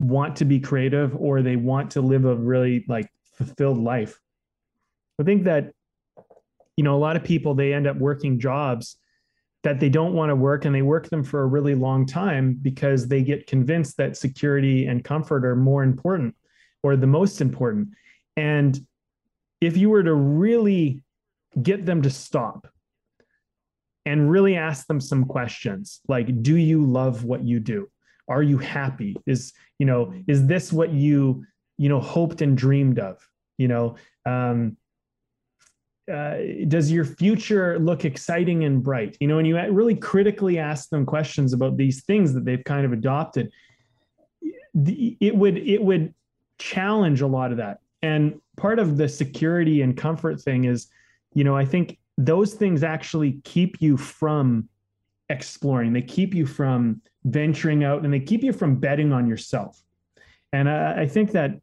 want 0.00 0.36
to 0.36 0.46
be 0.46 0.58
creative 0.58 1.14
or 1.14 1.42
they 1.42 1.56
want 1.56 1.90
to 1.92 2.00
live 2.00 2.24
a 2.24 2.34
really 2.34 2.84
like 2.88 3.10
fulfilled 3.34 3.78
life. 3.78 4.18
I 5.20 5.24
think 5.24 5.44
that 5.44 5.72
you 6.78 6.84
know, 6.84 6.94
a 6.94 6.96
lot 6.96 7.16
of 7.16 7.24
people 7.24 7.54
they 7.54 7.74
end 7.74 7.88
up 7.88 7.96
working 7.96 8.38
jobs 8.38 8.98
that 9.64 9.80
they 9.80 9.88
don't 9.88 10.14
want 10.14 10.30
to 10.30 10.36
work 10.36 10.64
and 10.64 10.72
they 10.72 10.82
work 10.82 11.10
them 11.10 11.24
for 11.24 11.42
a 11.42 11.46
really 11.46 11.74
long 11.74 12.06
time 12.06 12.56
because 12.62 13.08
they 13.08 13.20
get 13.22 13.48
convinced 13.48 13.96
that 13.96 14.16
security 14.16 14.86
and 14.86 15.02
comfort 15.02 15.44
are 15.44 15.56
more 15.56 15.82
important 15.82 16.36
or 16.84 16.96
the 16.96 17.08
most 17.08 17.40
important. 17.40 17.88
And 18.36 18.78
if 19.60 19.76
you 19.76 19.90
were 19.90 20.04
to 20.04 20.14
really 20.14 21.02
get 21.60 21.84
them 21.84 22.00
to 22.02 22.10
stop 22.10 22.68
and 24.06 24.30
really 24.30 24.54
ask 24.54 24.86
them 24.86 25.00
some 25.00 25.24
questions 25.24 26.00
like 26.06 26.42
do 26.42 26.54
you 26.54 26.86
love 26.86 27.24
what 27.24 27.42
you 27.42 27.58
do? 27.58 27.90
Are 28.28 28.42
you 28.42 28.56
happy? 28.58 29.16
Is 29.26 29.52
you 29.80 29.86
know 29.86 30.14
is 30.28 30.46
this 30.46 30.72
what 30.72 30.92
you 30.92 31.44
you 31.76 31.88
know 31.88 32.00
hoped 32.00 32.40
and 32.40 32.56
dreamed 32.56 33.00
of? 33.00 33.18
You 33.58 33.66
know 33.66 33.96
um 34.24 34.76
uh, 36.08 36.38
does 36.68 36.90
your 36.90 37.04
future 37.04 37.78
look 37.78 38.04
exciting 38.04 38.64
and 38.64 38.82
bright? 38.82 39.16
You 39.20 39.28
know, 39.28 39.38
and 39.38 39.46
you 39.46 39.56
really 39.70 39.94
critically 39.94 40.58
ask 40.58 40.88
them 40.90 41.04
questions 41.04 41.52
about 41.52 41.76
these 41.76 42.04
things 42.04 42.32
that 42.34 42.44
they've 42.44 42.64
kind 42.64 42.84
of 42.84 42.92
adopted. 42.92 43.52
it 44.74 45.34
would 45.34 45.58
it 45.58 45.82
would 45.82 46.14
challenge 46.58 47.20
a 47.20 47.26
lot 47.26 47.50
of 47.50 47.58
that. 47.58 47.80
And 48.02 48.40
part 48.56 48.78
of 48.78 48.96
the 48.96 49.08
security 49.08 49.82
and 49.82 49.96
comfort 49.96 50.40
thing 50.40 50.64
is, 50.64 50.88
you 51.34 51.44
know, 51.44 51.56
I 51.56 51.64
think 51.64 51.98
those 52.16 52.54
things 52.54 52.82
actually 52.82 53.40
keep 53.44 53.80
you 53.80 53.96
from 53.96 54.68
exploring. 55.28 55.92
They 55.92 56.02
keep 56.02 56.34
you 56.34 56.46
from 56.46 57.02
venturing 57.24 57.84
out, 57.84 58.04
and 58.04 58.12
they 58.12 58.20
keep 58.20 58.42
you 58.42 58.52
from 58.52 58.76
betting 58.76 59.12
on 59.12 59.26
yourself. 59.26 59.82
And 60.52 60.68
I, 60.68 61.02
I 61.02 61.06
think 61.06 61.32
that 61.32 61.60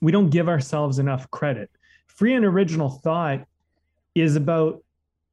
we 0.00 0.12
don't 0.12 0.30
give 0.30 0.48
ourselves 0.48 0.98
enough 0.98 1.30
credit 1.30 1.70
free 2.20 2.34
and 2.34 2.44
original 2.44 2.90
thought 2.90 3.46
is 4.14 4.36
about 4.36 4.82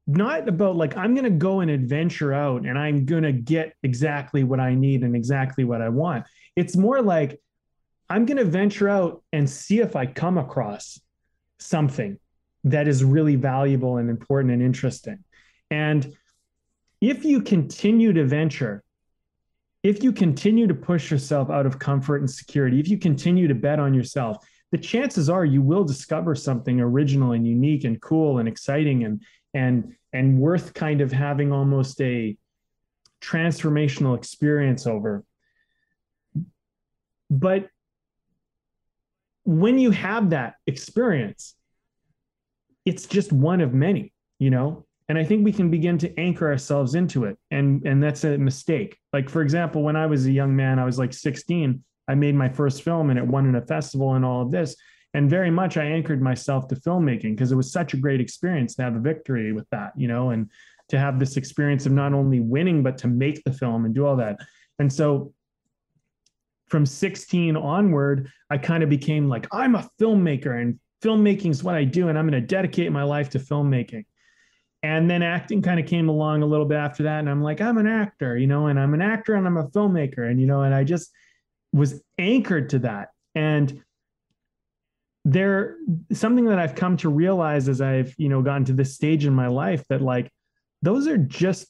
not 0.07 0.47
about 0.47 0.77
like 0.77 0.95
I'm 0.95 1.13
going 1.13 1.25
to 1.25 1.29
go 1.29 1.59
and 1.59 1.69
adventure 1.69 2.33
out 2.33 2.65
and 2.65 2.77
I'm 2.77 3.05
going 3.05 3.23
to 3.23 3.33
get 3.33 3.73
exactly 3.83 4.43
what 4.43 4.59
I 4.59 4.73
need 4.73 5.03
and 5.03 5.15
exactly 5.15 5.65
what 5.65 5.81
I 5.81 5.89
want. 5.89 6.25
It's 6.55 6.77
more 6.77 7.01
like 7.01 7.39
I'm 8.09 8.25
going 8.25 8.37
to 8.37 8.45
venture 8.45 8.87
out 8.87 9.21
and 9.33 9.49
see 9.49 9.79
if 9.79 9.95
I 9.97 10.05
come 10.05 10.37
across 10.37 10.99
something 11.59 12.17
that 12.63 12.87
is 12.87 13.03
really 13.03 13.35
valuable 13.35 13.97
and 13.97 14.09
important 14.09 14.53
and 14.53 14.61
interesting. 14.61 15.23
And 15.69 16.15
if 17.01 17.25
you 17.25 17.41
continue 17.41 18.13
to 18.13 18.25
venture, 18.25 18.83
if 19.83 20.03
you 20.03 20.11
continue 20.11 20.67
to 20.67 20.73
push 20.73 21.11
yourself 21.11 21.49
out 21.49 21.65
of 21.65 21.79
comfort 21.79 22.17
and 22.17 22.29
security, 22.29 22.79
if 22.79 22.87
you 22.87 22.97
continue 22.97 23.47
to 23.47 23.55
bet 23.55 23.79
on 23.79 23.93
yourself, 23.93 24.37
the 24.71 24.77
chances 24.77 25.29
are 25.29 25.45
you 25.45 25.61
will 25.61 25.83
discover 25.83 26.35
something 26.35 26.81
original 26.81 27.31
and 27.31 27.47
unique 27.47 27.83
and 27.83 28.01
cool 28.01 28.39
and 28.39 28.47
exciting 28.47 29.03
and 29.03 29.23
and 29.53 29.95
and 30.13 30.39
worth 30.39 30.73
kind 30.73 31.01
of 31.01 31.11
having 31.11 31.51
almost 31.51 32.01
a 32.01 32.37
transformational 33.21 34.15
experience 34.15 34.85
over. 34.85 35.23
But 37.29 37.69
when 39.43 39.79
you 39.79 39.91
have 39.91 40.31
that 40.31 40.55
experience 40.65 41.55
it's 42.85 43.05
just 43.05 43.31
one 43.31 43.61
of 43.61 43.73
many 43.73 44.13
you 44.39 44.49
know? 44.49 44.85
And 45.09 45.17
i 45.17 45.23
think 45.23 45.45
we 45.45 45.53
can 45.53 45.71
begin 45.71 45.97
to 45.99 46.19
anchor 46.19 46.49
ourselves 46.51 46.95
into 46.95 47.25
it. 47.25 47.37
And 47.49 47.85
and 47.85 48.03
that's 48.03 48.23
a 48.23 48.37
mistake. 48.37 48.97
Like 49.13 49.29
for 49.29 49.41
example 49.41 49.83
when 49.83 49.95
i 49.95 50.05
was 50.05 50.25
a 50.25 50.31
young 50.31 50.55
man 50.55 50.79
i 50.79 50.85
was 50.85 50.99
like 50.99 51.13
16 51.13 51.83
I 52.07 52.15
made 52.15 52.35
my 52.35 52.49
first 52.49 52.83
film 52.83 53.09
and 53.09 53.19
it 53.19 53.27
won 53.27 53.47
in 53.47 53.55
a 53.55 53.65
festival 53.65 54.13
and 54.13 54.23
all 54.23 54.41
of 54.41 54.51
this. 54.51 54.75
And 55.13 55.29
very 55.29 55.51
much 55.51 55.77
I 55.77 55.85
anchored 55.85 56.21
myself 56.21 56.67
to 56.67 56.75
filmmaking 56.75 57.35
because 57.35 57.51
it 57.51 57.55
was 57.55 57.71
such 57.71 57.93
a 57.93 57.97
great 57.97 58.21
experience 58.21 58.75
to 58.75 58.83
have 58.83 58.95
a 58.95 58.99
victory 58.99 59.51
with 59.51 59.69
that, 59.71 59.93
you 59.95 60.07
know, 60.07 60.31
and 60.31 60.49
to 60.89 60.99
have 60.99 61.19
this 61.19 61.37
experience 61.37 61.85
of 61.85 61.91
not 61.91 62.13
only 62.13 62.39
winning, 62.39 62.83
but 62.83 62.97
to 62.99 63.07
make 63.07 63.43
the 63.43 63.53
film 63.53 63.85
and 63.85 63.95
do 63.95 64.05
all 64.05 64.15
that. 64.17 64.37
And 64.79 64.91
so 64.91 65.33
from 66.67 66.85
16 66.85 67.55
onward, 67.55 68.29
I 68.49 68.57
kind 68.57 68.83
of 68.83 68.89
became 68.89 69.27
like, 69.27 69.47
I'm 69.51 69.75
a 69.75 69.89
filmmaker 69.99 70.61
and 70.61 70.79
filmmaking 71.01 71.51
is 71.51 71.63
what 71.63 71.75
I 71.75 71.83
do. 71.83 72.09
And 72.09 72.17
I'm 72.17 72.27
going 72.27 72.41
to 72.41 72.47
dedicate 72.47 72.91
my 72.91 73.03
life 73.03 73.29
to 73.31 73.39
filmmaking. 73.39 74.05
And 74.83 75.09
then 75.09 75.23
acting 75.23 75.61
kind 75.61 75.79
of 75.79 75.85
came 75.85 76.07
along 76.07 76.43
a 76.43 76.45
little 76.45 76.65
bit 76.65 76.77
after 76.77 77.03
that. 77.03 77.19
And 77.19 77.29
I'm 77.29 77.41
like, 77.41 77.61
I'm 77.61 77.77
an 77.77 77.87
actor, 77.87 78.37
you 78.37 78.47
know, 78.47 78.67
and 78.67 78.79
I'm 78.79 78.93
an 78.93 79.01
actor 79.01 79.35
and 79.35 79.47
I'm 79.47 79.57
a 79.57 79.67
filmmaker. 79.69 80.29
And, 80.29 80.39
you 80.39 80.47
know, 80.47 80.61
and 80.61 80.73
I 80.73 80.83
just, 80.83 81.11
was 81.77 82.01
anchored 82.17 82.69
to 82.71 82.79
that. 82.79 83.09
And 83.35 83.81
there 85.25 85.75
something 86.11 86.45
that 86.45 86.59
I've 86.59 86.75
come 86.75 86.97
to 86.97 87.09
realize 87.09 87.67
as 87.67 87.81
I've, 87.81 88.13
you 88.17 88.29
know, 88.29 88.41
gotten 88.41 88.65
to 88.65 88.73
this 88.73 88.95
stage 88.95 89.25
in 89.25 89.33
my 89.33 89.47
life 89.47 89.83
that 89.89 90.01
like 90.01 90.31
those 90.81 91.07
are 91.07 91.17
just 91.17 91.67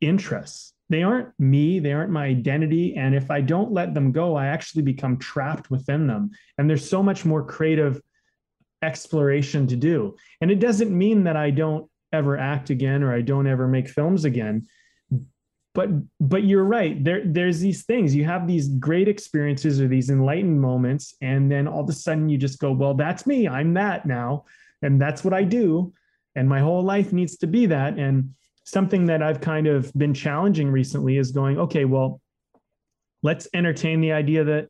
interests. 0.00 0.72
They 0.90 1.02
aren't 1.02 1.28
me, 1.38 1.78
they 1.78 1.92
aren't 1.92 2.10
my 2.10 2.26
identity. 2.26 2.96
And 2.96 3.14
if 3.14 3.30
I 3.30 3.40
don't 3.40 3.72
let 3.72 3.94
them 3.94 4.12
go, 4.12 4.36
I 4.36 4.46
actually 4.46 4.82
become 4.82 5.18
trapped 5.18 5.70
within 5.70 6.06
them. 6.06 6.30
And 6.58 6.68
there's 6.68 6.88
so 6.88 7.02
much 7.02 7.24
more 7.24 7.44
creative 7.44 8.00
exploration 8.82 9.66
to 9.68 9.76
do. 9.76 10.16
And 10.40 10.50
it 10.50 10.60
doesn't 10.60 10.96
mean 10.96 11.24
that 11.24 11.36
I 11.36 11.50
don't 11.50 11.88
ever 12.12 12.36
act 12.36 12.70
again 12.70 13.02
or 13.02 13.14
I 13.14 13.22
don't 13.22 13.46
ever 13.46 13.66
make 13.66 13.88
films 13.88 14.24
again 14.24 14.66
but 15.74 15.90
but 16.20 16.44
you're 16.44 16.64
right. 16.64 17.02
There 17.02 17.22
there's 17.24 17.60
these 17.60 17.84
things. 17.84 18.14
You 18.14 18.24
have 18.24 18.46
these 18.46 18.68
great 18.68 19.08
experiences 19.08 19.80
or 19.80 19.88
these 19.88 20.08
enlightened 20.08 20.60
moments 20.60 21.14
and 21.20 21.50
then 21.50 21.66
all 21.66 21.82
of 21.82 21.88
a 21.88 21.92
sudden 21.92 22.28
you 22.28 22.38
just 22.38 22.60
go 22.60 22.72
well 22.72 22.94
that's 22.94 23.26
me. 23.26 23.48
I'm 23.48 23.74
that 23.74 24.06
now 24.06 24.44
and 24.84 25.00
that's 25.00 25.24
what 25.24 25.34
i 25.34 25.42
do 25.42 25.92
and 26.36 26.48
my 26.48 26.60
whole 26.60 26.82
life 26.82 27.12
needs 27.12 27.36
to 27.38 27.46
be 27.46 27.66
that. 27.66 27.98
And 27.98 28.34
something 28.64 29.06
that 29.06 29.22
i've 29.22 29.40
kind 29.40 29.66
of 29.66 29.92
been 29.94 30.14
challenging 30.14 30.70
recently 30.70 31.18
is 31.18 31.32
going 31.32 31.58
okay 31.58 31.84
well 31.84 32.20
let's 33.22 33.46
entertain 33.52 34.00
the 34.00 34.12
idea 34.12 34.42
that 34.44 34.68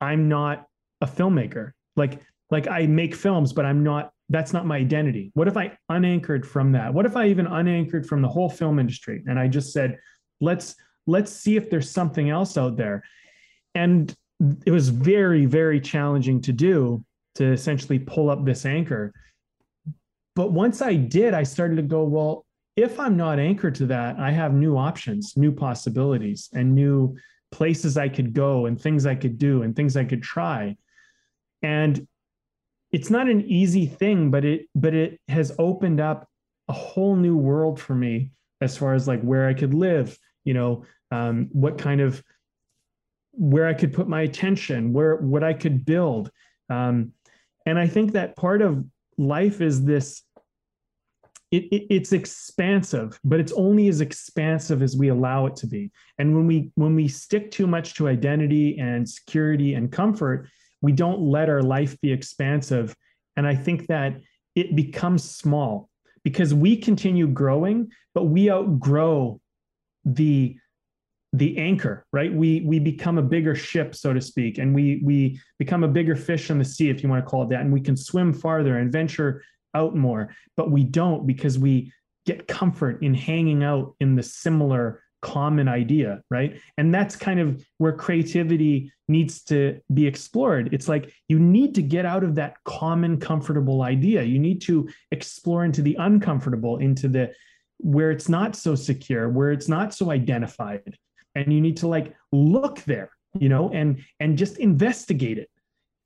i'm 0.00 0.28
not 0.28 0.66
a 1.02 1.06
filmmaker. 1.06 1.72
Like 1.94 2.22
like 2.50 2.68
i 2.68 2.86
make 2.86 3.14
films 3.14 3.52
but 3.52 3.66
i'm 3.66 3.82
not 3.82 4.12
that's 4.28 4.52
not 4.52 4.66
my 4.66 4.76
identity. 4.76 5.30
What 5.34 5.48
if 5.48 5.56
I 5.56 5.76
unanchored 5.88 6.46
from 6.46 6.72
that? 6.72 6.92
What 6.92 7.06
if 7.06 7.16
I 7.16 7.28
even 7.28 7.46
unanchored 7.46 8.06
from 8.06 8.22
the 8.22 8.28
whole 8.28 8.50
film 8.50 8.78
industry 8.78 9.22
and 9.26 9.38
I 9.38 9.48
just 9.48 9.72
said, 9.72 9.98
let's 10.40 10.74
let's 11.06 11.30
see 11.30 11.56
if 11.56 11.70
there's 11.70 11.90
something 11.90 12.30
else 12.30 12.58
out 12.58 12.76
there. 12.76 13.04
And 13.74 14.14
it 14.64 14.70
was 14.70 14.88
very 14.88 15.46
very 15.46 15.80
challenging 15.80 16.40
to 16.42 16.52
do 16.52 17.04
to 17.36 17.52
essentially 17.52 17.98
pull 17.98 18.30
up 18.30 18.44
this 18.44 18.66
anchor. 18.66 19.12
But 20.34 20.52
once 20.52 20.82
I 20.82 20.94
did, 20.94 21.32
I 21.32 21.44
started 21.44 21.76
to 21.76 21.82
go, 21.82 22.04
well, 22.04 22.44
if 22.76 23.00
I'm 23.00 23.16
not 23.16 23.38
anchored 23.38 23.74
to 23.76 23.86
that, 23.86 24.18
I 24.18 24.30
have 24.32 24.52
new 24.52 24.76
options, 24.76 25.34
new 25.36 25.52
possibilities, 25.52 26.50
and 26.52 26.74
new 26.74 27.16
places 27.50 27.96
I 27.96 28.08
could 28.08 28.34
go 28.34 28.66
and 28.66 28.78
things 28.78 29.06
I 29.06 29.14
could 29.14 29.38
do 29.38 29.62
and 29.62 29.74
things 29.74 29.96
I 29.96 30.04
could 30.04 30.22
try. 30.22 30.76
And 31.62 32.06
it's 32.92 33.10
not 33.10 33.28
an 33.28 33.42
easy 33.42 33.86
thing, 33.86 34.30
but 34.30 34.44
it 34.44 34.68
but 34.74 34.94
it 34.94 35.20
has 35.28 35.52
opened 35.58 36.00
up 36.00 36.28
a 36.68 36.72
whole 36.72 37.16
new 37.16 37.36
world 37.36 37.80
for 37.80 37.94
me 37.94 38.30
as 38.60 38.76
far 38.76 38.94
as 38.94 39.06
like 39.06 39.20
where 39.22 39.46
I 39.48 39.54
could 39.54 39.74
live, 39.74 40.18
you 40.44 40.54
know, 40.54 40.84
um, 41.10 41.48
what 41.52 41.78
kind 41.78 42.00
of 42.00 42.22
where 43.32 43.66
I 43.66 43.74
could 43.74 43.92
put 43.92 44.08
my 44.08 44.22
attention, 44.22 44.92
where 44.92 45.16
what 45.16 45.44
I 45.44 45.52
could 45.52 45.84
build. 45.84 46.30
Um, 46.70 47.12
and 47.66 47.78
I 47.78 47.86
think 47.86 48.12
that 48.12 48.36
part 48.36 48.62
of 48.62 48.84
life 49.18 49.60
is 49.60 49.84
this 49.84 50.22
it, 51.52 51.64
it, 51.72 51.86
it's 51.90 52.12
expansive 52.12 53.18
but 53.22 53.38
it's 53.38 53.52
only 53.52 53.88
as 53.88 54.00
expansive 54.00 54.82
as 54.82 54.96
we 54.96 55.08
allow 55.08 55.46
it 55.46 55.54
to 55.56 55.66
be 55.66 55.90
and 56.18 56.34
when 56.34 56.46
we 56.46 56.70
when 56.74 56.94
we 56.94 57.06
stick 57.06 57.50
too 57.50 57.66
much 57.66 57.94
to 57.94 58.08
identity 58.08 58.78
and 58.78 59.08
security 59.08 59.74
and 59.74 59.92
comfort 59.92 60.48
we 60.82 60.92
don't 60.92 61.20
let 61.20 61.48
our 61.48 61.62
life 61.62 62.00
be 62.00 62.12
expansive. 62.12 62.94
And 63.36 63.46
i 63.46 63.54
think 63.54 63.86
that 63.88 64.18
it 64.54 64.74
becomes 64.74 65.22
small 65.22 65.90
because 66.24 66.54
we 66.54 66.76
continue 66.76 67.26
growing 67.26 67.90
but 68.14 68.24
we 68.24 68.50
outgrow 68.50 69.40
the 70.04 70.56
the 71.32 71.58
anchor 71.58 72.06
right? 72.12 72.32
We 72.32 72.62
we 72.62 72.78
become 72.78 73.18
a 73.18 73.22
bigger 73.22 73.54
ship 73.54 73.94
so 73.94 74.12
to 74.12 74.20
speak 74.20 74.58
and 74.58 74.74
we 74.74 75.02
we 75.04 75.38
become 75.58 75.84
a 75.84 75.88
bigger 75.88 76.16
fish 76.16 76.50
in 76.50 76.58
the 76.58 76.64
sea 76.64 76.88
if 76.88 77.02
you 77.02 77.08
want 77.08 77.24
to 77.24 77.30
call 77.30 77.42
it 77.42 77.50
that 77.50 77.60
and 77.60 77.72
we 77.72 77.80
can 77.80 77.96
swim 77.96 78.32
farther 78.32 78.78
and 78.78 78.90
venture 78.90 79.42
out 79.74 79.94
more. 79.94 80.34
But 80.56 80.70
we 80.70 80.84
don't 80.84 81.26
because 81.26 81.58
we 81.58 81.92
get 82.24 82.48
comfort 82.48 83.02
in 83.02 83.14
hanging 83.14 83.62
out 83.62 83.94
in 84.00 84.16
the 84.16 84.22
similar 84.22 85.02
common 85.26 85.66
idea 85.66 86.22
right? 86.30 86.60
And 86.78 86.94
that's 86.94 87.16
kind 87.16 87.40
of 87.40 87.64
where 87.78 87.92
creativity 87.92 88.92
needs 89.08 89.42
to 89.44 89.80
be 89.92 90.06
explored. 90.06 90.68
It's 90.72 90.88
like 90.88 91.12
you 91.28 91.38
need 91.38 91.74
to 91.74 91.82
get 91.82 92.06
out 92.06 92.22
of 92.22 92.36
that 92.36 92.56
common 92.64 93.18
comfortable 93.18 93.82
idea. 93.82 94.22
You 94.22 94.38
need 94.38 94.60
to 94.62 94.88
explore 95.10 95.64
into 95.64 95.82
the 95.82 95.96
uncomfortable 95.98 96.78
into 96.78 97.08
the 97.08 97.32
where 97.78 98.10
it's 98.10 98.28
not 98.28 98.56
so 98.56 98.74
secure 98.74 99.28
where 99.28 99.50
it's 99.50 99.68
not 99.68 99.92
so 99.92 100.10
identified. 100.10 100.96
And 101.34 101.52
you 101.52 101.60
need 101.60 101.76
to 101.78 101.88
like 101.88 102.14
look 102.32 102.82
there 102.84 103.10
you 103.38 103.48
know 103.48 103.70
and 103.70 104.02
and 104.20 104.38
just 104.38 104.58
investigate 104.58 105.38
it. 105.38 105.50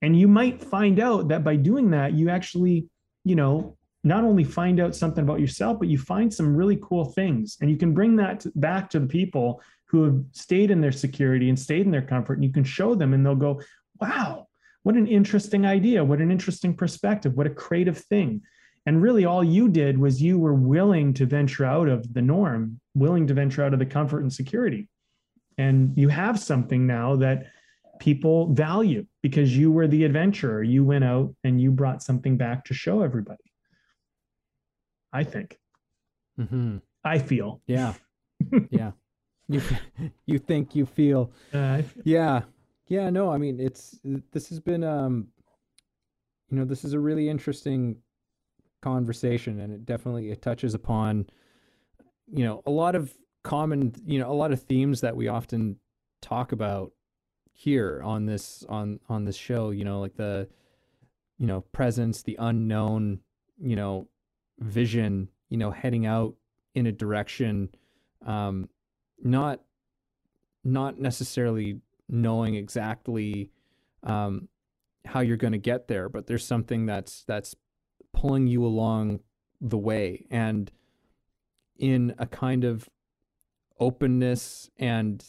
And 0.03 0.19
you 0.19 0.29
might 0.29 0.65
find 0.65 0.99
out 0.99 1.29
that 1.29 1.45
by 1.45 1.57
doing 1.57 1.91
that 1.91 2.15
you 2.15 2.31
actually 2.31 2.89
you 3.25 3.37
know 3.37 3.77
not 4.03 4.25
only 4.25 4.45
find 4.45 4.81
out 4.81 4.97
something 4.97 5.23
about 5.23 5.41
yourself 5.41 5.79
but 5.79 5.89
you 5.89 5.99
find 5.99 6.33
some 6.33 6.57
really 6.57 6.79
cool 6.83 7.05
things. 7.05 7.57
And 7.61 7.71
you 7.71 7.77
can 7.77 7.95
bring 7.95 8.17
that 8.17 8.47
back 8.55 8.91
to 8.91 9.01
the 9.01 9.07
people 9.07 9.63
who 9.87 10.05
have 10.05 10.23
stayed 10.33 10.71
in 10.71 10.81
their 10.81 10.93
security 10.93 11.49
and 11.49 11.59
stayed 11.59 11.85
in 11.85 11.91
their 11.93 12.03
comfort 12.03 12.35
and 12.35 12.45
you 12.45 12.53
can 12.53 12.65
show 12.65 12.95
them 12.95 13.13
and 13.13 13.25
they'll 13.25 13.35
go 13.35 13.61
wow 14.01 14.47
what 14.83 14.95
an 14.95 15.07
interesting 15.07 15.67
idea. 15.67 16.03
What 16.03 16.21
an 16.21 16.31
interesting 16.31 16.75
perspective. 16.75 17.35
What 17.35 17.47
a 17.47 17.51
creative 17.51 17.99
thing. 17.99 18.43
And 18.87 19.03
really 19.03 19.27
all 19.27 19.45
you 19.45 19.69
did 19.69 19.99
was 19.99 20.23
you 20.23 20.39
were 20.39 20.55
willing 20.55 21.13
to 21.15 21.27
venture 21.27 21.65
out 21.65 21.89
of 21.89 22.13
the 22.15 22.23
norm 22.23 22.81
willing 22.95 23.27
to 23.27 23.35
venture 23.35 23.63
out 23.63 23.73
of 23.73 23.79
the 23.79 23.87
comfort 23.87 24.21
and 24.21 24.33
security. 24.33 24.89
And 25.59 25.97
you 25.97 26.09
have 26.09 26.41
something 26.41 26.87
now 26.87 27.17
that 27.17 27.47
people 28.01 28.53
value 28.53 29.07
because 29.23 29.57
you 29.57 29.71
were 29.71 29.87
the 29.87 30.05
adventurer. 30.05 30.63
You 30.63 30.85
went 30.85 31.05
out 31.05 31.35
and 31.45 31.61
you 31.61 31.71
brought 31.71 32.03
something 32.03 32.37
back 32.39 32.65
to 32.65 32.75
show 32.75 33.03
everybody 33.03 33.50
i 35.13 35.25
think 35.25 35.59
Mm-hmm. 36.39 36.79
i 37.05 37.19
feel 37.19 37.61
Yeah. 37.67 37.95
yeah. 38.71 38.93
You 39.49 39.61
you 40.27 40.39
think 40.39 40.75
you 40.75 40.87
feel 40.87 41.31
uh, 41.53 41.83
feel- 41.83 42.03
Yeah. 42.05 42.43
Yeah, 42.87 43.11
no, 43.11 43.31
I 43.31 43.37
mean 43.39 43.61
it's 43.61 43.99
this 44.33 44.49
has 44.49 44.59
been 44.61 44.83
um 44.85 45.29
you 46.51 46.57
know, 46.59 46.65
this 46.65 46.85
is 46.85 46.93
a 46.95 46.99
really 46.99 47.29
interesting 47.29 47.97
conversation 48.83 49.61
and 49.61 49.73
it 49.73 49.85
definitely 49.85 50.31
it 50.31 50.41
touches 50.43 50.75
upon 50.75 51.27
you 52.33 52.45
know, 52.45 52.63
a 52.65 52.71
lot 52.71 52.95
of 52.95 53.13
common, 53.43 53.93
you 54.07 54.19
know, 54.21 54.31
a 54.31 54.35
lot 54.35 54.53
of 54.53 54.63
themes 54.63 55.01
that 55.01 55.17
we 55.17 55.27
often 55.29 55.77
talk 56.23 56.53
about 56.53 56.93
here 57.53 58.01
on 58.05 58.25
this 58.27 58.65
on 58.69 59.01
on 59.09 59.25
this 59.25 59.37
show, 59.37 59.71
you 59.71 59.85
know, 59.85 60.01
like 60.01 60.15
the 60.17 60.49
you 61.39 61.47
know, 61.47 61.63
presence, 61.73 62.23
the 62.23 62.37
unknown, 62.39 63.19
you 63.59 63.75
know, 63.75 64.07
vision, 64.61 65.29
you 65.49 65.57
know, 65.57 65.71
heading 65.71 66.07
out 66.07 66.35
in 66.75 66.87
a 66.87 66.93
direction 66.93 67.69
um 68.27 68.69
not 69.23 69.61
not 70.65 70.99
necessarily 70.99 71.81
knowing 72.09 72.55
exactly 72.55 73.51
um, 74.03 74.49
how 75.05 75.21
you're 75.21 75.37
going 75.37 75.53
to 75.53 75.59
get 75.59 75.89
there, 75.89 76.09
but 76.09 76.27
there's 76.27 76.47
something 76.47 76.87
that's 76.87 77.25
that's 77.25 77.55
pulling 78.13 78.47
you 78.47 78.65
along 78.65 79.21
the 79.61 79.79
way, 79.79 80.27
and 80.31 80.71
in 81.79 82.15
a 82.19 82.27
kind 82.27 82.65
of 82.65 82.89
openness 83.79 84.69
and 84.79 85.25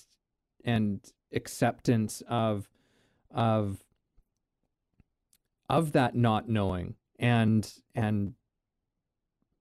and 0.66 1.12
acceptance 1.34 2.22
of 2.28 2.68
of 3.34 3.84
of 5.70 5.94
that 5.94 6.16
not 6.16 6.50
knowing 6.50 6.96
and 7.18 7.74
and 7.96 8.34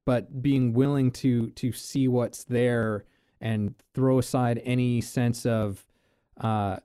but 0.05 0.42
being 0.42 0.72
willing 0.72 1.11
to 1.11 1.51
to 1.51 1.72
see 1.72 2.09
what's 2.09 2.44
there 2.44 3.05
and 3.40 3.74
throw 3.94 4.18
aside 4.18 4.61
any 4.64 5.01
sense 5.01 5.46
of 5.46 5.86
uh, 6.40 6.76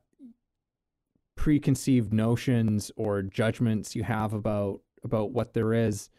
preconceived 1.35 2.13
notions 2.13 2.91
or 2.95 3.21
judgments 3.21 3.95
you 3.95 4.03
have 4.03 4.33
about 4.33 4.81
about 5.03 5.31
what 5.31 5.53
there 5.53 5.73
is 5.73 6.09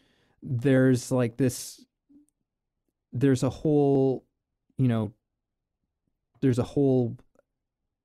there's 0.43 1.11
like 1.11 1.37
this 1.37 1.85
there's 3.13 3.43
a 3.43 3.51
whole 3.51 4.25
you 4.77 4.89
know 4.89 5.13
there's 6.41 6.59
a 6.59 6.63
whole 6.63 7.17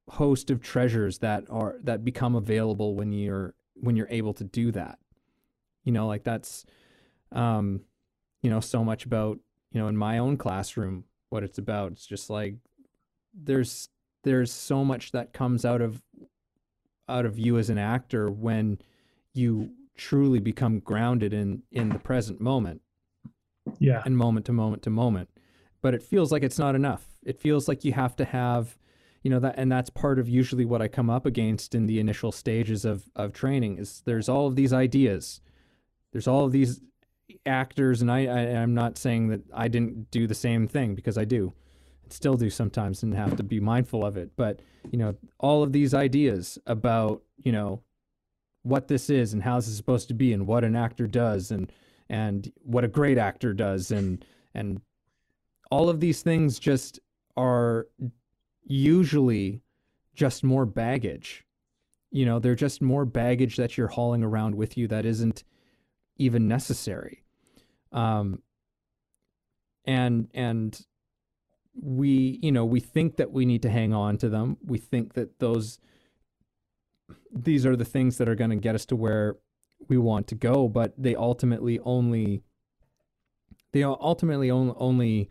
host 0.09 0.49
of 0.49 0.61
treasures 0.61 1.19
that 1.19 1.45
are 1.49 1.77
that 1.83 2.03
become 2.03 2.35
available 2.35 2.95
when 2.95 3.11
you're 3.11 3.53
when 3.75 3.95
you're 3.95 4.07
able 4.09 4.33
to 4.33 4.43
do 4.43 4.71
that. 4.71 4.99
You 5.83 5.91
know 5.91 6.07
like 6.07 6.23
that's 6.23 6.65
um 7.31 7.81
you 8.41 8.49
know 8.49 8.59
so 8.59 8.83
much 8.83 9.05
about 9.05 9.39
you 9.71 9.79
know 9.79 9.87
in 9.87 9.97
my 9.97 10.17
own 10.17 10.37
classroom 10.37 11.05
what 11.29 11.43
it's 11.43 11.57
about. 11.57 11.93
It's 11.93 12.05
just 12.05 12.29
like 12.29 12.55
there's 13.33 13.89
there's 14.23 14.51
so 14.51 14.85
much 14.85 15.11
that 15.11 15.33
comes 15.33 15.65
out 15.65 15.81
of 15.81 16.01
out 17.09 17.25
of 17.25 17.39
you 17.39 17.57
as 17.57 17.69
an 17.69 17.77
actor 17.77 18.29
when 18.29 18.79
you 19.33 19.71
truly 19.95 20.39
become 20.39 20.79
grounded 20.79 21.33
in 21.33 21.63
in 21.71 21.89
the 21.89 21.99
present 21.99 22.39
moment. 22.39 22.81
Yeah. 23.79 24.01
And 24.05 24.17
moment 24.17 24.45
to 24.47 24.53
moment 24.53 24.83
to 24.83 24.89
moment. 24.89 25.29
But 25.81 25.93
it 25.93 26.03
feels 26.03 26.31
like 26.31 26.43
it's 26.43 26.59
not 26.59 26.75
enough. 26.75 27.05
It 27.23 27.39
feels 27.39 27.67
like 27.67 27.85
you 27.85 27.93
have 27.93 28.15
to 28.17 28.25
have 28.25 28.77
you 29.23 29.29
know 29.29 29.39
that 29.39 29.55
and 29.57 29.71
that's 29.71 29.89
part 29.89 30.17
of 30.17 30.27
usually 30.27 30.65
what 30.65 30.81
i 30.81 30.87
come 30.87 31.07
up 31.07 31.27
against 31.27 31.75
in 31.75 31.85
the 31.85 31.99
initial 31.99 32.31
stages 32.31 32.85
of 32.85 33.05
of 33.15 33.33
training 33.33 33.77
is 33.77 34.01
there's 34.05 34.27
all 34.27 34.47
of 34.47 34.55
these 34.55 34.73
ideas. 34.73 35.41
There's 36.11 36.27
all 36.27 36.43
of 36.45 36.51
these 36.51 36.81
actors 37.45 38.01
and 38.01 38.11
I, 38.11 38.25
I 38.25 38.39
i'm 38.61 38.73
not 38.73 38.97
saying 38.97 39.29
that 39.29 39.41
i 39.53 39.67
didn't 39.67 40.11
do 40.11 40.27
the 40.27 40.35
same 40.35 40.67
thing 40.67 40.95
because 40.95 41.17
i 41.17 41.25
do 41.25 41.53
still 42.13 42.35
do 42.35 42.49
sometimes 42.49 43.03
and 43.03 43.13
have 43.13 43.35
to 43.37 43.43
be 43.43 43.59
mindful 43.59 44.05
of 44.05 44.17
it. 44.17 44.31
But 44.35 44.61
you 44.91 44.97
know 44.97 45.15
all 45.39 45.63
of 45.63 45.71
these 45.71 45.93
ideas 45.93 46.57
about 46.65 47.21
you 47.43 47.51
know 47.51 47.81
what 48.63 48.87
this 48.87 49.09
is 49.09 49.33
and 49.33 49.43
how 49.43 49.57
this 49.57 49.67
is 49.67 49.77
supposed 49.77 50.07
to 50.09 50.13
be 50.13 50.33
and 50.33 50.45
what 50.45 50.63
an 50.63 50.75
actor 50.75 51.07
does 51.07 51.51
and 51.51 51.71
and 52.09 52.51
what 52.63 52.83
a 52.83 52.89
great 52.89 53.17
actor 53.17 53.53
does 53.53 53.91
and 53.91 54.25
and 54.53 54.81
all 55.69 55.89
of 55.89 55.99
these 55.99 56.21
things 56.21 56.59
just 56.59 56.99
are 57.37 57.87
usually 58.65 59.61
just 60.13 60.43
more 60.43 60.65
baggage. 60.65 61.45
You 62.11 62.25
know 62.25 62.39
they're 62.39 62.55
just 62.55 62.81
more 62.81 63.05
baggage 63.05 63.55
that 63.57 63.77
you're 63.77 63.87
hauling 63.87 64.23
around 64.23 64.55
with 64.55 64.77
you 64.77 64.87
that 64.89 65.05
isn't 65.05 65.43
even 66.21 66.47
necessary. 66.47 67.23
Um 67.91 68.41
and 69.85 70.27
and 70.33 70.79
we 71.81 72.39
you 72.41 72.51
know 72.51 72.65
we 72.65 72.79
think 72.79 73.17
that 73.17 73.31
we 73.31 73.45
need 73.45 73.61
to 73.63 73.69
hang 73.69 73.93
on 73.93 74.17
to 74.17 74.29
them. 74.29 74.57
We 74.63 74.77
think 74.77 75.13
that 75.13 75.39
those 75.39 75.79
these 77.33 77.65
are 77.65 77.75
the 77.75 77.85
things 77.85 78.17
that 78.17 78.29
are 78.29 78.35
going 78.35 78.49
to 78.49 78.55
get 78.57 78.75
us 78.75 78.85
to 78.85 78.95
where 78.95 79.37
we 79.89 79.97
want 79.97 80.27
to 80.27 80.35
go 80.35 80.67
but 80.67 80.93
they 80.97 81.15
ultimately 81.15 81.79
only 81.79 82.43
they 83.71 83.83
ultimately 83.83 84.51
only, 84.51 85.29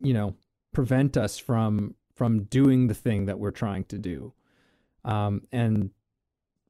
you 0.00 0.12
know 0.12 0.36
prevent 0.72 1.16
us 1.16 1.38
from 1.38 1.94
from 2.14 2.44
doing 2.44 2.86
the 2.86 2.94
thing 2.94 3.26
that 3.26 3.38
we're 3.38 3.50
trying 3.50 3.84
to 3.84 3.98
do. 3.98 4.32
Um, 5.04 5.42
and 5.52 5.90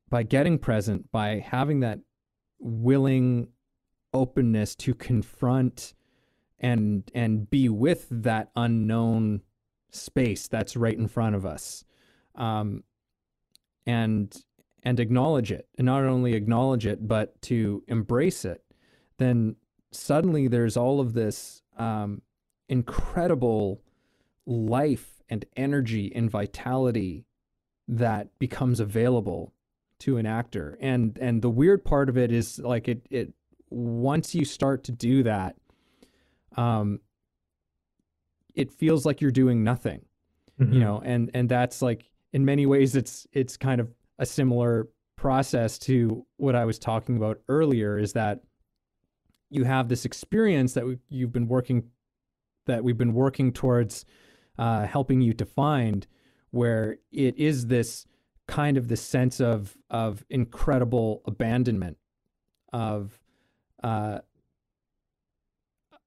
by 0.08 0.22
getting 0.22 0.58
present 0.58 1.10
by 1.10 1.44
having 1.44 1.80
that 1.80 2.00
willing 2.66 3.48
openness 4.12 4.74
to 4.74 4.94
confront 4.94 5.94
and 6.58 7.10
and 7.14 7.48
be 7.50 7.68
with 7.68 8.06
that 8.10 8.50
unknown 8.56 9.42
space 9.90 10.48
that's 10.48 10.76
right 10.76 10.96
in 10.96 11.08
front 11.08 11.36
of 11.36 11.46
us. 11.46 11.84
Um, 12.34 12.84
and 13.86 14.44
and 14.82 15.00
acknowledge 15.00 15.50
it 15.50 15.68
and 15.78 15.86
not 15.86 16.04
only 16.04 16.34
acknowledge 16.34 16.86
it 16.86 17.06
but 17.06 17.40
to 17.42 17.82
embrace 17.88 18.44
it. 18.44 18.62
Then 19.18 19.56
suddenly 19.92 20.48
there's 20.48 20.76
all 20.76 21.00
of 21.00 21.12
this 21.12 21.62
um, 21.78 22.22
incredible 22.68 23.82
life 24.44 25.22
and 25.28 25.44
energy 25.56 26.12
and 26.14 26.30
vitality 26.30 27.26
that 27.88 28.28
becomes 28.38 28.80
available 28.80 29.52
to 30.00 30.16
an 30.18 30.26
actor. 30.26 30.76
And 30.80 31.18
and 31.20 31.42
the 31.42 31.50
weird 31.50 31.84
part 31.84 32.08
of 32.08 32.16
it 32.18 32.30
is 32.32 32.58
like 32.58 32.88
it 32.88 33.06
it 33.10 33.32
once 33.70 34.34
you 34.34 34.44
start 34.44 34.84
to 34.84 34.92
do 34.92 35.22
that, 35.24 35.56
um, 36.56 37.00
it 38.54 38.72
feels 38.72 39.04
like 39.04 39.20
you're 39.20 39.30
doing 39.30 39.62
nothing, 39.64 40.04
Mhm. 40.60 40.74
you 40.74 40.80
know, 40.80 41.00
and 41.04 41.30
and 41.34 41.48
that's 41.48 41.82
like 41.82 42.10
in 42.32 42.44
many 42.44 42.66
ways 42.66 42.96
it's 42.96 43.26
it's 43.32 43.56
kind 43.56 43.80
of 43.80 43.92
a 44.18 44.26
similar 44.26 44.88
process 45.16 45.78
to 45.78 46.26
what 46.36 46.54
I 46.54 46.64
was 46.64 46.78
talking 46.78 47.16
about 47.16 47.40
earlier 47.48 47.98
is 47.98 48.12
that 48.12 48.42
you 49.48 49.64
have 49.64 49.88
this 49.88 50.04
experience 50.04 50.74
that 50.74 50.84
we, 50.86 50.98
you've 51.08 51.32
been 51.32 51.48
working 51.48 51.90
that 52.66 52.82
we've 52.84 52.98
been 52.98 53.14
working 53.14 53.52
towards 53.52 54.04
uh, 54.58 54.86
helping 54.86 55.20
you 55.20 55.32
to 55.34 55.44
find 55.44 56.06
where 56.50 56.96
it 57.12 57.36
is 57.38 57.66
this 57.68 58.06
kind 58.46 58.76
of 58.76 58.88
the 58.88 58.96
sense 58.96 59.40
of 59.40 59.76
of 59.90 60.24
incredible 60.30 61.22
abandonment 61.26 61.96
of 62.72 63.18
uh, 63.82 64.20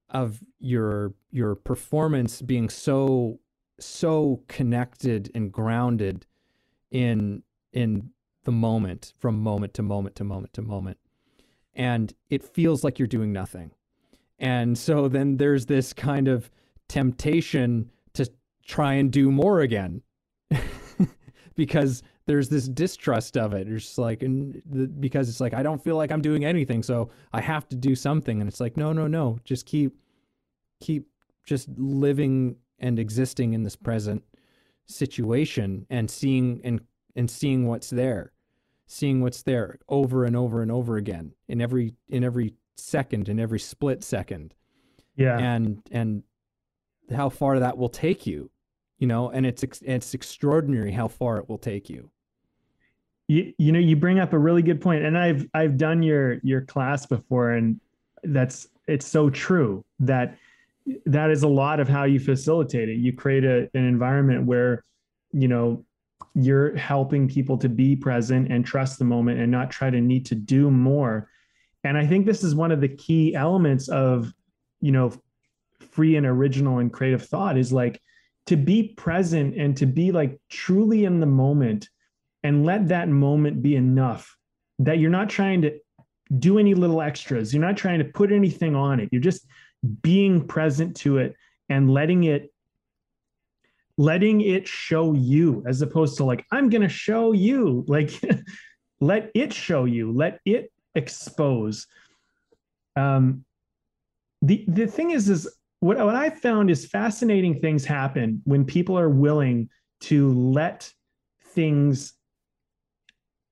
of 0.08 0.40
your 0.58 1.14
your 1.30 1.54
performance 1.54 2.42
being 2.42 2.68
so 2.68 3.38
so 3.78 4.42
connected 4.48 5.30
and 5.34 5.52
grounded 5.52 6.26
in 6.90 7.42
in 7.72 8.10
the 8.44 8.52
moment 8.52 9.12
from 9.18 9.42
moment 9.42 9.74
to 9.74 9.82
moment 9.82 10.16
to 10.16 10.24
moment 10.24 10.52
to 10.54 10.62
moment. 10.62 10.98
And 11.74 12.12
it 12.28 12.42
feels 12.42 12.82
like 12.82 12.98
you're 12.98 13.08
doing 13.08 13.32
nothing. 13.32 13.72
And 14.38 14.76
so 14.76 15.08
then 15.08 15.36
there's 15.36 15.66
this 15.66 15.92
kind 15.92 16.26
of 16.26 16.50
temptation 16.88 17.90
to 18.14 18.30
try 18.64 18.94
and 18.94 19.10
do 19.10 19.30
more 19.30 19.60
again 19.60 20.02
because 21.54 22.02
there's 22.26 22.48
this 22.48 22.68
distrust 22.68 23.36
of 23.36 23.52
it. 23.54 23.68
It's 23.68 23.84
just 23.86 23.98
like, 23.98 24.22
and 24.22 24.62
the, 24.70 24.86
because 24.86 25.28
it's 25.28 25.40
like, 25.40 25.54
I 25.54 25.62
don't 25.62 25.82
feel 25.82 25.96
like 25.96 26.12
I'm 26.12 26.22
doing 26.22 26.44
anything. 26.44 26.82
So 26.82 27.10
I 27.32 27.40
have 27.40 27.68
to 27.70 27.76
do 27.76 27.94
something. 27.94 28.40
And 28.40 28.48
it's 28.48 28.60
like, 28.60 28.76
no, 28.76 28.92
no, 28.92 29.06
no, 29.06 29.38
just 29.44 29.66
keep, 29.66 29.96
keep 30.80 31.06
just 31.44 31.68
living 31.76 32.56
and 32.78 32.98
existing 32.98 33.52
in 33.52 33.62
this 33.62 33.76
present 33.76 34.22
situation 34.86 35.86
and 35.90 36.10
seeing 36.10 36.60
and, 36.64 36.80
and 37.16 37.30
seeing 37.30 37.66
what's 37.66 37.90
there, 37.90 38.32
seeing 38.86 39.20
what's 39.20 39.42
there 39.42 39.78
over 39.88 40.24
and 40.24 40.36
over 40.36 40.62
and 40.62 40.70
over 40.70 40.96
again 40.96 41.32
in 41.48 41.60
every, 41.60 41.94
in 42.08 42.24
every 42.24 42.54
second, 42.76 43.28
in 43.28 43.38
every 43.38 43.58
split 43.60 44.02
second 44.02 44.54
Yeah. 45.16 45.38
and 45.38 45.82
and 45.90 46.22
how 47.14 47.28
far 47.28 47.58
that 47.58 47.76
will 47.76 47.88
take 47.88 48.26
you 48.26 48.50
you 49.00 49.08
know 49.08 49.30
and 49.30 49.44
it's 49.44 49.64
it's 49.82 50.14
extraordinary 50.14 50.92
how 50.92 51.08
far 51.08 51.38
it 51.38 51.48
will 51.48 51.58
take 51.58 51.90
you. 51.90 52.10
You, 53.26 53.52
you 53.58 53.72
know 53.72 53.80
you 53.80 53.96
bring 53.96 54.20
up 54.20 54.32
a 54.32 54.38
really 54.38 54.62
good 54.62 54.80
point 54.80 55.04
and 55.04 55.16
i've 55.16 55.46
i've 55.54 55.76
done 55.76 56.02
your 56.02 56.40
your 56.42 56.62
class 56.62 57.06
before 57.06 57.52
and 57.52 57.80
that's 58.24 58.68
it's 58.88 59.06
so 59.06 59.30
true 59.30 59.84
that 60.00 60.36
that 61.06 61.30
is 61.30 61.42
a 61.42 61.48
lot 61.48 61.80
of 61.80 61.88
how 61.88 62.04
you 62.04 62.18
facilitate 62.18 62.88
it. 62.88 62.96
You 62.96 63.12
create 63.12 63.44
a, 63.44 63.68
an 63.74 63.84
environment 63.86 64.46
where 64.46 64.84
you 65.32 65.48
know 65.48 65.84
you're 66.34 66.76
helping 66.76 67.28
people 67.28 67.56
to 67.58 67.68
be 67.68 67.96
present 67.96 68.50
and 68.52 68.64
trust 68.64 68.98
the 68.98 69.04
moment 69.04 69.40
and 69.40 69.50
not 69.50 69.70
try 69.70 69.90
to 69.90 70.00
need 70.00 70.26
to 70.26 70.34
do 70.34 70.70
more. 70.70 71.28
And 71.84 71.96
i 71.96 72.06
think 72.06 72.26
this 72.26 72.44
is 72.44 72.54
one 72.54 72.72
of 72.72 72.80
the 72.80 72.88
key 72.88 73.34
elements 73.34 73.88
of 73.88 74.32
you 74.80 74.92
know 74.92 75.12
free 75.92 76.16
and 76.16 76.26
original 76.26 76.78
and 76.78 76.92
creative 76.92 77.26
thought 77.26 77.56
is 77.56 77.72
like 77.72 78.00
to 78.46 78.56
be 78.56 78.94
present 78.96 79.56
and 79.56 79.76
to 79.76 79.86
be 79.86 80.12
like 80.12 80.40
truly 80.48 81.04
in 81.04 81.20
the 81.20 81.26
moment 81.26 81.88
and 82.42 82.64
let 82.64 82.88
that 82.88 83.08
moment 83.08 83.62
be 83.62 83.76
enough 83.76 84.36
that 84.78 84.98
you're 84.98 85.10
not 85.10 85.28
trying 85.28 85.62
to 85.62 85.78
do 86.38 86.58
any 86.58 86.74
little 86.74 87.02
extras. 87.02 87.52
You're 87.52 87.64
not 87.64 87.76
trying 87.76 87.98
to 87.98 88.04
put 88.04 88.32
anything 88.32 88.74
on 88.74 89.00
it. 89.00 89.08
You're 89.12 89.20
just 89.20 89.46
being 90.02 90.46
present 90.46 90.96
to 90.96 91.18
it 91.18 91.34
and 91.68 91.90
letting 91.90 92.24
it 92.24 92.52
letting 93.96 94.40
it 94.40 94.66
show 94.66 95.12
you 95.12 95.62
as 95.66 95.82
opposed 95.82 96.16
to 96.16 96.24
like 96.24 96.46
I'm 96.50 96.70
going 96.70 96.82
to 96.82 96.88
show 96.88 97.32
you 97.32 97.84
like 97.88 98.12
let 99.00 99.30
it 99.34 99.52
show 99.52 99.84
you 99.84 100.12
let 100.12 100.40
it 100.44 100.72
expose 100.94 101.86
um 102.96 103.44
the 104.42 104.64
the 104.68 104.86
thing 104.86 105.10
is 105.10 105.28
is 105.28 105.48
what 105.80 105.98
what 105.98 106.14
I 106.14 106.30
found 106.30 106.70
is 106.70 106.86
fascinating 106.86 107.60
things 107.60 107.84
happen 107.84 108.42
when 108.44 108.64
people 108.64 108.98
are 108.98 109.08
willing 109.08 109.68
to 110.02 110.32
let 110.32 110.92
things 111.54 112.14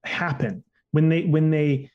happen. 0.05 0.65
When 0.93 1.09
they 1.09 1.25
when 1.25 1.51
they 1.51 1.91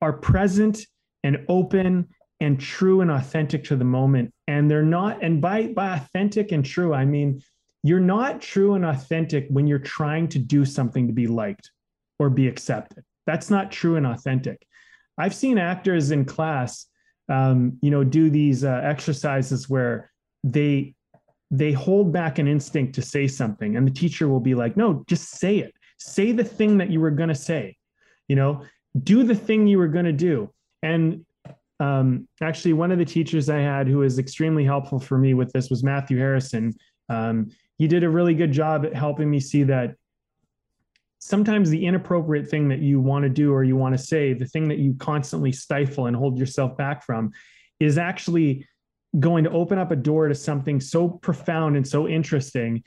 are 0.00 0.12
present 0.12 0.86
and 1.24 1.44
open 1.48 2.08
and 2.40 2.58
true 2.58 3.00
and 3.02 3.10
authentic 3.10 3.64
to 3.64 3.76
the 3.76 3.84
moment. 3.84 4.32
And 4.48 4.70
they're 4.70 4.82
not 4.82 5.22
and 5.22 5.40
by 5.40 5.68
by 5.68 5.96
authentic 5.96 6.52
and 6.52 6.64
true 6.64 6.92
i 6.92 7.04
mean 7.04 7.40
you're 7.82 8.00
not 8.00 8.40
true 8.40 8.74
and 8.74 8.84
authentic 8.84 9.46
when 9.48 9.66
you're 9.66 9.78
trying 9.78 10.28
to 10.28 10.38
do 10.38 10.64
something 10.64 11.06
to 11.06 11.12
be 11.12 11.26
liked 11.26 11.70
or 12.18 12.30
be 12.30 12.46
accepted. 12.46 13.04
That's 13.26 13.50
not 13.50 13.72
true 13.72 13.96
and 13.96 14.06
authentic. 14.06 14.64
I've 15.18 15.34
seen 15.34 15.58
actors 15.58 16.10
in 16.12 16.24
class 16.24 16.86
um, 17.28 17.78
you 17.82 17.90
know 17.90 18.04
do 18.04 18.30
these 18.30 18.64
uh, 18.64 18.80
exercises 18.84 19.68
where 19.68 20.10
they 20.44 20.94
they 21.50 21.72
hold 21.72 22.12
back 22.12 22.38
an 22.38 22.48
instinct 22.48 22.94
to 22.94 23.02
say 23.02 23.28
something 23.28 23.76
and 23.76 23.86
the 23.86 23.92
teacher 23.92 24.28
will 24.28 24.40
be 24.40 24.54
like 24.54 24.76
no 24.76 25.04
just 25.06 25.30
say 25.30 25.58
it. 25.58 25.74
Say 25.98 26.32
the 26.32 26.44
thing 26.44 26.78
that 26.78 26.90
you 26.90 27.00
were 27.00 27.10
going 27.10 27.28
to 27.28 27.34
say 27.34 27.76
you 28.28 28.36
know? 28.36 28.64
Do 29.02 29.24
the 29.24 29.34
thing 29.34 29.66
you 29.66 29.78
were 29.78 29.88
going 29.88 30.04
to 30.04 30.12
do. 30.12 30.50
And 30.82 31.24
um, 31.80 32.28
actually 32.40 32.74
one 32.74 32.92
of 32.92 32.98
the 32.98 33.04
teachers 33.04 33.48
i 33.48 33.58
had 33.58 33.88
who 33.88 33.98
was 33.98 34.18
extremely 34.18 34.64
helpful 34.64 35.00
for 35.00 35.18
me 35.18 35.34
with 35.34 35.52
this 35.52 35.68
was 35.68 35.82
matthew 35.82 36.16
harrison. 36.18 36.72
Um, 37.08 37.50
he 37.76 37.88
did 37.88 38.04
a 38.04 38.08
really 38.08 38.34
good 38.34 38.52
job 38.52 38.86
at 38.86 38.94
helping 38.94 39.28
me 39.28 39.40
see 39.40 39.64
that 39.64 39.96
sometimes 41.24 41.70
the 41.70 41.86
inappropriate 41.86 42.48
thing 42.48 42.68
that 42.68 42.80
you 42.80 43.00
want 43.00 43.22
to 43.22 43.28
do 43.28 43.52
or 43.52 43.62
you 43.62 43.76
want 43.76 43.96
to 43.96 44.02
say 44.02 44.32
the 44.32 44.44
thing 44.44 44.66
that 44.66 44.78
you 44.78 44.92
constantly 44.98 45.52
stifle 45.52 46.06
and 46.06 46.16
hold 46.16 46.36
yourself 46.36 46.76
back 46.76 47.04
from 47.04 47.30
is 47.78 47.96
actually 47.96 48.66
going 49.20 49.44
to 49.44 49.50
open 49.50 49.78
up 49.78 49.92
a 49.92 49.96
door 49.96 50.26
to 50.26 50.34
something 50.34 50.80
so 50.80 51.08
profound 51.08 51.76
and 51.76 51.86
so 51.86 52.08
interesting 52.08 52.82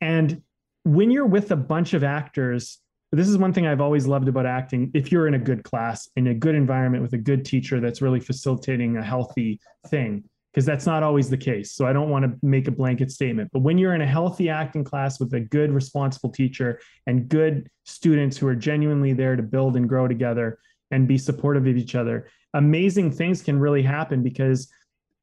and 0.00 0.42
when 0.82 1.12
you're 1.12 1.26
with 1.26 1.52
a 1.52 1.56
bunch 1.56 1.94
of 1.94 2.02
actors 2.02 2.78
this 3.12 3.28
is 3.28 3.38
one 3.38 3.52
thing 3.52 3.66
I've 3.66 3.80
always 3.80 4.06
loved 4.06 4.28
about 4.28 4.46
acting. 4.46 4.92
If 4.94 5.10
you're 5.10 5.26
in 5.26 5.34
a 5.34 5.38
good 5.38 5.64
class, 5.64 6.08
in 6.14 6.28
a 6.28 6.34
good 6.34 6.54
environment 6.54 7.02
with 7.02 7.12
a 7.12 7.18
good 7.18 7.44
teacher 7.44 7.80
that's 7.80 8.00
really 8.00 8.20
facilitating 8.20 8.96
a 8.96 9.02
healthy 9.02 9.58
thing, 9.88 10.22
because 10.52 10.66
that's 10.66 10.86
not 10.86 11.02
always 11.02 11.30
the 11.30 11.36
case. 11.36 11.72
So 11.72 11.86
I 11.86 11.92
don't 11.92 12.10
want 12.10 12.24
to 12.24 12.36
make 12.42 12.66
a 12.66 12.72
blanket 12.72 13.10
statement. 13.10 13.50
But 13.52 13.60
when 13.60 13.78
you're 13.78 13.94
in 13.94 14.00
a 14.00 14.06
healthy 14.06 14.48
acting 14.48 14.82
class 14.82 15.20
with 15.20 15.32
a 15.34 15.40
good, 15.40 15.70
responsible 15.72 16.30
teacher 16.30 16.80
and 17.06 17.28
good 17.28 17.68
students 17.84 18.36
who 18.36 18.48
are 18.48 18.56
genuinely 18.56 19.12
there 19.12 19.36
to 19.36 19.42
build 19.42 19.76
and 19.76 19.88
grow 19.88 20.08
together 20.08 20.58
and 20.90 21.06
be 21.06 21.18
supportive 21.18 21.66
of 21.66 21.76
each 21.76 21.94
other, 21.94 22.28
amazing 22.54 23.12
things 23.12 23.42
can 23.42 23.60
really 23.60 23.82
happen 23.82 24.22
because 24.22 24.68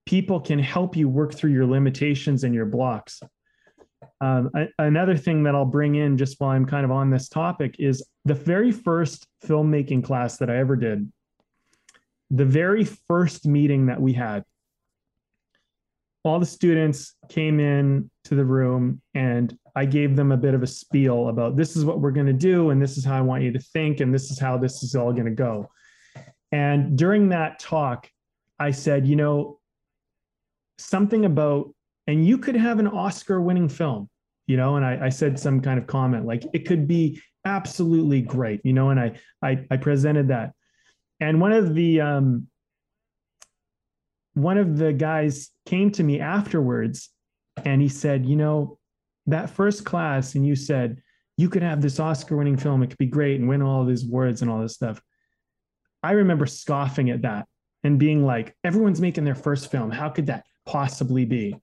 people 0.06 0.40
can 0.40 0.60
help 0.60 0.96
you 0.96 1.10
work 1.10 1.34
through 1.34 1.52
your 1.52 1.66
limitations 1.66 2.46
and 2.46 2.56
your 2.56 2.66
blocks. 2.66 3.22
Um, 4.22 4.50
another 4.80 5.18
thing 5.18 5.44
that 5.44 5.54
I'll 5.54 5.66
bring 5.66 5.96
in 5.96 6.18
just 6.18 6.40
while 6.40 6.52
I'm 6.52 6.66
kind 6.66 6.86
of 6.86 6.92
on 6.92 7.10
this 7.10 7.28
topic 7.28 7.76
is 7.80 8.08
the 8.24 8.34
very 8.34 8.72
first 8.72 9.28
filmmaking 9.46 10.04
class 10.04 10.38
that 10.38 10.50
I 10.50 10.58
ever 10.58 10.78
did. 10.78 11.12
The 12.32 12.46
very 12.46 12.86
first 12.86 13.46
meeting 13.46 13.88
that 13.88 14.02
we 14.02 14.14
had, 14.14 14.44
all 16.28 16.40
the 16.40 16.46
students 16.46 17.16
came 17.30 17.60
in 17.60 18.10
to 18.26 18.36
the 18.36 18.46
room 18.46 19.02
and 19.14 19.58
I 19.76 19.86
gave 19.86 20.16
them 20.16 20.32
a 20.32 20.38
bit 20.38 20.54
of 20.54 20.64
a 20.64 20.68
spiel 20.68 21.30
about 21.30 21.56
this 21.56 21.76
is 21.76 21.86
what 21.86 22.02
we're 22.02 22.12
going 22.12 22.28
to 22.28 22.34
do 22.34 22.72
and 22.72 22.82
this 22.82 22.98
is 22.98 23.06
how 23.06 23.18
I 23.18 23.22
want 23.22 23.44
you 23.44 23.52
to 23.52 23.60
think 23.60 24.00
and 24.00 24.14
this 24.14 24.32
is 24.32 24.40
how 24.40 24.58
this 24.58 24.84
is 24.84 24.96
all 24.96 25.12
going 25.14 25.26
to 25.26 25.32
go. 25.32 25.70
And 26.52 26.98
during 26.98 27.30
that 27.30 27.60
talk, 27.60 28.10
I 28.60 28.72
said, 28.72 29.08
you 29.08 29.16
know, 29.16 29.60
something 30.78 31.26
about 31.26 31.74
and 32.08 32.26
you 32.26 32.38
could 32.38 32.56
have 32.56 32.80
an 32.80 32.88
Oscar 32.88 33.42
winning 33.42 33.70
film, 33.70 34.10
you 34.48 34.58
know, 34.58 34.78
and 34.78 34.86
I, 34.86 35.08
I, 35.08 35.10
said 35.10 35.38
some 35.40 35.60
kind 35.60 35.78
of 35.78 35.88
comment 35.88 36.26
like 36.26 36.44
it 36.54 36.66
could 36.66 36.88
be 36.88 37.22
absolutely 37.46 38.22
great, 38.22 38.62
you 38.64 38.74
know, 38.74 38.90
and 38.90 39.00
I 39.00 39.20
I, 39.42 39.66
I 39.70 39.78
presented 39.78 40.30
that. 40.30 40.54
And 41.20 41.42
one 41.42 41.52
of 41.52 41.76
the 41.76 42.02
um, 42.02 42.48
one 44.38 44.60
of 44.60 44.78
the 44.78 44.94
guys 44.94 45.50
came 45.66 45.90
to 45.90 46.04
me 46.04 46.20
afterwards 46.20 47.10
and 47.66 47.82
he 47.82 47.90
said, 47.90 48.24
you 48.24 48.36
know, 48.36 48.78
that 49.26 49.50
first 49.50 49.84
class, 49.84 50.36
and 50.36 50.46
you 50.46 50.56
said 50.56 51.02
you 51.38 51.50
could 51.50 51.64
have 51.64 51.82
this 51.82 52.00
Oscar 52.00 52.38
winning 52.38 52.56
film, 52.56 52.84
it 52.84 52.90
could 52.92 53.00
be 53.00 53.08
great 53.08 53.40
and 53.40 53.50
win 53.50 53.64
all 53.64 53.84
these 53.84 54.04
awards 54.04 54.44
and 54.44 54.52
all 54.52 54.62
this 54.62 54.76
stuff. 54.76 55.02
I 56.04 56.12
remember 56.12 56.46
scoffing 56.46 57.10
at 57.10 57.24
that 57.24 57.48
and 57.84 57.98
being 57.98 58.24
like, 58.24 58.56
everyone's 58.64 59.02
making 59.02 59.26
their 59.26 59.34
first 59.34 59.72
film. 59.72 59.90
How 59.90 60.10
could 60.10 60.28
that 60.28 60.46
possibly 60.68 61.26
be? 61.26 61.56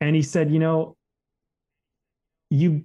And 0.00 0.16
he 0.16 0.22
said, 0.22 0.50
you 0.50 0.58
know, 0.58 0.96
you 2.50 2.84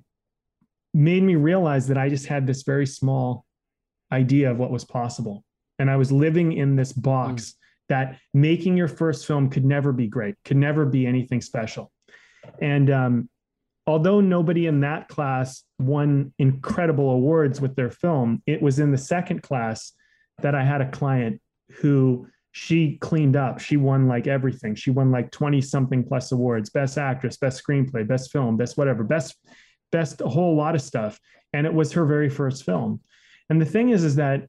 made 0.94 1.24
me 1.24 1.34
realize 1.34 1.88
that 1.88 1.98
I 1.98 2.08
just 2.08 2.28
had 2.28 2.46
this 2.46 2.62
very 2.62 2.86
small 2.86 3.46
idea 4.12 4.52
of 4.52 4.60
what 4.60 4.70
was 4.70 4.86
possible. 4.86 5.44
And 5.80 5.90
I 5.90 5.96
was 5.96 6.12
living 6.12 6.54
in 6.54 6.76
this 6.76 6.94
box 6.94 7.44
mm. 7.44 7.54
That 7.90 8.20
making 8.34 8.78
your 8.78 8.88
first 8.88 9.26
film 9.26 9.50
could 9.50 9.66
never 9.66 9.92
be 9.92 10.08
great, 10.08 10.36
could 10.46 10.58
never 10.58 10.86
be 10.86 11.06
anything 11.06 11.42
special. 11.42 11.92
And 12.62 12.90
um, 12.90 13.30
although 13.88 14.22
nobody 14.22 14.68
in 14.68 14.82
that 14.82 15.08
class 15.08 15.64
won 15.80 16.34
incredible 16.40 17.10
awards 17.12 17.60
with 17.60 17.76
their 17.76 17.90
film, 17.90 18.42
it 18.46 18.62
was 18.62 18.80
in 18.80 18.92
the 18.92 18.98
second 18.98 19.44
class 19.44 19.94
that 20.42 20.56
I 20.56 20.64
had 20.64 20.82
a 20.82 20.90
client 20.92 21.42
who 21.70 22.28
she 22.52 22.98
cleaned 22.98 23.36
up. 23.36 23.60
She 23.60 23.78
won 23.78 24.08
like 24.08 24.28
everything. 24.28 24.76
She 24.76 24.92
won 24.92 25.12
like 25.12 25.32
20 25.32 25.60
something 25.62 26.04
plus 26.04 26.32
awards 26.32 26.70
best 26.70 26.98
actress, 26.98 27.38
best 27.38 27.64
screenplay, 27.64 28.08
best 28.08 28.32
film, 28.32 28.58
best 28.58 28.78
whatever, 28.78 29.04
best, 29.04 29.36
best, 29.92 30.22
a 30.22 30.28
whole 30.28 30.56
lot 30.56 30.76
of 30.76 30.82
stuff. 30.82 31.20
And 31.52 31.66
it 31.66 31.74
was 31.74 31.92
her 31.94 32.06
very 32.06 32.30
first 32.30 32.64
film. 32.64 33.02
And 33.50 33.60
the 33.60 33.66
thing 33.66 33.90
is, 33.90 34.04
is 34.04 34.16
that 34.16 34.48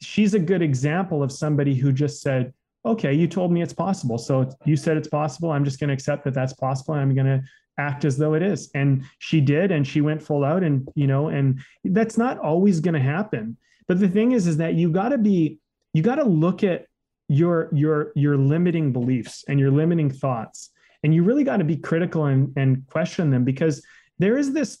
she's 0.00 0.34
a 0.34 0.38
good 0.38 0.62
example 0.62 1.22
of 1.22 1.32
somebody 1.32 1.74
who 1.74 1.92
just 1.92 2.22
said, 2.22 2.52
okay, 2.84 3.12
you 3.12 3.26
told 3.26 3.52
me 3.52 3.62
it's 3.62 3.72
possible. 3.72 4.18
So 4.18 4.50
you 4.64 4.76
said 4.76 4.96
it's 4.96 5.08
possible. 5.08 5.50
I'm 5.50 5.64
just 5.64 5.80
going 5.80 5.88
to 5.88 5.94
accept 5.94 6.24
that 6.24 6.34
that's 6.34 6.52
possible. 6.52 6.94
I'm 6.94 7.14
going 7.14 7.26
to 7.26 7.42
act 7.78 8.04
as 8.04 8.16
though 8.16 8.34
it 8.34 8.42
is. 8.42 8.70
And 8.74 9.04
she 9.18 9.40
did, 9.40 9.70
and 9.70 9.86
she 9.86 10.00
went 10.00 10.22
full 10.22 10.44
out. 10.44 10.62
And, 10.62 10.88
you 10.94 11.06
know, 11.06 11.28
and 11.28 11.60
that's 11.84 12.16
not 12.16 12.38
always 12.38 12.80
going 12.80 12.94
to 12.94 13.00
happen. 13.00 13.56
But 13.86 14.00
the 14.00 14.08
thing 14.08 14.32
is, 14.32 14.46
is 14.46 14.56
that 14.58 14.74
you 14.74 14.90
got 14.90 15.10
to 15.10 15.18
be, 15.18 15.58
you 15.92 16.02
got 16.02 16.16
to 16.16 16.24
look 16.24 16.62
at 16.62 16.86
your, 17.28 17.68
your, 17.72 18.12
your 18.14 18.36
limiting 18.36 18.92
beliefs 18.92 19.44
and 19.48 19.58
your 19.60 19.70
limiting 19.70 20.10
thoughts. 20.10 20.70
And 21.02 21.14
you 21.14 21.22
really 21.22 21.44
got 21.44 21.58
to 21.58 21.64
be 21.64 21.76
critical 21.76 22.26
and, 22.26 22.52
and 22.56 22.86
question 22.88 23.30
them 23.30 23.44
because 23.44 23.84
there 24.18 24.36
is 24.36 24.52
this 24.52 24.78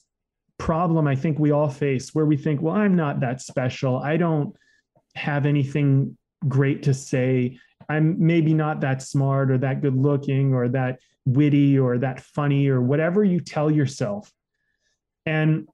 problem 0.58 1.06
I 1.06 1.14
think 1.14 1.38
we 1.38 1.52
all 1.52 1.68
face 1.68 2.14
where 2.14 2.26
we 2.26 2.36
think, 2.36 2.60
well, 2.60 2.74
I'm 2.74 2.96
not 2.96 3.20
that 3.20 3.40
special. 3.40 3.98
I 3.98 4.16
don't 4.16 4.56
have 5.14 5.46
anything 5.46 6.16
great 6.46 6.82
to 6.84 6.94
say. 6.94 7.58
I'm 7.88 8.16
maybe 8.18 8.54
not 8.54 8.80
that 8.80 9.02
smart 9.02 9.50
or 9.50 9.58
that 9.58 9.80
good 9.80 9.96
looking 9.96 10.54
or 10.54 10.68
that 10.68 11.00
witty 11.24 11.78
or 11.78 11.98
that 11.98 12.20
funny 12.20 12.68
or 12.68 12.80
whatever 12.80 13.24
you 13.24 13.40
tell 13.40 13.70
yourself. 13.70 14.30
And 15.26 15.68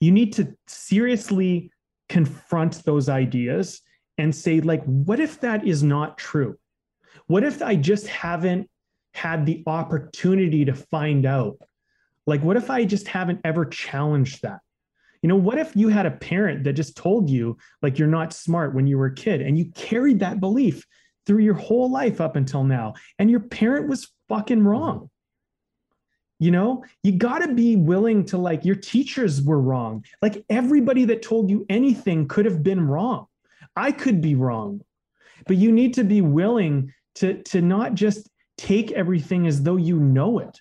you 0.00 0.12
need 0.12 0.34
to 0.34 0.54
seriously 0.66 1.70
confront 2.08 2.84
those 2.84 3.08
ideas 3.08 3.80
and 4.18 4.34
say, 4.34 4.60
like, 4.60 4.84
what 4.84 5.20
if 5.20 5.40
that 5.40 5.66
is 5.66 5.82
not 5.82 6.18
true? 6.18 6.56
What 7.26 7.44
if 7.44 7.62
I 7.62 7.76
just 7.76 8.06
haven't 8.06 8.70
had 9.14 9.46
the 9.46 9.62
opportunity 9.66 10.64
to 10.64 10.74
find 10.74 11.26
out? 11.26 11.58
Like, 12.26 12.42
what 12.42 12.56
if 12.56 12.70
I 12.70 12.84
just 12.84 13.08
haven't 13.08 13.40
ever 13.44 13.64
challenged 13.64 14.42
that? 14.42 14.60
You 15.26 15.30
know, 15.30 15.34
what 15.38 15.58
if 15.58 15.74
you 15.74 15.88
had 15.88 16.06
a 16.06 16.12
parent 16.12 16.62
that 16.62 16.74
just 16.74 16.96
told 16.96 17.28
you, 17.28 17.58
like, 17.82 17.98
you're 17.98 18.06
not 18.06 18.32
smart 18.32 18.76
when 18.76 18.86
you 18.86 18.96
were 18.96 19.06
a 19.06 19.14
kid 19.16 19.40
and 19.40 19.58
you 19.58 19.72
carried 19.74 20.20
that 20.20 20.38
belief 20.38 20.86
through 21.26 21.40
your 21.40 21.54
whole 21.54 21.90
life 21.90 22.20
up 22.20 22.36
until 22.36 22.62
now, 22.62 22.94
and 23.18 23.28
your 23.28 23.40
parent 23.40 23.88
was 23.88 24.12
fucking 24.28 24.62
wrong? 24.62 25.10
You 26.38 26.52
know, 26.52 26.84
you 27.02 27.10
got 27.10 27.40
to 27.40 27.52
be 27.54 27.74
willing 27.74 28.24
to, 28.26 28.38
like, 28.38 28.64
your 28.64 28.76
teachers 28.76 29.42
were 29.42 29.60
wrong. 29.60 30.04
Like, 30.22 30.44
everybody 30.48 31.04
that 31.06 31.22
told 31.22 31.50
you 31.50 31.66
anything 31.68 32.28
could 32.28 32.44
have 32.44 32.62
been 32.62 32.86
wrong. 32.86 33.26
I 33.74 33.90
could 33.90 34.20
be 34.20 34.36
wrong, 34.36 34.80
but 35.48 35.56
you 35.56 35.72
need 35.72 35.94
to 35.94 36.04
be 36.04 36.20
willing 36.20 36.94
to, 37.16 37.42
to 37.42 37.60
not 37.60 37.94
just 37.94 38.30
take 38.58 38.92
everything 38.92 39.48
as 39.48 39.64
though 39.64 39.76
you 39.76 39.98
know 39.98 40.38
it 40.38 40.60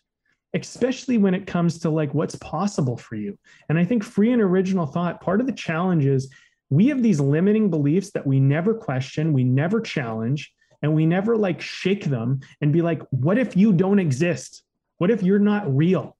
especially 0.62 1.18
when 1.18 1.34
it 1.34 1.46
comes 1.46 1.80
to 1.80 1.90
like 1.90 2.14
what's 2.14 2.36
possible 2.38 2.98
for 2.98 3.16
you. 3.16 3.38
And 3.70 3.78
I 3.78 3.84
think 3.84 4.04
free 4.04 4.32
and 4.32 4.42
original 4.42 4.86
thought, 4.86 5.22
part 5.22 5.42
of 5.42 5.48
the 5.48 5.54
challenge 5.54 6.06
is 6.06 6.32
we 6.70 6.88
have 6.88 7.04
these 7.04 7.20
limiting 7.20 7.70
beliefs 7.70 8.12
that 8.12 8.26
we 8.26 8.40
never 8.40 8.74
question, 8.74 9.34
we 9.34 9.44
never 9.44 9.82
challenge, 9.82 10.54
and 10.82 10.94
we 10.94 11.06
never 11.06 11.38
like 11.38 11.62
shake 11.62 12.06
them 12.06 12.40
and 12.62 12.72
be 12.72 12.82
like, 12.82 13.02
what 13.10 13.38
if 13.38 13.56
you 13.56 13.74
don't 13.74 14.00
exist? 14.00 14.64
What 14.98 15.12
if 15.12 15.22
you're 15.22 15.40
not 15.40 15.74
real? 15.76 16.16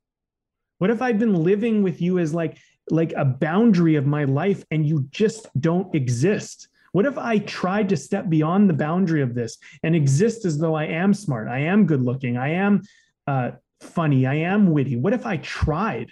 What 0.80 0.90
if 0.90 1.02
I've 1.02 1.20
been 1.20 1.44
living 1.44 1.82
with 1.82 2.02
you 2.02 2.20
as 2.20 2.34
like 2.34 2.58
like 2.92 3.14
a 3.14 3.26
boundary 3.26 3.96
of 3.96 4.06
my 4.06 4.26
life 4.26 4.64
and 4.70 4.86
you 4.86 5.08
just 5.12 5.48
don't 5.60 5.94
exist? 5.96 6.68
What 6.92 7.06
if 7.06 7.18
I 7.18 7.40
tried 7.40 7.90
to 7.90 7.98
step 7.98 8.30
beyond 8.30 8.70
the 8.70 8.74
boundary 8.74 9.22
of 9.22 9.34
this 9.34 9.58
and 9.84 9.96
exist 9.96 10.46
as 10.46 10.58
though 10.58 10.76
I 10.76 10.86
am 10.86 11.14
smart, 11.14 11.48
I 11.48 11.60
am 11.60 11.86
good 11.86 12.02
looking, 12.02 12.38
I 12.38 12.50
am 12.50 12.84
uh, 13.28 13.52
funny, 13.86 14.26
I 14.26 14.36
am 14.36 14.72
witty. 14.72 14.96
What 14.96 15.14
if 15.14 15.26
I 15.26 15.38
tried? 15.38 16.12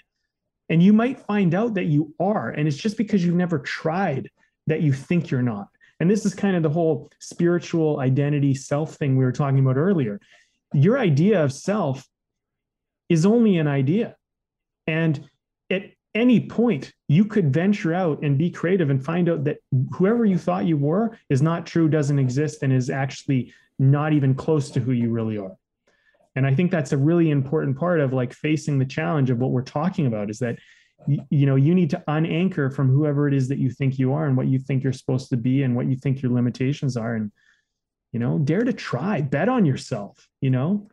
And 0.70 0.82
you 0.82 0.94
might 0.94 1.20
find 1.20 1.54
out 1.54 1.74
that 1.74 1.86
you 1.86 2.14
are. 2.20 2.50
And 2.50 2.68
it's 2.68 2.78
just 2.78 2.98
because 2.98 3.26
you've 3.26 3.36
never 3.36 3.60
tried 3.60 4.30
that 4.68 4.82
you 4.82 4.94
think 4.94 5.30
you're 5.30 5.42
not. 5.42 5.68
And 6.00 6.10
this 6.10 6.26
is 6.26 6.34
kind 6.34 6.56
of 6.56 6.64
the 6.64 6.70
whole 6.70 7.12
spiritual 7.20 8.00
identity 8.00 8.54
self 8.54 8.96
thing 8.96 9.16
we 9.16 9.26
were 9.26 9.32
talking 9.32 9.60
about 9.60 9.78
earlier. 9.78 10.20
Your 10.74 10.98
idea 10.98 11.44
of 11.44 11.54
self 11.54 12.08
is 13.10 13.26
only 13.26 13.58
an 13.58 13.68
idea. 13.68 14.16
And 14.88 15.30
at 15.70 15.92
any 16.16 16.48
point, 16.48 16.94
you 17.08 17.26
could 17.26 17.54
venture 17.54 17.94
out 17.94 18.24
and 18.24 18.38
be 18.38 18.50
creative 18.50 18.90
and 18.90 19.04
find 19.04 19.30
out 19.30 19.44
that 19.44 19.58
whoever 19.94 20.26
you 20.26 20.38
thought 20.38 20.66
you 20.66 20.78
were 20.78 21.18
is 21.30 21.42
not 21.42 21.66
true, 21.66 21.88
doesn't 21.88 22.20
exist, 22.20 22.64
and 22.64 22.74
is 22.74 22.90
actually 22.90 23.54
not 23.80 24.14
even 24.14 24.34
close 24.34 24.72
to 24.72 24.80
who 24.80 24.92
you 24.92 25.10
really 25.10 25.38
are 25.38 25.56
and 26.36 26.46
i 26.48 26.54
think 26.54 26.72
that's 26.72 26.92
a 26.92 26.98
really 26.98 27.30
important 27.30 27.78
part 27.78 28.00
of 28.00 28.14
like 28.14 28.34
facing 28.34 28.80
the 28.80 28.86
challenge 28.86 29.30
of 29.30 29.40
what 29.40 29.52
we're 29.52 29.62
talking 29.62 30.06
about 30.06 30.30
is 30.30 30.40
that 30.40 30.58
you 31.30 31.46
know 31.46 31.56
you 31.56 31.76
need 31.76 31.90
to 31.90 32.04
unanchor 32.08 32.74
from 32.74 32.90
whoever 32.90 33.28
it 33.28 33.34
is 33.34 33.48
that 33.48 33.58
you 33.58 33.70
think 33.70 34.00
you 34.00 34.14
are 34.14 34.26
and 34.26 34.38
what 34.38 34.48
you 34.48 34.60
think 34.60 34.84
you're 34.84 34.94
supposed 34.94 35.30
to 35.30 35.38
be 35.38 35.64
and 35.64 35.76
what 35.76 35.86
you 35.86 35.96
think 35.96 36.22
your 36.22 36.32
limitations 36.32 36.96
are 36.98 37.16
and 37.16 37.32
you 38.12 38.20
know 38.20 38.40
dare 38.40 38.64
to 38.64 38.74
try. 38.74 39.22
Bet 39.22 39.50
on 39.50 39.66
yourself 39.66 40.28
you 40.42 40.50
know? 40.50 40.88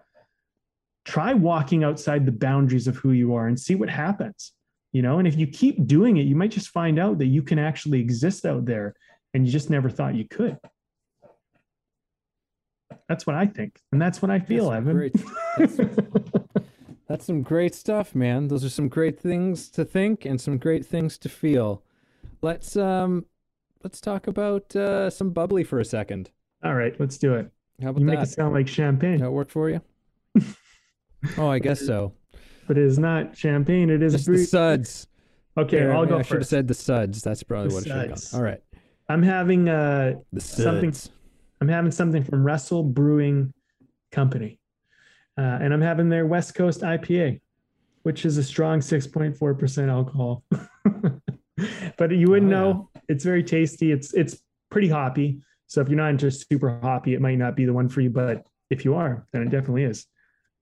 Try 1.06 1.32
walking 1.32 1.82
outside 1.82 2.26
the 2.26 2.32
boundaries 2.32 2.86
of 2.86 2.96
who 2.96 3.12
you 3.12 3.34
are 3.34 3.48
and 3.48 3.58
see 3.58 3.74
what 3.74 3.90
happens 3.90 4.52
you 4.92 5.02
know? 5.02 5.20
And 5.20 5.28
if 5.28 5.36
you 5.36 5.46
keep 5.46 5.86
doing 5.86 6.16
it 6.16 6.26
you 6.26 6.36
might 6.36 6.50
just 6.50 6.68
find 6.68 6.98
out 6.98 7.18
that 7.18 7.26
you 7.26 7.42
can 7.42 7.58
actually 7.58 8.00
exist 8.00 8.44
out 8.44 8.64
there 8.64 8.94
and 9.34 9.46
you 9.46 9.52
just 9.52 9.70
never 9.70 9.90
thought 9.90 10.14
you 10.14 10.26
could 10.28 10.58
that's 13.10 13.26
what 13.26 13.34
I 13.34 13.44
think, 13.44 13.80
and 13.90 14.00
that's 14.00 14.22
what 14.22 14.30
I 14.30 14.38
feel, 14.38 14.70
that's 14.70 14.86
Evan. 14.86 14.96
Great, 14.96 15.16
that's, 15.58 15.76
that's 17.08 17.24
some 17.24 17.42
great 17.42 17.74
stuff, 17.74 18.14
man. 18.14 18.46
Those 18.46 18.64
are 18.64 18.68
some 18.68 18.88
great 18.88 19.18
things 19.18 19.68
to 19.70 19.84
think 19.84 20.24
and 20.24 20.40
some 20.40 20.58
great 20.58 20.86
things 20.86 21.18
to 21.18 21.28
feel. 21.28 21.82
Let's 22.40 22.76
um, 22.76 23.26
let's 23.82 24.00
talk 24.00 24.28
about 24.28 24.76
uh, 24.76 25.10
some 25.10 25.30
bubbly 25.30 25.64
for 25.64 25.80
a 25.80 25.84
second. 25.84 26.30
All 26.62 26.76
right, 26.76 26.94
let's 27.00 27.18
do 27.18 27.34
it. 27.34 27.50
How 27.82 27.88
about 27.88 28.00
you 28.00 28.06
that? 28.06 28.12
make 28.12 28.22
it 28.22 28.30
sound 28.30 28.54
like 28.54 28.68
champagne. 28.68 29.18
That 29.18 29.32
work 29.32 29.50
for 29.50 29.68
you? 29.68 29.80
oh, 31.36 31.48
I 31.48 31.58
guess 31.58 31.84
so. 31.84 32.12
But 32.68 32.78
it 32.78 32.84
is 32.84 33.00
not 33.00 33.36
champagne. 33.36 33.90
It 33.90 34.04
is 34.04 34.12
Just 34.12 34.26
the 34.26 34.44
suds. 34.44 35.08
Okay, 35.58 35.90
I'll 35.90 36.06
go. 36.06 36.18
I 36.18 36.22
should 36.22 36.38
have 36.38 36.46
said 36.46 36.68
the 36.68 36.74
suds. 36.74 37.22
That's 37.22 37.42
probably 37.42 37.70
the 37.70 37.74
what 37.74 37.82
suds. 37.82 37.90
it 37.90 38.02
should 38.02 38.10
have 38.10 38.30
gone. 38.30 38.40
All 38.40 38.44
right. 38.44 38.62
I'm 39.08 39.24
having 39.24 39.68
uh, 39.68 40.14
something 40.38 40.92
I'm 41.60 41.68
having 41.68 41.90
something 41.90 42.24
from 42.24 42.44
Russell 42.44 42.82
Brewing 42.82 43.52
Company. 44.12 44.58
Uh, 45.38 45.58
and 45.60 45.72
I'm 45.72 45.80
having 45.80 46.08
their 46.08 46.26
West 46.26 46.54
Coast 46.54 46.80
IPA, 46.80 47.40
which 48.02 48.24
is 48.24 48.38
a 48.38 48.42
strong 48.42 48.80
6.4% 48.80 49.88
alcohol. 49.88 50.44
but 51.96 52.10
you 52.10 52.30
wouldn't 52.30 52.52
oh, 52.52 52.56
yeah. 52.56 52.72
know. 52.72 52.90
It's 53.08 53.24
very 53.24 53.42
tasty. 53.42 53.92
It's 53.92 54.14
it's 54.14 54.38
pretty 54.70 54.88
hoppy. 54.88 55.40
So 55.66 55.80
if 55.80 55.88
you're 55.88 55.96
not 55.96 56.10
into 56.10 56.30
super 56.30 56.78
hoppy, 56.80 57.14
it 57.14 57.20
might 57.20 57.38
not 57.38 57.56
be 57.56 57.64
the 57.64 57.72
one 57.72 57.88
for 57.88 58.00
you. 58.00 58.10
But 58.10 58.46
if 58.70 58.84
you 58.84 58.94
are, 58.94 59.26
then 59.32 59.42
it 59.42 59.50
definitely 59.50 59.84
is. 59.84 60.06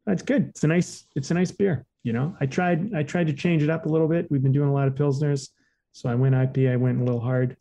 It's 0.07 0.23
good. 0.23 0.49
It's 0.49 0.65
a 0.65 0.67
nice, 0.67 1.07
it's 1.15 1.31
a 1.31 1.35
nice 1.35 1.51
beer. 1.51 1.87
You 2.03 2.13
know, 2.13 2.37
I 2.41 2.47
tried, 2.47 2.95
I 2.95 3.03
tried 3.03 3.27
to 3.27 3.33
change 3.33 3.63
it 3.63 3.71
up 3.71 3.87
a 3.87 3.89
little 3.89 4.09
bit. 4.09 4.31
We've 4.31 4.43
been 4.43 4.53
doing 4.53 4.69
a 4.69 4.73
lot 4.73 4.89
of 4.89 4.95
pilsners. 4.95 5.49
So 5.93 6.09
I 6.09 6.15
went 6.15 6.35
IPA, 6.35 6.73
I 6.73 6.77
went 6.77 7.01
a 7.01 7.05
little 7.05 7.21
hard. 7.21 7.57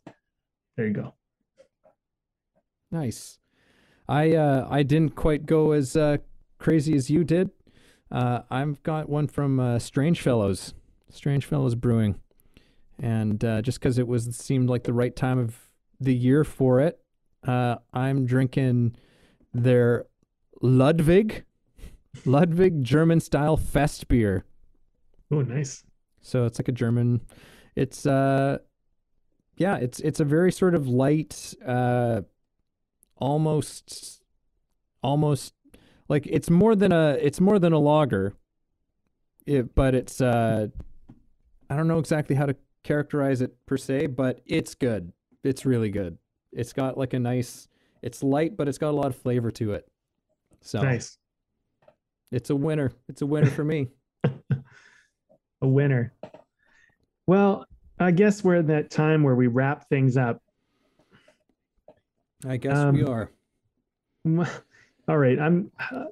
There 0.76 0.86
you 0.86 0.92
go. 0.92 1.14
Nice. 2.90 3.38
I 4.08 4.34
uh, 4.34 4.66
I 4.70 4.82
didn't 4.82 5.14
quite 5.14 5.44
go 5.44 5.72
as 5.72 5.94
uh, 5.96 6.18
crazy 6.58 6.94
as 6.94 7.10
you 7.10 7.24
did. 7.24 7.50
Uh, 8.10 8.40
I've 8.50 8.82
got 8.82 9.08
one 9.08 9.26
from 9.28 9.60
uh, 9.60 9.78
Strange 9.78 10.22
Fellows, 10.22 10.72
Strange 11.10 11.44
Fellows 11.44 11.74
Brewing, 11.74 12.18
and 12.98 13.44
uh, 13.44 13.60
just 13.60 13.78
because 13.78 13.98
it 13.98 14.08
was 14.08 14.34
seemed 14.36 14.70
like 14.70 14.84
the 14.84 14.94
right 14.94 15.14
time 15.14 15.38
of 15.38 15.58
the 16.00 16.14
year 16.14 16.44
for 16.44 16.80
it, 16.80 16.98
uh, 17.46 17.76
I'm 17.92 18.24
drinking 18.24 18.96
their 19.52 20.06
Ludwig, 20.62 21.44
Ludwig 22.24 22.82
German 22.82 23.20
style 23.20 23.58
Fest 23.58 24.08
beer. 24.08 24.46
Oh, 25.30 25.42
nice. 25.42 25.84
So 26.22 26.46
it's 26.46 26.58
like 26.58 26.68
a 26.68 26.72
German. 26.72 27.20
It's 27.76 28.06
uh, 28.06 28.58
yeah, 29.58 29.76
it's 29.76 30.00
it's 30.00 30.20
a 30.20 30.24
very 30.24 30.50
sort 30.50 30.74
of 30.74 30.88
light 30.88 31.54
uh 31.66 32.22
almost 33.18 34.22
almost 35.02 35.54
like 36.08 36.26
it's 36.26 36.50
more 36.50 36.74
than 36.74 36.92
a 36.92 37.16
it's 37.20 37.40
more 37.40 37.58
than 37.58 37.72
a 37.72 37.78
lager. 37.78 38.34
It, 39.46 39.74
but 39.74 39.94
it's 39.94 40.20
uh 40.20 40.68
I 41.70 41.76
don't 41.76 41.88
know 41.88 41.98
exactly 41.98 42.36
how 42.36 42.46
to 42.46 42.56
characterize 42.82 43.40
it 43.40 43.54
per 43.66 43.76
se, 43.76 44.06
but 44.08 44.40
it's 44.46 44.74
good. 44.74 45.12
It's 45.44 45.64
really 45.66 45.90
good. 45.90 46.18
It's 46.52 46.72
got 46.72 46.96
like 46.96 47.12
a 47.14 47.18
nice 47.18 47.68
it's 48.02 48.22
light, 48.22 48.56
but 48.56 48.68
it's 48.68 48.78
got 48.78 48.90
a 48.90 48.96
lot 48.96 49.06
of 49.06 49.16
flavor 49.16 49.50
to 49.52 49.72
it. 49.72 49.88
So 50.60 50.80
Nice. 50.82 51.18
it's 52.30 52.50
a 52.50 52.56
winner. 52.56 52.92
It's 53.08 53.22
a 53.22 53.26
winner 53.26 53.50
for 53.50 53.64
me. 53.64 53.88
A 55.60 55.66
winner. 55.66 56.12
Well, 57.26 57.66
I 57.98 58.12
guess 58.12 58.44
we're 58.44 58.56
at 58.56 58.68
that 58.68 58.90
time 58.90 59.24
where 59.24 59.34
we 59.34 59.48
wrap 59.48 59.88
things 59.88 60.16
up. 60.16 60.40
I 62.46 62.56
guess 62.56 62.92
we 62.92 63.02
Um, 63.04 63.08
are. 63.08 63.32
All 65.08 65.18
right. 65.18 65.38
I'm, 65.38 65.70
uh, 65.90 66.04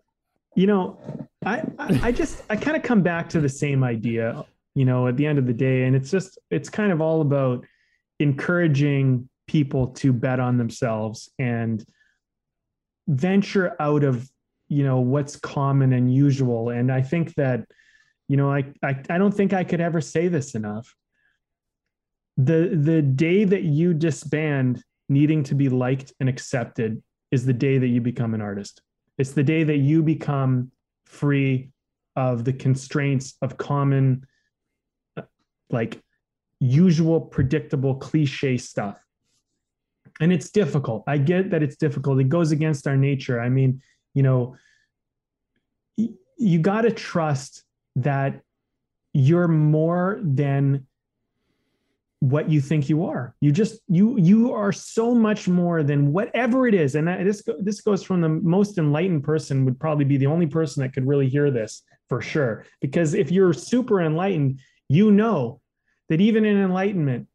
you 0.55 0.67
know, 0.67 0.99
I, 1.45 1.63
I, 1.79 2.01
I 2.05 2.13
just, 2.13 2.43
I 2.49 2.57
kind 2.57 2.77
of 2.77 2.83
come 2.83 3.03
back 3.03 3.29
to 3.31 3.41
the 3.41 3.49
same 3.49 3.85
idea, 3.85 4.45
you 4.75 4.85
know, 4.85 5.07
at 5.07 5.17
the 5.17 5.27
end 5.27 5.39
of 5.39 5.47
the 5.47 5.53
day. 5.53 5.85
And 5.85 5.95
it's 5.95 6.11
just, 6.11 6.39
it's 6.51 6.69
kind 6.71 6.93
of 6.93 7.01
all 7.01 7.21
about 7.21 7.65
encouraging 8.19 9.29
people 9.47 9.89
to 9.89 10.13
bet 10.13 10.41
on 10.41 10.57
themselves 10.57 11.31
and 11.39 11.85
venture 13.07 13.77
out 13.79 14.03
of, 14.03 14.29
you 14.69 14.83
know, 14.83 15.01
what's 15.01 15.37
common 15.37 15.93
and 15.93 16.13
usual. 16.13 16.71
And 16.71 16.91
I 16.91 17.03
think 17.03 17.35
that, 17.35 17.67
you 18.29 18.37
know, 18.37 18.51
I, 18.51 18.65
I, 18.83 19.01
I 19.11 19.19
don't 19.19 19.33
think 19.33 19.53
I 19.53 19.63
could 19.63 19.81
ever 19.81 20.01
say 20.01 20.29
this 20.29 20.55
enough. 20.55 20.93
The, 22.39 22.71
the 22.75 23.03
day 23.03 23.45
that 23.45 23.63
you 23.63 23.95
disband 23.95 24.83
needing 25.09 25.43
to 25.45 25.55
be 25.55 25.69
liked 25.69 26.13
and 26.21 26.29
accepted 26.29 27.03
is 27.31 27.45
the 27.45 27.53
day 27.53 27.79
that 27.79 27.89
you 27.89 28.01
become 28.01 28.35
an 28.35 28.41
artist. 28.41 28.83
It's 29.19 29.33
the 29.33 29.43
day 29.43 29.65
that 29.65 29.79
you 29.79 30.03
become 30.03 30.71
free 31.05 31.71
of 32.15 32.45
the 32.45 32.53
constraints 32.53 33.35
of 33.43 33.57
common, 33.57 34.27
uh, 35.17 35.23
like 35.71 36.01
usual, 36.61 37.21
predictable, 37.21 37.97
cliche 37.97 38.57
stuff. 38.57 38.99
And 40.21 40.33
it's 40.33 40.51
difficult. 40.51 41.05
I 41.07 41.19
get 41.19 41.51
that 41.51 41.63
it's 41.63 41.77
difficult. 41.77 42.21
It 42.21 42.29
goes 42.29 42.53
against 42.53 42.87
our 42.87 42.97
nature. 42.97 43.41
I 43.41 43.49
mean, 43.49 43.83
you 44.15 44.23
know, 44.23 44.57
you 46.39 46.59
got 46.59 46.83
to 46.83 46.91
trust 46.91 47.65
that 47.97 48.41
you're 49.13 49.49
more 49.49 50.21
than 50.23 50.87
what 52.21 52.51
you 52.51 52.61
think 52.61 52.89
you 52.89 53.05
are. 53.05 53.35
You 53.41 53.53
just 53.53 53.81
you 53.89 54.19
you 54.19 54.53
are 54.53 54.73
so 54.73 55.15
much 55.15 55.49
more 55.49 55.83
than 55.83 56.13
whatever 56.13 56.67
it 56.67 56.75
is. 56.75 56.95
And 56.95 57.07
that, 57.09 57.25
this 57.25 57.43
this 57.61 57.81
goes 57.81 58.03
from 58.03 58.21
the 58.21 58.29
most 58.29 58.79
enlightened 58.79 59.25
person 59.25 59.65
would 59.65 59.79
probably 59.79 60.05
be 60.05 60.17
the 60.17 60.27
only 60.27 60.47
person 60.47 60.83
that 60.83 60.93
could 60.93 61.07
really 61.07 61.29
hear 61.29 61.51
this 61.51 61.83
for 62.09 62.21
sure. 62.23 62.65
Because 62.81 63.15
if 63.15 63.31
you're 63.31 63.53
super 63.53 64.01
enlightened, 64.01 64.61
you 64.89 65.11
know 65.11 65.61
that 66.09 66.21
even 66.21 66.45
in 66.45 66.57
enlightenment, 66.57 67.29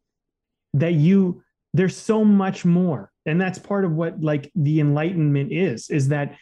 that 0.74 0.94
you 0.94 1.42
there's 1.74 1.96
so 1.96 2.24
much 2.24 2.64
more. 2.64 3.10
And 3.24 3.40
that's 3.40 3.58
part 3.58 3.84
of 3.84 3.92
what 3.92 4.20
like 4.20 4.50
the 4.54 4.80
enlightenment 4.80 5.52
is, 5.52 5.90
is 5.90 6.08
that 6.08 6.36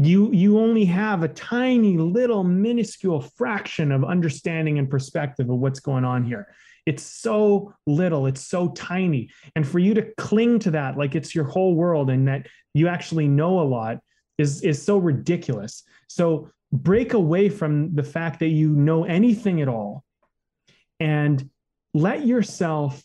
you 0.00 0.30
you 0.32 0.60
only 0.60 0.84
have 0.84 1.24
a 1.24 1.28
tiny 1.28 1.98
little 1.98 2.44
minuscule 2.44 3.20
fraction 3.20 3.90
of 3.90 4.04
understanding 4.04 4.78
and 4.78 4.88
perspective 4.88 5.50
of 5.50 5.58
what's 5.58 5.80
going 5.80 6.04
on 6.04 6.24
here. 6.24 6.54
It's 6.86 7.02
so 7.02 7.74
little 7.84 8.26
it's 8.26 8.46
so 8.46 8.68
tiny. 8.68 9.30
And 9.56 9.66
for 9.66 9.80
you 9.80 9.94
to 9.94 10.02
cling 10.16 10.60
to 10.60 10.70
that 10.70 10.96
like 10.96 11.16
it's 11.16 11.34
your 11.34 11.44
whole 11.44 11.74
world 11.74 12.10
and 12.10 12.28
that 12.28 12.46
you 12.74 12.86
actually 12.86 13.26
know 13.26 13.58
a 13.58 13.66
lot 13.66 13.98
is 14.38 14.62
is 14.62 14.80
so 14.80 14.98
ridiculous. 14.98 15.82
So 16.08 16.48
break 16.70 17.14
away 17.14 17.48
from 17.48 17.92
the 17.96 18.04
fact 18.04 18.38
that 18.38 18.48
you 18.48 18.70
know 18.70 19.02
anything 19.02 19.60
at 19.62 19.68
all 19.68 20.04
and 21.00 21.50
let 21.92 22.24
yourself 22.24 23.02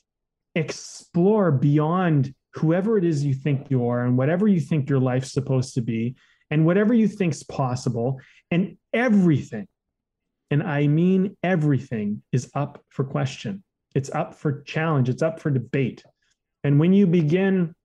explore 0.54 1.52
beyond 1.52 2.36
whoever 2.54 3.00
it 3.00 3.04
is 3.04 3.26
you 3.26 3.34
think 3.34 3.72
you 3.72 3.88
are 3.88 4.06
and 4.06 4.16
whatever 4.16 4.48
you 4.48 4.60
think 4.60 4.88
your 4.88 5.00
life's 5.00 5.32
supposed 5.32 5.74
to 5.74 5.82
be 5.82 6.16
and 6.52 6.66
whatever 6.66 6.94
you 6.94 7.08
think's 7.08 7.44
possible 7.44 8.20
and 8.52 8.78
everything 8.94 9.68
and 10.52 10.64
i 10.64 10.88
mean 10.88 11.36
everything 11.44 12.22
is 12.32 12.50
up 12.56 12.84
for 12.90 13.04
question. 13.04 13.64
It's 13.96 14.10
up 14.10 14.34
for 14.34 14.62
challenge. 14.64 15.10
It's 15.10 15.22
up 15.22 15.40
for 15.40 15.52
debate. 15.52 16.04
And 16.64 16.80
when 16.80 16.94
you 16.94 17.06
begin 17.06 17.76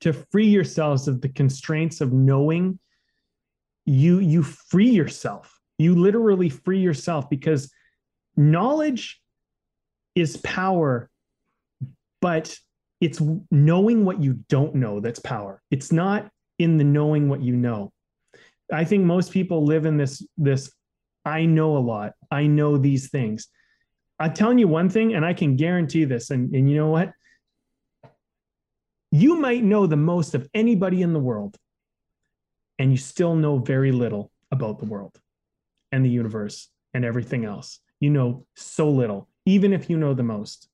to 0.00 0.12
free 0.12 0.46
yourselves 0.46 1.08
of 1.08 1.20
the 1.20 1.28
constraints 1.28 2.00
of 2.00 2.12
knowing 2.12 2.78
you 3.84 4.18
you 4.18 4.42
free 4.42 4.90
yourself. 4.90 5.60
You 5.78 5.94
literally 5.94 6.48
free 6.48 6.80
yourself 6.80 7.30
because 7.30 7.72
knowledge 8.36 9.20
is 10.14 10.36
power 10.38 11.10
but 12.20 12.56
it's 13.00 13.20
knowing 13.50 14.04
what 14.04 14.22
you 14.22 14.40
don't 14.48 14.74
know 14.74 15.00
that's 15.00 15.20
power. 15.20 15.62
It's 15.70 15.92
not 15.92 16.30
in 16.58 16.76
the 16.76 16.84
knowing 16.84 17.28
what 17.28 17.42
you 17.42 17.56
know. 17.56 17.92
I 18.72 18.84
think 18.84 19.04
most 19.04 19.32
people 19.32 19.64
live 19.64 19.86
in 19.86 19.96
this 19.96 20.26
this 20.36 20.72
i 21.24 21.44
know 21.44 21.76
a 21.76 21.78
lot. 21.78 22.14
I 22.30 22.46
know 22.46 22.76
these 22.76 23.10
things. 23.10 23.48
I'm 24.18 24.32
telling 24.32 24.58
you 24.58 24.68
one 24.68 24.88
thing 24.88 25.14
and 25.14 25.24
i 25.24 25.34
can 25.34 25.56
guarantee 25.56 26.04
this 26.04 26.30
and, 26.30 26.54
and 26.54 26.68
you 26.70 26.76
know 26.76 26.88
what? 26.88 27.12
You 29.12 29.36
might 29.36 29.62
know 29.62 29.86
the 29.86 29.96
most 29.96 30.34
of 30.34 30.48
anybody 30.52 31.02
in 31.02 31.12
the 31.12 31.20
world 31.20 31.56
and 32.78 32.90
you 32.90 32.96
still 32.96 33.34
know 33.34 33.58
very 33.58 33.92
little 33.92 34.30
about 34.50 34.78
the 34.78 34.84
world 34.84 35.18
and 35.92 36.04
the 36.04 36.10
universe 36.10 36.68
and 36.92 37.04
everything 37.04 37.44
else. 37.44 37.80
You 38.00 38.10
know 38.10 38.46
so 38.56 38.90
little 38.90 39.28
even 39.46 39.72
if 39.72 39.88
you 39.88 39.96
know 39.96 40.12
the 40.12 40.22
most 40.22 40.68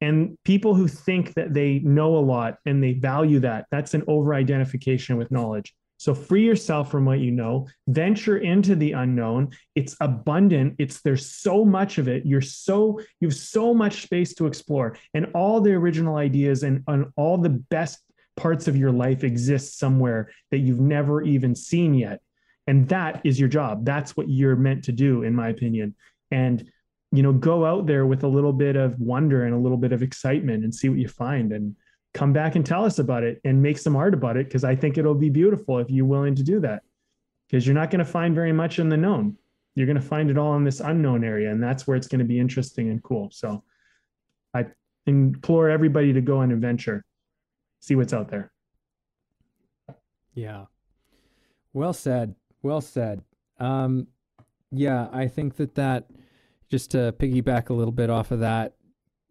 and 0.00 0.36
people 0.44 0.74
who 0.74 0.88
think 0.88 1.34
that 1.34 1.54
they 1.54 1.78
know 1.80 2.16
a 2.16 2.20
lot 2.20 2.58
and 2.66 2.82
they 2.82 2.92
value 2.94 3.40
that, 3.40 3.66
that's 3.70 3.94
an 3.94 4.02
over 4.06 4.34
identification 4.34 5.16
with 5.16 5.30
knowledge. 5.30 5.74
So 5.96 6.14
free 6.14 6.44
yourself 6.44 6.90
from 6.90 7.04
what 7.04 7.20
you 7.20 7.30
know, 7.30 7.66
venture 7.86 8.38
into 8.38 8.74
the 8.74 8.92
unknown. 8.92 9.50
It's 9.74 9.96
abundant. 10.00 10.74
It's 10.78 11.00
there's 11.00 11.30
so 11.30 11.64
much 11.64 11.98
of 11.98 12.08
it. 12.08 12.26
You're 12.26 12.42
so 12.42 13.00
you 13.20 13.28
have 13.28 13.36
so 13.36 13.72
much 13.72 14.02
space 14.02 14.34
to 14.34 14.46
explore. 14.46 14.98
And 15.14 15.28
all 15.34 15.60
the 15.60 15.72
original 15.72 16.16
ideas 16.16 16.62
and, 16.62 16.82
and 16.88 17.06
all 17.16 17.38
the 17.38 17.48
best 17.48 18.00
parts 18.36 18.68
of 18.68 18.76
your 18.76 18.90
life 18.92 19.24
exist 19.24 19.78
somewhere 19.78 20.30
that 20.50 20.58
you've 20.58 20.80
never 20.80 21.22
even 21.22 21.54
seen 21.54 21.94
yet. 21.94 22.20
And 22.66 22.88
that 22.88 23.20
is 23.24 23.38
your 23.38 23.48
job. 23.48 23.84
That's 23.84 24.16
what 24.16 24.28
you're 24.28 24.56
meant 24.56 24.84
to 24.84 24.92
do, 24.92 25.22
in 25.22 25.34
my 25.34 25.48
opinion. 25.48 25.94
And 26.30 26.70
you 27.14 27.22
know 27.22 27.32
go 27.32 27.64
out 27.64 27.86
there 27.86 28.06
with 28.06 28.24
a 28.24 28.28
little 28.28 28.52
bit 28.52 28.76
of 28.76 28.98
wonder 28.98 29.44
and 29.44 29.54
a 29.54 29.58
little 29.58 29.76
bit 29.76 29.92
of 29.92 30.02
excitement 30.02 30.64
and 30.64 30.74
see 30.74 30.88
what 30.88 30.98
you 30.98 31.08
find 31.08 31.52
and 31.52 31.76
come 32.12 32.32
back 32.32 32.54
and 32.54 32.64
tell 32.64 32.84
us 32.84 32.98
about 32.98 33.22
it 33.22 33.40
and 33.44 33.60
make 33.60 33.78
some 33.78 33.96
art 33.96 34.14
about 34.14 34.36
it 34.36 34.46
because 34.46 34.64
i 34.64 34.74
think 34.74 34.98
it'll 34.98 35.14
be 35.14 35.30
beautiful 35.30 35.78
if 35.78 35.90
you're 35.90 36.04
willing 36.04 36.34
to 36.34 36.42
do 36.42 36.60
that 36.60 36.82
because 37.48 37.66
you're 37.66 37.74
not 37.74 37.90
going 37.90 38.04
to 38.04 38.04
find 38.04 38.34
very 38.34 38.52
much 38.52 38.78
in 38.78 38.88
the 38.88 38.96
known 38.96 39.36
you're 39.74 39.86
going 39.86 40.00
to 40.00 40.02
find 40.02 40.30
it 40.30 40.38
all 40.38 40.54
in 40.56 40.64
this 40.64 40.80
unknown 40.80 41.24
area 41.24 41.50
and 41.50 41.62
that's 41.62 41.86
where 41.86 41.96
it's 41.96 42.08
going 42.08 42.20
to 42.20 42.24
be 42.24 42.38
interesting 42.38 42.90
and 42.90 43.02
cool 43.02 43.28
so 43.32 43.62
i 44.54 44.64
implore 45.06 45.68
everybody 45.68 46.12
to 46.12 46.20
go 46.20 46.38
on 46.38 46.50
adventure 46.52 47.04
see 47.80 47.94
what's 47.94 48.12
out 48.12 48.28
there 48.28 48.50
Yeah. 50.34 50.64
Well 51.72 51.92
said. 51.92 52.34
Well 52.62 52.80
said. 52.80 53.22
Um, 53.58 54.08
yeah, 54.70 55.08
I 55.12 55.28
think 55.28 55.56
that 55.56 55.76
that 55.76 56.06
just 56.74 56.90
to 56.90 57.14
piggyback 57.20 57.68
a 57.68 57.72
little 57.72 57.92
bit 57.92 58.10
off 58.10 58.32
of 58.32 58.40
that, 58.40 58.74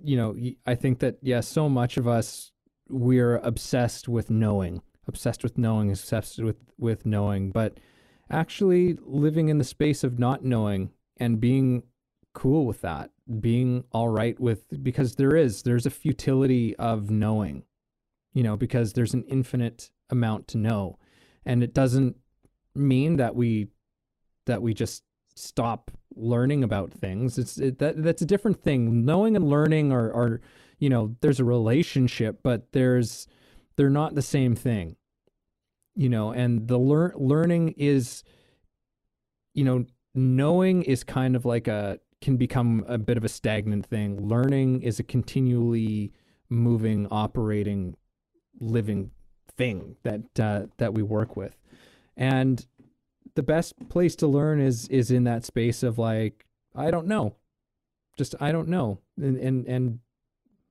you 0.01 0.15
know, 0.15 0.33
I 0.65 0.75
think 0.75 0.99
that 0.99 1.17
yeah, 1.21 1.41
so 1.41 1.67
much 1.67 1.97
of 1.97 2.07
us 2.07 2.53
we're 2.87 3.35
obsessed 3.39 4.07
with 4.07 4.29
knowing, 4.29 4.81
obsessed 5.09 5.43
with 5.43 5.57
knowing, 5.57 5.91
obsessed 5.91 6.39
with 6.41 6.55
with 6.77 7.05
knowing, 7.05 7.51
but 7.51 7.81
actually 8.29 8.97
living 9.01 9.49
in 9.49 9.57
the 9.57 9.65
space 9.65 10.05
of 10.05 10.17
not 10.17 10.45
knowing 10.45 10.91
and 11.17 11.41
being 11.41 11.83
cool 12.31 12.65
with 12.65 12.79
that, 12.79 13.09
being 13.41 13.83
all 13.91 14.07
right 14.07 14.39
with 14.39 14.81
because 14.81 15.15
there 15.15 15.35
is 15.35 15.63
there's 15.63 15.85
a 15.85 15.89
futility 15.89 16.73
of 16.77 17.11
knowing, 17.11 17.63
you 18.33 18.41
know, 18.41 18.55
because 18.55 18.93
there's 18.93 19.13
an 19.13 19.25
infinite 19.27 19.91
amount 20.09 20.47
to 20.47 20.57
know, 20.57 20.97
and 21.45 21.61
it 21.61 21.73
doesn't 21.73 22.15
mean 22.73 23.17
that 23.17 23.35
we 23.35 23.67
that 24.45 24.61
we 24.61 24.73
just 24.73 25.03
stop 25.35 25.91
learning 26.15 26.63
about 26.63 26.91
things. 26.91 27.37
It's 27.37 27.57
it, 27.57 27.79
that 27.79 28.01
that's 28.01 28.21
a 28.21 28.25
different 28.25 28.61
thing. 28.61 29.05
Knowing 29.05 29.35
and 29.35 29.49
learning 29.49 29.91
are 29.91 30.11
are 30.13 30.41
you 30.79 30.89
know 30.89 31.15
there's 31.21 31.39
a 31.39 31.45
relationship, 31.45 32.39
but 32.43 32.71
there's 32.71 33.27
they're 33.75 33.89
not 33.89 34.15
the 34.15 34.21
same 34.21 34.55
thing. 34.55 34.95
You 35.95 36.09
know, 36.09 36.31
and 36.31 36.67
the 36.67 36.79
lear- 36.79 37.13
learning 37.15 37.75
is, 37.77 38.23
you 39.53 39.63
know, 39.63 39.85
knowing 40.15 40.81
is 40.83 41.03
kind 41.03 41.35
of 41.35 41.45
like 41.45 41.67
a 41.67 41.99
can 42.21 42.37
become 42.37 42.83
a 42.87 42.97
bit 42.97 43.17
of 43.17 43.23
a 43.23 43.29
stagnant 43.29 43.85
thing. 43.85 44.27
Learning 44.27 44.81
is 44.81 44.99
a 44.99 45.03
continually 45.03 46.13
moving, 46.49 47.07
operating, 47.11 47.95
living 48.59 49.11
thing 49.57 49.97
that 50.03 50.39
uh, 50.39 50.67
that 50.77 50.93
we 50.93 51.03
work 51.03 51.35
with, 51.35 51.57
and 52.17 52.65
the 53.35 53.43
best 53.43 53.89
place 53.89 54.15
to 54.17 54.27
learn 54.27 54.59
is 54.59 54.87
is 54.89 55.11
in 55.11 55.23
that 55.23 55.45
space 55.45 55.83
of 55.83 55.97
like 55.97 56.45
I 56.75 56.91
don't 56.91 57.07
know, 57.07 57.35
just 58.17 58.35
I 58.39 58.51
don't 58.51 58.67
know, 58.67 58.99
and 59.17 59.37
and 59.37 59.65
and 59.67 59.99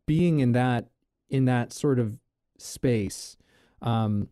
being 0.07 0.41
in 0.41 0.53
that 0.53 0.89
in 1.29 1.45
that 1.47 1.73
sort 1.73 1.99
of 1.99 2.19
space, 2.59 3.37
um, 3.81 4.29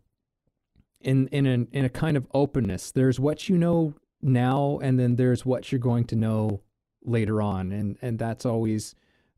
in 1.00 1.28
in 1.28 1.46
a 1.46 1.66
in 1.76 1.84
a 1.84 1.88
kind 1.88 2.16
of 2.16 2.26
openness. 2.32 2.92
There's 2.92 3.18
what 3.18 3.48
you 3.48 3.56
know 3.56 3.94
now, 4.22 4.78
and 4.82 4.98
then 4.98 5.16
there's 5.16 5.44
what 5.44 5.72
you're 5.72 5.78
going 5.78 6.04
to 6.04 6.16
know 6.16 6.60
later 7.04 7.40
on, 7.42 7.72
and 7.72 7.96
and 8.02 8.18
that's 8.18 8.44
always 8.46 8.94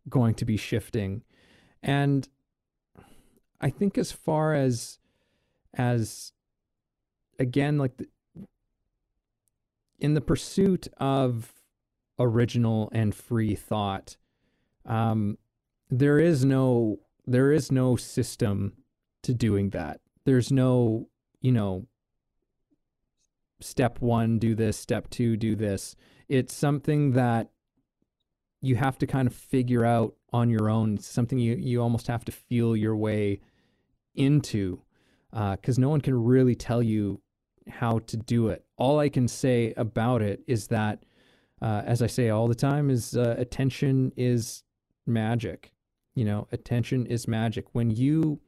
going 0.09 0.35
to 0.35 0.45
be 0.45 0.57
shifting, 0.57 1.23
and 1.83 2.29
I 3.61 3.71
think 3.71 3.97
as 3.97 4.13
far 4.13 4.55
as 4.55 4.99
as 5.75 6.33
again 7.39 7.79
like 7.79 7.97
the, 7.97 8.09
in 10.03 10.15
the 10.15 10.21
pursuit 10.21 10.89
of 10.99 11.53
original 12.19 12.91
and 12.93 13.15
free 13.15 13.55
thought 13.55 14.17
um, 14.85 15.39
there 15.91 16.19
is 16.19 16.45
no 16.45 16.99
there 17.25 17.53
is 17.53 17.71
no 17.71 17.95
system 17.95 18.73
to 19.23 19.33
doing 19.33 19.71
that. 19.71 20.01
There's 20.25 20.51
no 20.51 21.09
you 21.41 21.53
know 21.53 21.87
step 23.61 24.01
1 24.01 24.41
do 24.41 24.57
this 24.57 24.77
step 24.77 25.09
2 25.11 25.37
do 25.37 25.55
this. 25.55 25.95
It's 26.29 26.53
something 26.53 27.13
that 27.13 27.51
you 28.61 28.75
have 28.75 28.99
to 28.99 29.07
kind 29.07 29.29
of 29.29 29.35
figure 29.35 29.85
out 29.85 30.15
on 30.33 30.51
your 30.51 30.69
own. 30.69 30.95
It's 30.95 31.07
something 31.07 31.39
you 31.39 31.55
you 31.55 31.81
almost 31.81 32.09
have 32.09 32.25
to 32.25 32.33
feel 32.33 32.77
your 32.77 32.97
way 32.97 33.41
into 34.17 34.83
because 35.31 35.79
uh, 35.79 35.81
no 35.81 35.89
one 35.89 36.01
can 36.01 36.23
really 36.25 36.57
tell 36.57 36.83
you 36.83 37.22
how 37.69 38.01
to 38.01 38.17
do 38.17 38.49
it. 38.49 38.65
All 38.77 38.99
I 38.99 39.09
can 39.09 39.29
say 39.29 39.73
about 39.77 40.23
it 40.23 40.43
is 40.47 40.69
that, 40.69 41.05
uh, 41.61 41.83
as 41.85 42.03
I 42.03 42.07
say 42.07 42.29
all 42.29 42.49
the 42.49 42.55
time, 42.55 42.91
is 42.91 43.17
uh, 43.17 43.35
attention 43.39 44.13
is 44.17 44.63
magic. 45.07 45.73
You 46.15 46.25
know, 46.25 46.49
attention 46.53 47.07
is 47.07 47.27
magic. 47.27 47.67
When 47.73 47.91
you 47.91 48.41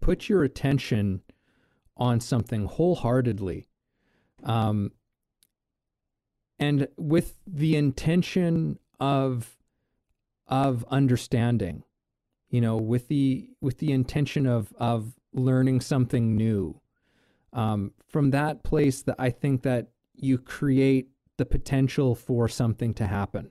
put 0.00 0.28
your 0.28 0.42
attention 0.42 1.22
on 1.96 2.20
something 2.20 2.66
wholeheartedly, 2.66 3.66
um, 4.42 4.92
and 6.58 6.88
with 6.96 7.36
the 7.46 7.76
intention 7.76 8.78
of 9.00 9.56
of 10.46 10.84
understanding, 10.90 11.84
you 12.48 12.60
know, 12.60 12.76
with 12.76 13.08
the 13.08 13.50
with 13.60 13.78
the 13.78 13.92
intention 13.92 14.46
of 14.46 14.72
of 14.78 15.14
learning 15.32 15.80
something 15.80 16.36
new. 16.36 16.80
Um, 17.54 17.92
from 18.06 18.30
that 18.30 18.62
place, 18.64 19.02
that 19.02 19.16
I 19.18 19.30
think 19.30 19.62
that 19.62 19.88
you 20.14 20.38
create 20.38 21.08
the 21.36 21.46
potential 21.46 22.14
for 22.14 22.48
something 22.48 22.94
to 22.94 23.06
happen. 23.06 23.50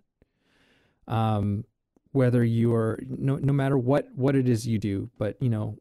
Um, 1.07 1.65
whether 2.11 2.43
you're 2.43 2.99
no 3.07 3.37
no 3.37 3.51
matter 3.51 3.77
what 3.77 4.07
what 4.15 4.35
it 4.35 4.47
is 4.47 4.67
you 4.67 4.77
do, 4.77 5.09
but 5.17 5.35
you 5.41 5.49
know, 5.49 5.77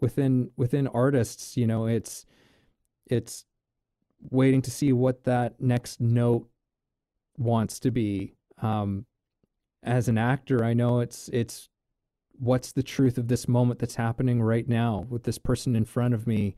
within 0.00 0.50
within 0.56 0.86
artists, 0.86 1.56
you 1.56 1.66
know, 1.66 1.86
it's 1.86 2.24
it's 3.06 3.44
waiting 4.30 4.62
to 4.62 4.70
see 4.70 4.92
what 4.92 5.24
that 5.24 5.60
next 5.60 6.00
note 6.00 6.48
wants 7.36 7.80
to 7.80 7.90
be. 7.90 8.34
Um, 8.62 9.06
as 9.82 10.08
an 10.08 10.18
actor, 10.18 10.64
I 10.64 10.72
know 10.72 11.00
it's 11.00 11.28
it's 11.32 11.68
what's 12.38 12.72
the 12.72 12.82
truth 12.82 13.18
of 13.18 13.28
this 13.28 13.48
moment 13.48 13.80
that's 13.80 13.94
happening 13.96 14.42
right 14.42 14.68
now 14.68 15.06
with 15.08 15.24
this 15.24 15.38
person 15.38 15.74
in 15.74 15.84
front 15.84 16.14
of 16.14 16.26
me, 16.26 16.56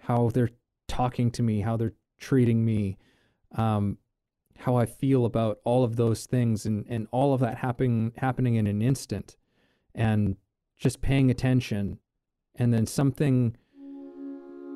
how 0.00 0.30
they're 0.32 0.50
talking 0.86 1.30
to 1.32 1.42
me, 1.42 1.60
how 1.60 1.76
they're 1.76 1.94
treating 2.18 2.64
me, 2.64 2.96
um, 3.54 3.98
how 4.58 4.76
I 4.76 4.86
feel 4.86 5.24
about 5.24 5.58
all 5.64 5.84
of 5.84 5.96
those 5.96 6.26
things, 6.26 6.66
and 6.66 6.84
and 6.88 7.06
all 7.12 7.34
of 7.34 7.40
that 7.40 7.58
happening 7.58 8.12
happening 8.16 8.56
in 8.56 8.66
an 8.66 8.82
instant, 8.82 9.36
and 9.94 10.36
just 10.76 11.00
paying 11.00 11.30
attention, 11.30 11.98
and 12.56 12.74
then 12.74 12.86
something. 12.86 13.56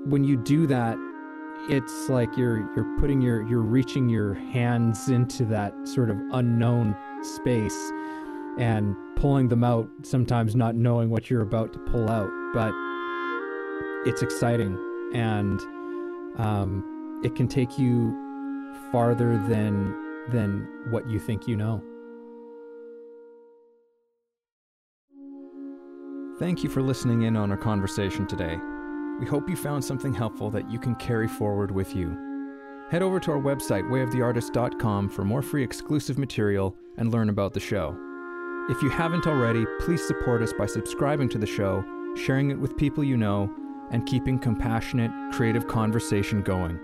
When 0.06 0.24
you 0.24 0.36
do 0.36 0.66
that, 0.66 0.96
it's 1.68 2.08
like 2.08 2.36
you're 2.36 2.58
you're 2.74 2.98
putting 2.98 3.20
your 3.20 3.46
you're 3.48 3.60
reaching 3.60 4.08
your 4.08 4.34
hands 4.34 5.08
into 5.08 5.44
that 5.46 5.72
sort 5.84 6.10
of 6.10 6.16
unknown 6.32 6.96
space 7.22 7.92
and 8.58 8.94
pulling 9.16 9.48
them 9.48 9.64
out, 9.64 9.88
sometimes 10.02 10.54
not 10.54 10.74
knowing 10.74 11.08
what 11.08 11.30
you're 11.30 11.42
about 11.42 11.72
to 11.72 11.78
pull 11.80 12.10
out. 12.10 12.30
But 12.52 12.72
it's 14.04 14.22
exciting 14.22 14.76
and 15.14 15.60
um, 16.38 17.20
it 17.24 17.34
can 17.34 17.48
take 17.48 17.78
you 17.78 18.12
farther 18.90 19.38
than 19.48 19.94
than 20.30 20.68
what 20.90 21.08
you 21.08 21.18
think 21.18 21.48
you 21.48 21.56
know. 21.56 21.82
Thank 26.38 26.64
you 26.64 26.70
for 26.70 26.82
listening 26.82 27.22
in 27.22 27.36
on 27.36 27.50
our 27.50 27.56
conversation 27.56 28.26
today. 28.26 28.58
We 29.20 29.26
hope 29.26 29.48
you 29.48 29.56
found 29.56 29.84
something 29.84 30.14
helpful 30.14 30.50
that 30.50 30.70
you 30.70 30.78
can 30.78 30.94
carry 30.96 31.28
forward 31.28 31.70
with 31.70 31.94
you. 31.94 32.16
Head 32.90 33.02
over 33.02 33.20
to 33.20 33.32
our 33.32 33.38
website, 33.38 33.88
wayoftheartist.com, 33.88 35.08
for 35.10 35.24
more 35.24 35.42
free 35.42 35.62
exclusive 35.62 36.18
material 36.18 36.74
and 36.98 37.12
learn 37.12 37.28
about 37.28 37.52
the 37.52 37.60
show. 37.60 37.96
If 38.68 38.82
you 38.82 38.90
haven't 38.90 39.26
already, 39.26 39.64
please 39.80 40.06
support 40.06 40.42
us 40.42 40.52
by 40.52 40.66
subscribing 40.66 41.28
to 41.30 41.38
the 41.38 41.46
show, 41.46 41.84
sharing 42.16 42.50
it 42.50 42.58
with 42.58 42.76
people 42.76 43.04
you 43.04 43.16
know, 43.16 43.50
and 43.92 44.04
keeping 44.06 44.38
compassionate, 44.38 45.12
creative 45.32 45.68
conversation 45.68 46.42
going. 46.42 46.80